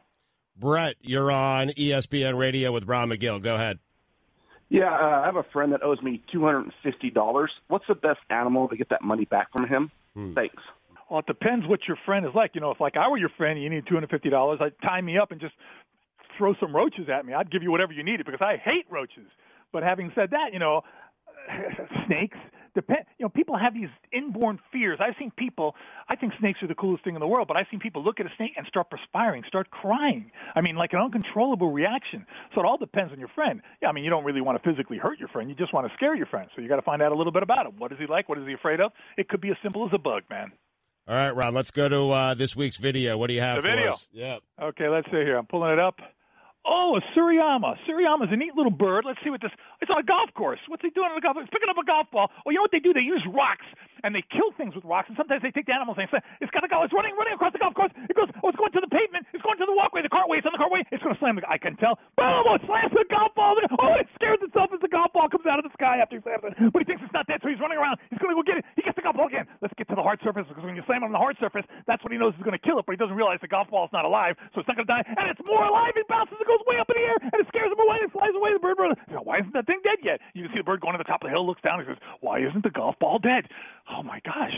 Brett, 0.56 0.96
you're 1.00 1.32
on 1.32 1.70
ESPN 1.70 2.36
Radio 2.36 2.72
with 2.72 2.84
Ron 2.86 3.08
McGill. 3.08 3.42
Go 3.42 3.54
ahead. 3.54 3.78
Yeah, 4.72 4.90
uh, 4.90 5.20
I 5.20 5.26
have 5.26 5.36
a 5.36 5.44
friend 5.52 5.72
that 5.74 5.82
owes 5.82 6.00
me 6.00 6.22
two 6.32 6.42
hundred 6.44 6.60
and 6.60 6.72
fifty 6.82 7.10
dollars. 7.10 7.50
What's 7.68 7.84
the 7.88 7.94
best 7.94 8.20
animal 8.30 8.68
to 8.68 8.76
get 8.76 8.88
that 8.88 9.02
money 9.02 9.26
back 9.26 9.48
from 9.54 9.68
him? 9.68 9.90
Thanks. 10.34 10.62
Well, 11.10 11.20
it 11.20 11.26
depends 11.26 11.66
what 11.66 11.80
your 11.86 11.98
friend 12.06 12.24
is 12.24 12.32
like. 12.34 12.52
You 12.54 12.62
know, 12.62 12.70
if 12.70 12.80
like 12.80 12.96
I 12.96 13.06
were 13.10 13.18
your 13.18 13.28
friend 13.36 13.56
and 13.56 13.62
you 13.62 13.68
need 13.68 13.84
two 13.86 13.94
hundred 13.94 14.08
fifty 14.08 14.30
dollars, 14.30 14.60
I'd 14.62 14.72
tie 14.82 15.02
me 15.02 15.18
up 15.18 15.30
and 15.30 15.38
just 15.38 15.52
throw 16.38 16.54
some 16.58 16.74
roaches 16.74 17.08
at 17.12 17.26
me. 17.26 17.34
I'd 17.34 17.50
give 17.50 17.62
you 17.62 17.70
whatever 17.70 17.92
you 17.92 18.02
needed 18.02 18.24
because 18.24 18.40
I 18.40 18.56
hate 18.56 18.86
roaches. 18.90 19.26
But 19.74 19.82
having 19.82 20.10
said 20.14 20.30
that, 20.30 20.54
you 20.54 20.58
know, 20.58 20.80
snakes 22.06 22.38
depend. 22.74 23.00
You 23.18 23.24
know, 23.24 23.28
people 23.28 23.56
have 23.56 23.74
these 23.74 23.88
inborn 24.12 24.58
fears. 24.72 24.98
I've 25.00 25.14
seen 25.18 25.30
people. 25.36 25.74
I 26.08 26.16
think 26.16 26.32
snakes 26.38 26.62
are 26.62 26.66
the 26.68 26.74
coolest 26.74 27.04
thing 27.04 27.14
in 27.14 27.20
the 27.20 27.26
world, 27.26 27.48
but 27.48 27.56
I've 27.56 27.66
seen 27.70 27.80
people 27.80 28.02
look 28.04 28.20
at 28.20 28.26
a 28.26 28.30
snake 28.36 28.52
and 28.56 28.66
start 28.66 28.90
perspiring, 28.90 29.44
start 29.46 29.70
crying. 29.70 30.30
I 30.54 30.60
mean, 30.60 30.76
like 30.76 30.92
an 30.92 31.00
uncontrollable 31.00 31.70
reaction. 31.72 32.26
So 32.54 32.60
it 32.60 32.64
all 32.66 32.78
depends 32.78 33.12
on 33.12 33.18
your 33.18 33.28
friend. 33.28 33.60
Yeah, 33.80 33.88
I 33.88 33.92
mean, 33.92 34.04
you 34.04 34.10
don't 34.10 34.24
really 34.24 34.40
want 34.40 34.62
to 34.62 34.68
physically 34.70 34.98
hurt 34.98 35.18
your 35.18 35.28
friend. 35.28 35.48
You 35.48 35.54
just 35.54 35.72
want 35.72 35.86
to 35.86 35.92
scare 35.94 36.14
your 36.14 36.26
friend. 36.26 36.48
So 36.54 36.62
you 36.62 36.68
got 36.68 36.76
to 36.76 36.82
find 36.82 37.02
out 37.02 37.12
a 37.12 37.14
little 37.14 37.32
bit 37.32 37.42
about 37.42 37.66
him. 37.66 37.72
What 37.78 37.92
is 37.92 37.98
he 37.98 38.06
like? 38.06 38.28
What 38.28 38.38
is 38.38 38.46
he 38.46 38.52
afraid 38.54 38.80
of? 38.80 38.92
It 39.16 39.28
could 39.28 39.40
be 39.40 39.50
as 39.50 39.56
simple 39.62 39.86
as 39.86 39.92
a 39.94 39.98
bug, 39.98 40.22
man. 40.30 40.52
All 41.08 41.16
right, 41.16 41.30
Ron. 41.34 41.52
Let's 41.52 41.72
go 41.72 41.88
to 41.88 42.10
uh, 42.10 42.34
this 42.34 42.54
week's 42.54 42.76
video. 42.76 43.18
What 43.18 43.26
do 43.26 43.34
you 43.34 43.40
have 43.40 43.56
The 43.56 43.62
for 43.62 43.74
video. 43.74 43.92
us? 43.92 44.06
Yeah. 44.12 44.36
Okay, 44.60 44.88
let's 44.88 45.06
see 45.06 45.16
here. 45.16 45.36
I'm 45.36 45.46
pulling 45.46 45.72
it 45.72 45.78
up. 45.80 45.96
Oh, 46.62 46.94
a 46.94 47.02
Seriema. 47.18 47.74
Seriema's 47.88 48.30
a 48.30 48.36
neat 48.38 48.54
little 48.54 48.70
bird. 48.70 49.02
Let's 49.06 49.18
see 49.24 49.30
what 49.30 49.42
this. 49.42 49.50
It's 49.82 49.90
on 49.90 49.98
a 49.98 50.06
golf 50.06 50.30
course. 50.34 50.62
What's 50.70 50.82
he 50.82 50.90
doing 50.94 51.10
on 51.10 51.18
a 51.18 51.24
golf? 51.24 51.34
He's 51.40 51.50
picking 51.50 51.66
up 51.70 51.78
a 51.78 51.86
golf 51.86 52.06
ball. 52.14 52.30
Well, 52.46 52.52
you 52.54 52.62
know 52.62 52.66
what 52.66 52.70
they 52.70 52.78
do? 52.82 52.94
They 52.94 53.02
use 53.02 53.22
rocks 53.26 53.66
and 54.06 54.14
they 54.14 54.22
kill 54.30 54.54
things 54.54 54.74
with 54.74 54.86
rocks. 54.86 55.10
And 55.10 55.18
sometimes 55.18 55.42
they 55.42 55.50
take 55.50 55.66
the 55.66 55.74
animals 55.74 55.98
and 55.98 56.06
say, 56.10 56.22
"It's 56.38 56.50
got 56.54 56.62
to 56.62 56.70
go. 56.70 56.82
It's 56.86 56.94
running, 56.94 57.18
running 57.18 57.34
across 57.34 57.50
the 57.54 57.62
golf 57.62 57.74
course. 57.74 57.90
It 58.06 58.14
goes. 58.14 58.30
Oh, 58.42 58.50
it's 58.50 58.58
going 58.58 58.70
to 58.78 58.82
the 58.82 58.90
pavement. 58.90 59.26
It's 59.34 59.42
going 59.42 59.58
to 59.58 59.66
the 59.66 59.74
walkway. 59.74 60.06
The 60.06 60.12
cartway. 60.12 60.38
It's 60.38 60.46
on 60.46 60.54
the 60.54 60.62
cartway. 60.62 60.86
It's 60.94 61.02
going 61.02 61.14
to 61.14 61.20
slam 61.22 61.34
the. 61.38 61.42
I 61.50 61.58
can 61.58 61.74
tell. 61.82 61.98
Boom! 62.14 62.46
Oh, 62.46 62.54
it 62.54 62.62
slams 62.66 62.94
the 62.94 63.06
golf 63.10 63.34
ball. 63.34 63.58
Oh, 63.82 63.98
it 63.98 64.06
scares 64.14 64.38
itself 64.42 64.70
as 64.70 64.78
the 64.82 64.90
golf 64.90 65.10
ball 65.14 65.26
comes 65.30 65.46
out 65.50 65.58
of 65.58 65.66
the 65.66 65.74
sky 65.74 65.98
after 65.98 66.18
he 66.18 66.22
slams 66.22 66.46
it. 66.46 66.54
But 66.70 66.78
he 66.82 66.86
thinks 66.86 67.02
it's 67.02 67.14
not 67.14 67.26
dead, 67.26 67.42
so 67.42 67.50
he's 67.50 67.58
running 67.58 67.78
around. 67.78 67.98
He's 68.10 68.22
going 68.22 68.30
to 68.30 68.38
go 68.38 68.46
get 68.46 68.62
it. 68.62 68.64
He 68.78 68.82
gets 68.86 68.94
the 68.94 69.02
golf 69.02 69.18
ball 69.18 69.26
again. 69.26 69.50
Let's 69.62 69.74
get 69.74 69.90
to 69.90 69.96
the 69.98 70.04
hard 70.04 70.22
surface 70.22 70.46
because 70.46 70.62
when 70.62 70.78
you 70.78 70.82
slam 70.86 71.02
on 71.02 71.10
the 71.10 71.18
hard 71.18 71.34
surface, 71.42 71.66
he 72.12 72.18
knows 72.20 72.36
he's 72.36 72.44
going 72.44 72.56
to 72.56 72.62
kill 72.62 72.78
it. 72.78 72.86
But 72.86 72.92
he 72.94 73.00
doesn't 73.00 73.16
realize 73.16 73.40
the 73.40 73.48
golf 73.48 73.68
ball 73.72 73.88
is 73.88 73.92
not 73.92 74.04
alive, 74.04 74.36
so 74.54 74.60
it's 74.60 74.68
not 74.68 74.76
going 74.76 74.86
to 74.86 74.92
die. 74.92 75.04
And 75.06 75.26
it's 75.32 75.40
more 75.44 75.64
alive. 75.64 75.96
It 75.96 76.06
bounces. 76.08 76.36
It 76.40 76.46
goes 76.46 76.60
way 76.68 76.76
up 76.78 76.88
in 76.92 77.00
the 77.00 77.06
air, 77.08 77.18
and 77.20 77.38
it 77.40 77.48
scares 77.48 77.72
him 77.72 77.80
away. 77.80 78.04
And 78.04 78.08
it 78.08 78.12
flies 78.12 78.34
away. 78.36 78.52
The 78.52 78.62
bird 78.62 78.78
runs. 78.78 78.96
You 79.08 79.16
why 79.24 79.40
isn't 79.40 79.52
that 79.56 79.66
thing 79.66 79.80
dead 79.82 80.04
yet? 80.04 80.20
You 80.36 80.44
can 80.44 80.52
see 80.52 80.60
the 80.60 80.68
bird 80.68 80.80
going 80.80 80.94
to 80.94 81.02
the 81.02 81.08
top 81.08 81.24
of 81.24 81.28
the 81.28 81.34
hill, 81.34 81.46
looks 81.46 81.62
down, 81.62 81.80
and 81.80 81.88
says, 81.88 82.00
"Why 82.20 82.38
isn't 82.44 82.62
the 82.62 82.70
golf 82.70 82.98
ball 83.00 83.18
dead?" 83.18 83.48
Oh 83.90 84.02
my 84.02 84.20
gosh. 84.24 84.54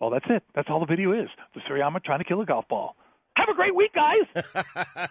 Well, 0.00 0.10
that's 0.10 0.26
it. 0.28 0.42
That's 0.54 0.68
all 0.70 0.80
the 0.80 0.86
video 0.86 1.12
is. 1.12 1.28
The 1.54 1.60
Seriema 1.66 2.02
trying 2.02 2.20
to 2.20 2.24
kill 2.24 2.40
a 2.40 2.46
golf 2.46 2.66
ball. 2.68 2.96
Have 3.36 3.48
a 3.48 3.54
great 3.54 3.74
week, 3.74 3.92
guys. 3.94 4.26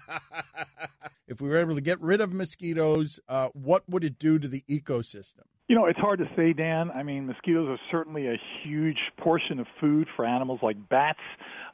If 1.28 1.42
we 1.42 1.50
were 1.50 1.58
able 1.58 1.76
to 1.76 1.82
get 1.82 2.00
rid 2.02 2.22
of 2.22 2.32
mosquitoes, 2.32 3.20
uh, 3.28 3.50
what 3.54 3.84
would 3.90 4.06
it 4.06 4.18
do 4.18 4.40
to 4.40 4.48
the 4.48 4.64
ecosystem? 4.70 5.44
You 5.68 5.76
know, 5.76 5.86
it's 5.86 6.00
hard 6.00 6.20
to 6.20 6.26
say, 6.38 6.54
Dan. 6.54 6.90
I 6.92 7.04
mean, 7.04 7.28
mosquitoes 7.28 7.68
are 7.68 7.80
certainly 7.92 8.28
a 8.28 8.38
huge 8.64 8.98
portion 9.18 9.60
of 9.60 9.68
food 9.82 10.08
for 10.16 10.24
animals 10.24 10.62
like 10.64 10.78
bats, 10.88 11.20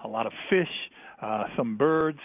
a 0.03 0.07
lot 0.07 0.25
of 0.25 0.33
fish, 0.49 0.69
uh, 1.21 1.45
some 1.55 1.77
birds. 1.77 2.19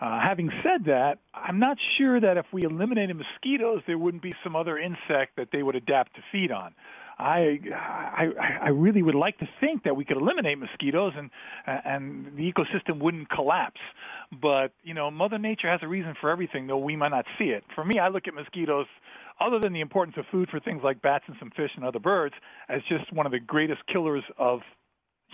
Uh, 0.00 0.20
having 0.20 0.50
said 0.62 0.86
that, 0.86 1.18
I'm 1.32 1.58
not 1.58 1.78
sure 1.98 2.20
that 2.20 2.36
if 2.36 2.46
we 2.52 2.64
eliminated 2.64 3.16
mosquitoes, 3.16 3.82
there 3.86 3.96
wouldn't 3.96 4.22
be 4.22 4.32
some 4.42 4.56
other 4.56 4.76
insect 4.76 5.36
that 5.36 5.48
they 5.52 5.62
would 5.62 5.76
adapt 5.76 6.14
to 6.16 6.22
feed 6.32 6.50
on. 6.50 6.74
I, 7.16 7.60
I 7.72 8.26
I 8.62 8.68
really 8.70 9.02
would 9.02 9.14
like 9.14 9.38
to 9.38 9.48
think 9.60 9.84
that 9.84 9.94
we 9.94 10.04
could 10.04 10.16
eliminate 10.16 10.58
mosquitoes 10.58 11.12
and 11.16 11.30
and 11.66 12.36
the 12.36 12.52
ecosystem 12.52 13.00
wouldn't 13.00 13.30
collapse. 13.30 13.80
But 14.42 14.72
you 14.82 14.94
know, 14.94 15.10
Mother 15.10 15.38
Nature 15.38 15.70
has 15.70 15.80
a 15.82 15.88
reason 15.88 16.14
for 16.20 16.30
everything, 16.30 16.66
though 16.66 16.78
we 16.78 16.96
might 16.96 17.10
not 17.10 17.24
see 17.38 17.46
it. 17.46 17.64
For 17.74 17.84
me, 17.84 17.98
I 18.00 18.08
look 18.08 18.26
at 18.26 18.34
mosquitoes, 18.34 18.86
other 19.40 19.60
than 19.60 19.72
the 19.72 19.80
importance 19.80 20.16
of 20.18 20.24
food 20.30 20.48
for 20.50 20.58
things 20.58 20.82
like 20.82 21.02
bats 21.02 21.24
and 21.28 21.36
some 21.38 21.50
fish 21.50 21.70
and 21.76 21.84
other 21.84 22.00
birds, 22.00 22.34
as 22.68 22.82
just 22.88 23.12
one 23.12 23.26
of 23.26 23.32
the 23.32 23.40
greatest 23.40 23.82
killers 23.86 24.24
of 24.36 24.60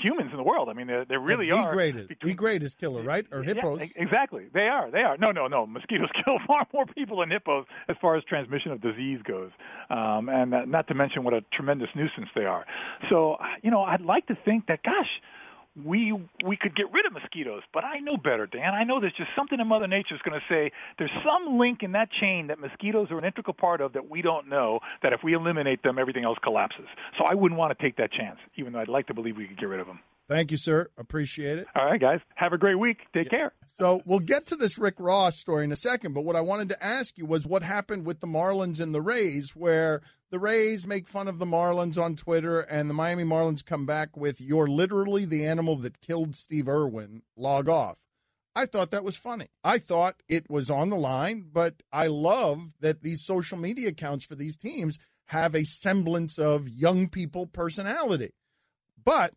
humans 0.03 0.31
in 0.31 0.37
the 0.37 0.43
world. 0.43 0.69
I 0.69 0.73
mean, 0.73 0.87
they 0.87 1.05
they 1.09 1.17
really 1.17 1.51
the 1.51 1.57
are. 1.57 1.73
greatest, 1.73 2.09
the 2.23 2.35
greatest 2.35 2.79
killer, 2.79 3.03
right? 3.03 3.27
Or 3.31 3.43
hippos? 3.43 3.81
Yeah, 3.81 3.87
exactly. 3.97 4.47
They 4.53 4.69
are. 4.69 4.91
They 4.91 5.01
are. 5.01 5.17
No, 5.17 5.31
no, 5.31 5.47
no. 5.47 5.67
Mosquitoes 5.67 6.09
kill 6.25 6.39
far 6.47 6.67
more 6.73 6.87
people 6.87 7.21
than 7.21 7.31
hippos 7.31 7.67
as 7.89 7.97
far 8.01 8.17
as 8.17 8.25
transmission 8.25 8.73
of 8.73 8.81
disease 8.81 9.21
goes. 9.25 9.51
Um, 9.91 10.29
and 10.29 10.55
uh, 10.55 10.65
not 10.67 10.89
to 10.89 10.95
mention 10.95 11.25
what 11.25 11.35
a 11.35 11.43
tremendous 11.53 11.89
nuisance 11.95 12.29
they 12.35 12.45
are. 12.45 12.65
So, 13.09 13.37
you 13.63 13.71
know, 13.71 13.83
I'd 13.83 14.01
like 14.03 14.27
to 14.27 14.37
think 14.45 14.67
that, 14.67 14.83
gosh, 14.83 15.09
we 15.77 16.13
we 16.45 16.57
could 16.57 16.75
get 16.75 16.87
rid 16.93 17.07
of 17.07 17.13
mosquitoes, 17.13 17.63
but 17.73 17.85
I 17.85 17.99
know 18.01 18.17
better, 18.17 18.47
Dan. 18.47 18.75
I 18.75 18.85
know 18.85 19.01
there's 19.01 19.15
just 19.17 19.31
something 19.37 19.61
in 19.61 19.67
Mother 19.69 19.87
Nature 19.87 20.15
is 20.15 20.21
going 20.23 20.39
to 20.39 20.47
say 20.53 20.73
there's 20.99 21.11
some 21.25 21.59
link 21.59 21.83
in 21.83 21.93
that 21.93 22.09
chain 22.21 22.49
that 22.49 22.59
mosquitoes 22.59 23.09
are 23.11 23.19
an 23.19 23.25
integral 23.25 23.55
part 23.55 23.81
of 23.81 23.93
that 23.93 24.11
we 24.11 24.23
don't 24.23 24.49
know. 24.49 24.81
That 25.03 25.13
if 25.13 25.21
we 25.23 25.35
eliminate 25.35 25.83
them, 25.83 25.99
everything 25.99 26.25
else 26.25 26.39
collapses. 26.43 26.87
So 27.19 27.25
I 27.25 27.35
wouldn't 27.35 27.59
want 27.59 27.77
to 27.77 27.83
take 27.83 27.97
that 27.97 28.13
chance, 28.13 28.39
even 28.57 28.73
though 28.73 28.81
I'd 28.81 28.89
like 28.89 29.07
to 29.09 29.15
believe 29.15 29.37
we 29.37 29.47
could 29.47 29.59
get 29.59 29.67
rid 29.67 29.81
of 29.81 29.87
them. 29.87 30.01
Thank 30.31 30.53
you, 30.53 30.59
sir. 30.59 30.89
Appreciate 30.97 31.59
it. 31.59 31.67
All 31.75 31.87
right, 31.87 32.01
guys. 32.01 32.21
Have 32.37 32.53
a 32.53 32.57
great 32.57 32.79
week. 32.79 32.99
Take 33.13 33.31
care. 33.31 33.53
So 33.67 34.01
we'll 34.05 34.21
get 34.21 34.47
to 34.47 34.57
this 34.57 34.79
Rick 34.79 34.95
Ross 35.01 35.37
story 35.37 35.65
in 35.65 35.73
a 35.73 35.77
second, 35.77 36.13
but 36.15 36.25
what 36.25 36.37
I 36.37 36.41
wanted 36.41 36.69
to 36.69 36.83
ask 36.83 37.19
you 37.19 37.27
was 37.27 37.49
what 37.49 37.65
happened 37.65 38.07
with 38.07 38.21
the 38.21 38.29
Marlins 38.29 38.79
and 38.79 38.95
the 38.95 39.03
Rays, 39.03 39.57
where 39.57 40.03
the 40.31 40.39
Rays 40.39 40.87
make 40.87 41.09
fun 41.09 41.27
of 41.27 41.41
the 41.41 41.47
Marlins 41.47 42.01
on 42.01 42.15
Twitter, 42.15 42.61
and 42.61 42.89
the 42.89 42.95
Miami 42.95 43.25
Marlins 43.25 43.67
come 43.67 43.87
back 43.87 44.17
with 44.17 44.41
"You're 44.41 44.69
literally 44.69 45.25
the 45.25 45.45
animal 45.45 45.75
that 45.79 46.01
killed 46.01 46.37
Steve 46.37 46.69
Irwin." 46.69 47.23
Log 47.37 47.69
off. 47.69 47.99
I 48.55 48.67
thought 48.67 48.93
that 48.93 49.03
was 49.03 49.17
funny. 49.17 49.49
I 49.65 49.79
thought 49.79 50.23
it 50.29 50.49
was 50.49 50.71
on 50.71 50.91
the 50.91 50.97
line, 50.97 51.47
but 51.53 51.83
I 51.93 52.07
love 52.07 52.75
that 52.79 53.03
these 53.03 53.27
social 53.27 53.59
media 53.59 53.89
accounts 53.89 54.25
for 54.25 54.37
these 54.37 54.57
teams 54.57 54.97
have 55.27 55.57
a 55.57 55.65
semblance 55.65 56.39
of 56.39 56.69
young 56.69 57.09
people 57.09 57.49
personality. 57.49 58.31
But 59.05 59.35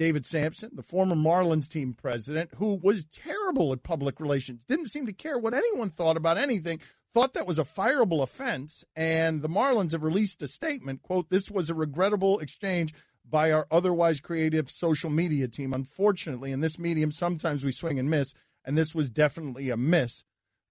David 0.00 0.24
Samson, 0.24 0.70
the 0.72 0.82
former 0.82 1.14
Marlins 1.14 1.68
team 1.68 1.92
president, 1.92 2.48
who 2.56 2.80
was 2.82 3.04
terrible 3.04 3.70
at 3.74 3.82
public 3.82 4.18
relations, 4.18 4.64
didn't 4.64 4.86
seem 4.86 5.04
to 5.04 5.12
care 5.12 5.38
what 5.38 5.52
anyone 5.52 5.90
thought 5.90 6.16
about 6.16 6.38
anything, 6.38 6.80
thought 7.12 7.34
that 7.34 7.46
was 7.46 7.58
a 7.58 7.64
fireable 7.64 8.22
offense. 8.22 8.82
And 8.96 9.42
the 9.42 9.48
Marlins 9.50 9.92
have 9.92 10.02
released 10.02 10.40
a 10.40 10.48
statement, 10.48 11.02
quote, 11.02 11.28
this 11.28 11.50
was 11.50 11.68
a 11.68 11.74
regrettable 11.74 12.38
exchange 12.38 12.94
by 13.28 13.52
our 13.52 13.66
otherwise 13.70 14.22
creative 14.22 14.70
social 14.70 15.10
media 15.10 15.48
team. 15.48 15.74
Unfortunately, 15.74 16.50
in 16.50 16.60
this 16.60 16.78
medium, 16.78 17.12
sometimes 17.12 17.62
we 17.62 17.70
swing 17.70 17.98
and 17.98 18.08
miss, 18.08 18.32
and 18.64 18.78
this 18.78 18.94
was 18.94 19.10
definitely 19.10 19.68
a 19.68 19.76
miss. 19.76 20.24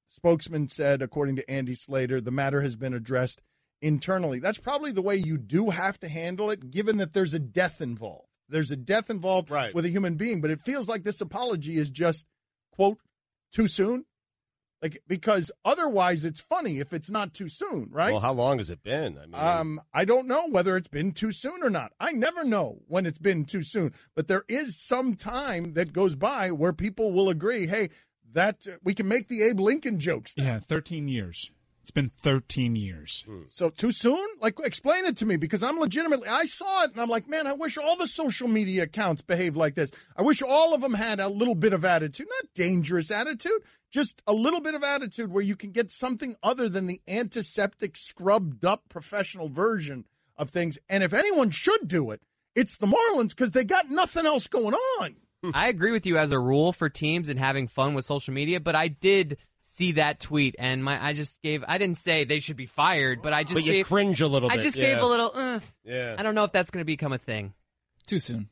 Spokesman 0.09 0.69
said, 0.69 1.03
according 1.03 1.35
to 1.35 1.47
Andy 1.47 1.75
Slater, 1.75 2.19
the 2.19 2.31
matter 2.31 2.61
has 2.61 2.75
been 2.75 2.95
addressed 2.95 3.43
internally. 3.79 4.39
That's 4.39 4.57
probably 4.57 4.91
the 4.91 5.03
way 5.03 5.17
you 5.17 5.37
do 5.37 5.69
have 5.69 5.99
to 5.99 6.09
handle 6.09 6.49
it, 6.49 6.71
given 6.71 6.97
that 6.97 7.13
there's 7.13 7.35
a 7.35 7.39
death 7.39 7.79
involved. 7.79 8.28
There's 8.49 8.71
a 8.71 8.75
death 8.75 9.09
involved 9.09 9.49
Right. 9.49 9.73
with 9.73 9.85
a 9.85 9.89
human 9.89 10.15
being, 10.15 10.41
but 10.41 10.51
it 10.51 10.59
feels 10.59 10.87
like 10.87 11.03
this 11.03 11.21
apology 11.21 11.77
is 11.77 11.89
just, 11.89 12.25
quote, 12.71 12.97
too 13.53 13.67
soon. 13.67 14.05
Like, 14.81 15.01
because 15.07 15.51
otherwise 15.65 16.23
it's 16.23 16.39
funny 16.39 16.79
if 16.79 16.93
it's 16.93 17.09
not 17.11 17.33
too 17.33 17.49
soon, 17.49 17.89
right? 17.91 18.11
Well, 18.11 18.21
how 18.21 18.31
long 18.31 18.59
has 18.59 18.69
it 18.69 18.81
been? 18.81 19.17
I 19.17 19.21
mean, 19.25 19.35
Um, 19.35 19.81
I 19.93 20.05
don't 20.05 20.25
know 20.25 20.47
whether 20.47 20.77
it's 20.77 20.87
been 20.87 21.11
too 21.11 21.33
soon 21.33 21.61
or 21.63 21.69
not. 21.69 21.91
I 21.99 22.13
never 22.13 22.45
know 22.45 22.81
when 22.87 23.05
it's 23.05 23.17
been 23.19 23.43
too 23.43 23.61
soon, 23.63 23.93
but 24.15 24.29
there 24.29 24.45
is 24.47 24.81
some 24.81 25.15
time 25.15 25.73
that 25.73 25.91
goes 25.91 26.15
by 26.15 26.51
where 26.51 26.71
people 26.71 27.11
will 27.11 27.27
agree, 27.29 27.67
hey, 27.67 27.89
that 28.31 28.65
we 28.81 28.93
can 28.93 29.07
make 29.09 29.27
the 29.27 29.41
Abe 29.43 29.59
Lincoln 29.59 29.99
jokes. 29.99 30.37
now. 30.37 30.43
Yeah, 30.45 30.59
13 30.59 31.09
years. 31.09 31.51
It's 31.89 31.95
been 31.95 32.11
13 32.21 32.75
years. 32.75 33.23
Hmm. 33.27 33.41
So 33.47 33.71
too 33.71 33.91
soon? 33.91 34.23
Like, 34.39 34.59
explain 34.63 35.05
it 35.05 35.17
to 35.17 35.25
me 35.25 35.37
because 35.37 35.63
I'm 35.63 35.79
legitimately. 35.79 36.27
I 36.27 36.45
saw 36.45 36.83
it 36.83 36.91
and 36.91 37.01
I'm 37.01 37.09
like, 37.09 37.27
man, 37.27 37.47
I 37.47 37.53
wish 37.53 37.79
all 37.79 37.97
the 37.97 38.05
social 38.05 38.47
media 38.47 38.83
accounts 38.83 39.23
behaved 39.23 39.57
like 39.57 39.73
this. 39.73 39.89
I 40.15 40.21
wish 40.21 40.43
all 40.43 40.75
of 40.75 40.81
them 40.81 40.93
had 40.93 41.19
a 41.19 41.27
little 41.27 41.55
bit 41.55 41.73
of 41.73 41.83
attitude, 41.83 42.27
not 42.29 42.53
dangerous 42.53 43.09
attitude, 43.09 43.63
just 43.89 44.21
a 44.27 44.33
little 44.33 44.61
bit 44.61 44.75
of 44.75 44.83
attitude 44.83 45.31
where 45.31 45.41
you 45.41 45.55
can 45.55 45.71
get 45.71 45.89
something 45.89 46.35
other 46.43 46.69
than 46.69 46.85
the 46.85 47.01
antiseptic, 47.07 47.97
scrubbed 47.97 48.65
up 48.65 48.83
professional 48.89 49.49
version 49.49 50.05
of 50.37 50.51
things. 50.51 50.77
And 50.89 51.03
if 51.03 51.11
anyone 51.11 51.49
should 51.49 51.87
do 51.87 52.11
it, 52.11 52.21
it's 52.53 52.77
the 52.77 52.85
Marlins 52.85 53.29
because 53.29 53.49
they 53.49 53.63
got 53.63 53.89
nothing 53.89 54.27
else 54.27 54.45
going 54.45 54.75
on. 54.75 55.15
Hmm. 55.43 55.51
I 55.55 55.69
agree 55.69 55.91
with 55.91 56.05
you 56.05 56.19
as 56.19 56.31
a 56.31 56.39
rule 56.39 56.71
for 56.71 56.87
teams 56.87 57.29
and 57.29 57.39
having 57.39 57.67
fun 57.67 57.95
with 57.95 58.05
social 58.05 58.35
media, 58.35 58.59
but 58.59 58.75
I 58.75 58.89
did 58.89 59.37
see 59.79 59.93
that 59.93 60.19
tweet 60.19 60.55
and 60.59 60.83
my 60.83 61.01
I 61.01 61.13
just 61.13 61.41
gave 61.41 61.63
I 61.65 61.77
didn't 61.77 61.97
say 61.97 62.25
they 62.25 62.39
should 62.39 62.57
be 62.57 62.65
fired, 62.65 63.21
but 63.21 63.33
I 63.33 63.43
just 63.43 63.55
But 63.55 63.63
you 63.63 63.71
gave, 63.71 63.87
cringe 63.87 64.19
a 64.21 64.27
little 64.27 64.51
I 64.51 64.57
bit, 64.57 64.63
just 64.63 64.75
yeah. 64.75 64.93
gave 64.93 65.01
a 65.01 65.05
little. 65.05 65.31
Uh, 65.33 65.59
Yeah. 65.85 66.15
I 66.19 66.23
don't 66.23 66.35
know 66.35 66.43
if 66.43 66.51
that's 66.51 66.69
going 66.69 66.81
to 66.81 66.85
become 66.85 67.13
a 67.13 67.17
thing. 67.17 67.53
Too 68.05 68.19
soon. 68.19 68.49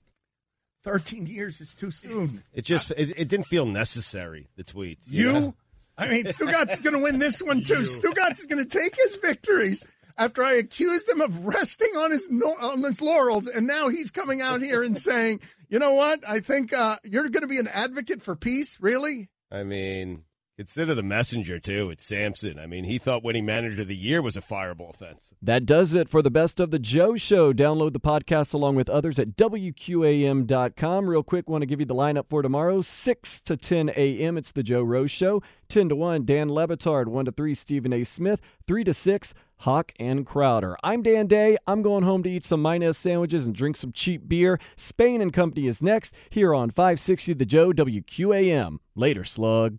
Thirteen 0.83 1.25
years 1.25 1.59
is 1.59 1.73
too 1.73 1.91
soon. 1.91 2.43
it 2.53 2.63
just 2.63 2.91
it, 2.91 3.19
it 3.19 3.27
didn't 3.27 3.47
feel 3.47 3.65
necessary. 3.65 4.47
The 4.55 4.63
tweets. 4.63 5.03
You? 5.07 5.31
know? 5.33 5.55
I 5.97 6.07
mean, 6.07 6.25
Stugotz 6.25 6.71
is 6.73 6.81
going 6.81 6.95
to 6.95 7.01
win 7.01 7.19
this 7.19 7.41
one 7.41 7.61
too. 7.61 7.73
Stugotz 7.97 8.39
is 8.39 8.45
going 8.45 8.63
to 8.63 8.69
take 8.69 8.95
his 8.95 9.17
victories 9.17 9.83
after 10.17 10.43
I 10.43 10.53
accused 10.53 11.09
him 11.09 11.19
of 11.19 11.45
resting 11.45 11.91
on 11.97 12.11
his 12.11 12.29
no, 12.29 12.47
on 12.47 12.83
his 12.83 13.01
laurels, 13.01 13.47
and 13.47 13.67
now 13.67 13.89
he's 13.89 14.11
coming 14.11 14.41
out 14.41 14.61
here 14.61 14.81
and 14.81 14.97
saying, 14.97 15.41
"You 15.67 15.79
know 15.79 15.91
what? 15.93 16.21
I 16.25 16.39
think 16.39 16.71
uh, 16.71 16.97
you're 17.03 17.29
going 17.29 17.41
to 17.41 17.47
be 17.47 17.57
an 17.57 17.67
advocate 17.67 18.21
for 18.21 18.35
peace." 18.35 18.77
Really? 18.79 19.29
I 19.51 19.63
mean, 19.63 20.23
consider 20.57 20.95
the 20.95 21.03
messenger 21.03 21.59
too. 21.59 21.91
It's 21.91 22.03
Samson. 22.03 22.57
I 22.57 22.65
mean, 22.65 22.83
he 22.83 22.97
thought 22.97 23.23
winning 23.23 23.45
manager 23.45 23.83
of 23.83 23.87
the 23.87 23.95
year 23.95 24.21
was 24.21 24.35
a 24.35 24.41
fireable 24.41 24.89
offense. 24.89 25.31
That 25.41 25.65
does 25.65 25.93
it 25.93 26.09
for 26.09 26.23
the 26.23 26.31
best 26.31 26.59
of 26.59 26.71
the 26.71 26.79
Joe 26.79 27.15
Show. 27.15 27.53
Download 27.53 27.93
the 27.93 27.99
podcast 27.99 28.53
along 28.55 28.75
with 28.75 28.89
others 28.89 29.19
at 29.19 29.37
WQAM.com. 29.37 31.07
Real 31.07 31.23
quick, 31.23 31.47
want 31.47 31.61
to 31.61 31.67
give 31.67 31.79
you 31.79 31.85
the 31.85 31.95
lineup 31.95 32.27
for 32.27 32.41
tomorrow 32.41 32.81
6 32.81 33.41
to 33.41 33.55
10 33.55 33.89
a.m. 33.95 34.37
It's 34.37 34.51
the 34.51 34.63
Joe 34.63 34.81
Rose 34.81 35.11
Show. 35.11 35.43
10 35.69 35.89
to 35.89 35.95
1, 35.95 36.25
Dan 36.25 36.49
Le 36.49 36.67
Batard. 36.67 37.07
1 37.07 37.25
to 37.25 37.31
3, 37.31 37.53
Stephen 37.53 37.93
A. 37.93 38.03
Smith. 38.03 38.41
3 38.65 38.83
to 38.85 38.93
6, 38.93 39.33
Hawk 39.57 39.91
and 39.99 40.25
Crowder. 40.25 40.75
I'm 40.83 41.03
Dan 41.03 41.27
Day. 41.27 41.57
I'm 41.67 41.83
going 41.83 42.03
home 42.03 42.23
to 42.23 42.29
eat 42.29 42.45
some 42.45 42.63
Minez 42.63 42.97
sandwiches 42.97 43.45
and 43.45 43.55
drink 43.55 43.75
some 43.75 43.91
cheap 43.91 44.27
beer. 44.27 44.59
Spain 44.75 45.21
and 45.21 45.31
Company 45.31 45.67
is 45.67 45.83
next 45.83 46.15
here 46.31 46.55
on 46.55 46.71
560 46.71 47.33
The 47.33 47.45
Joe 47.45 47.71
WQAM. 47.71 48.77
Later, 48.95 49.23
slug. 49.23 49.77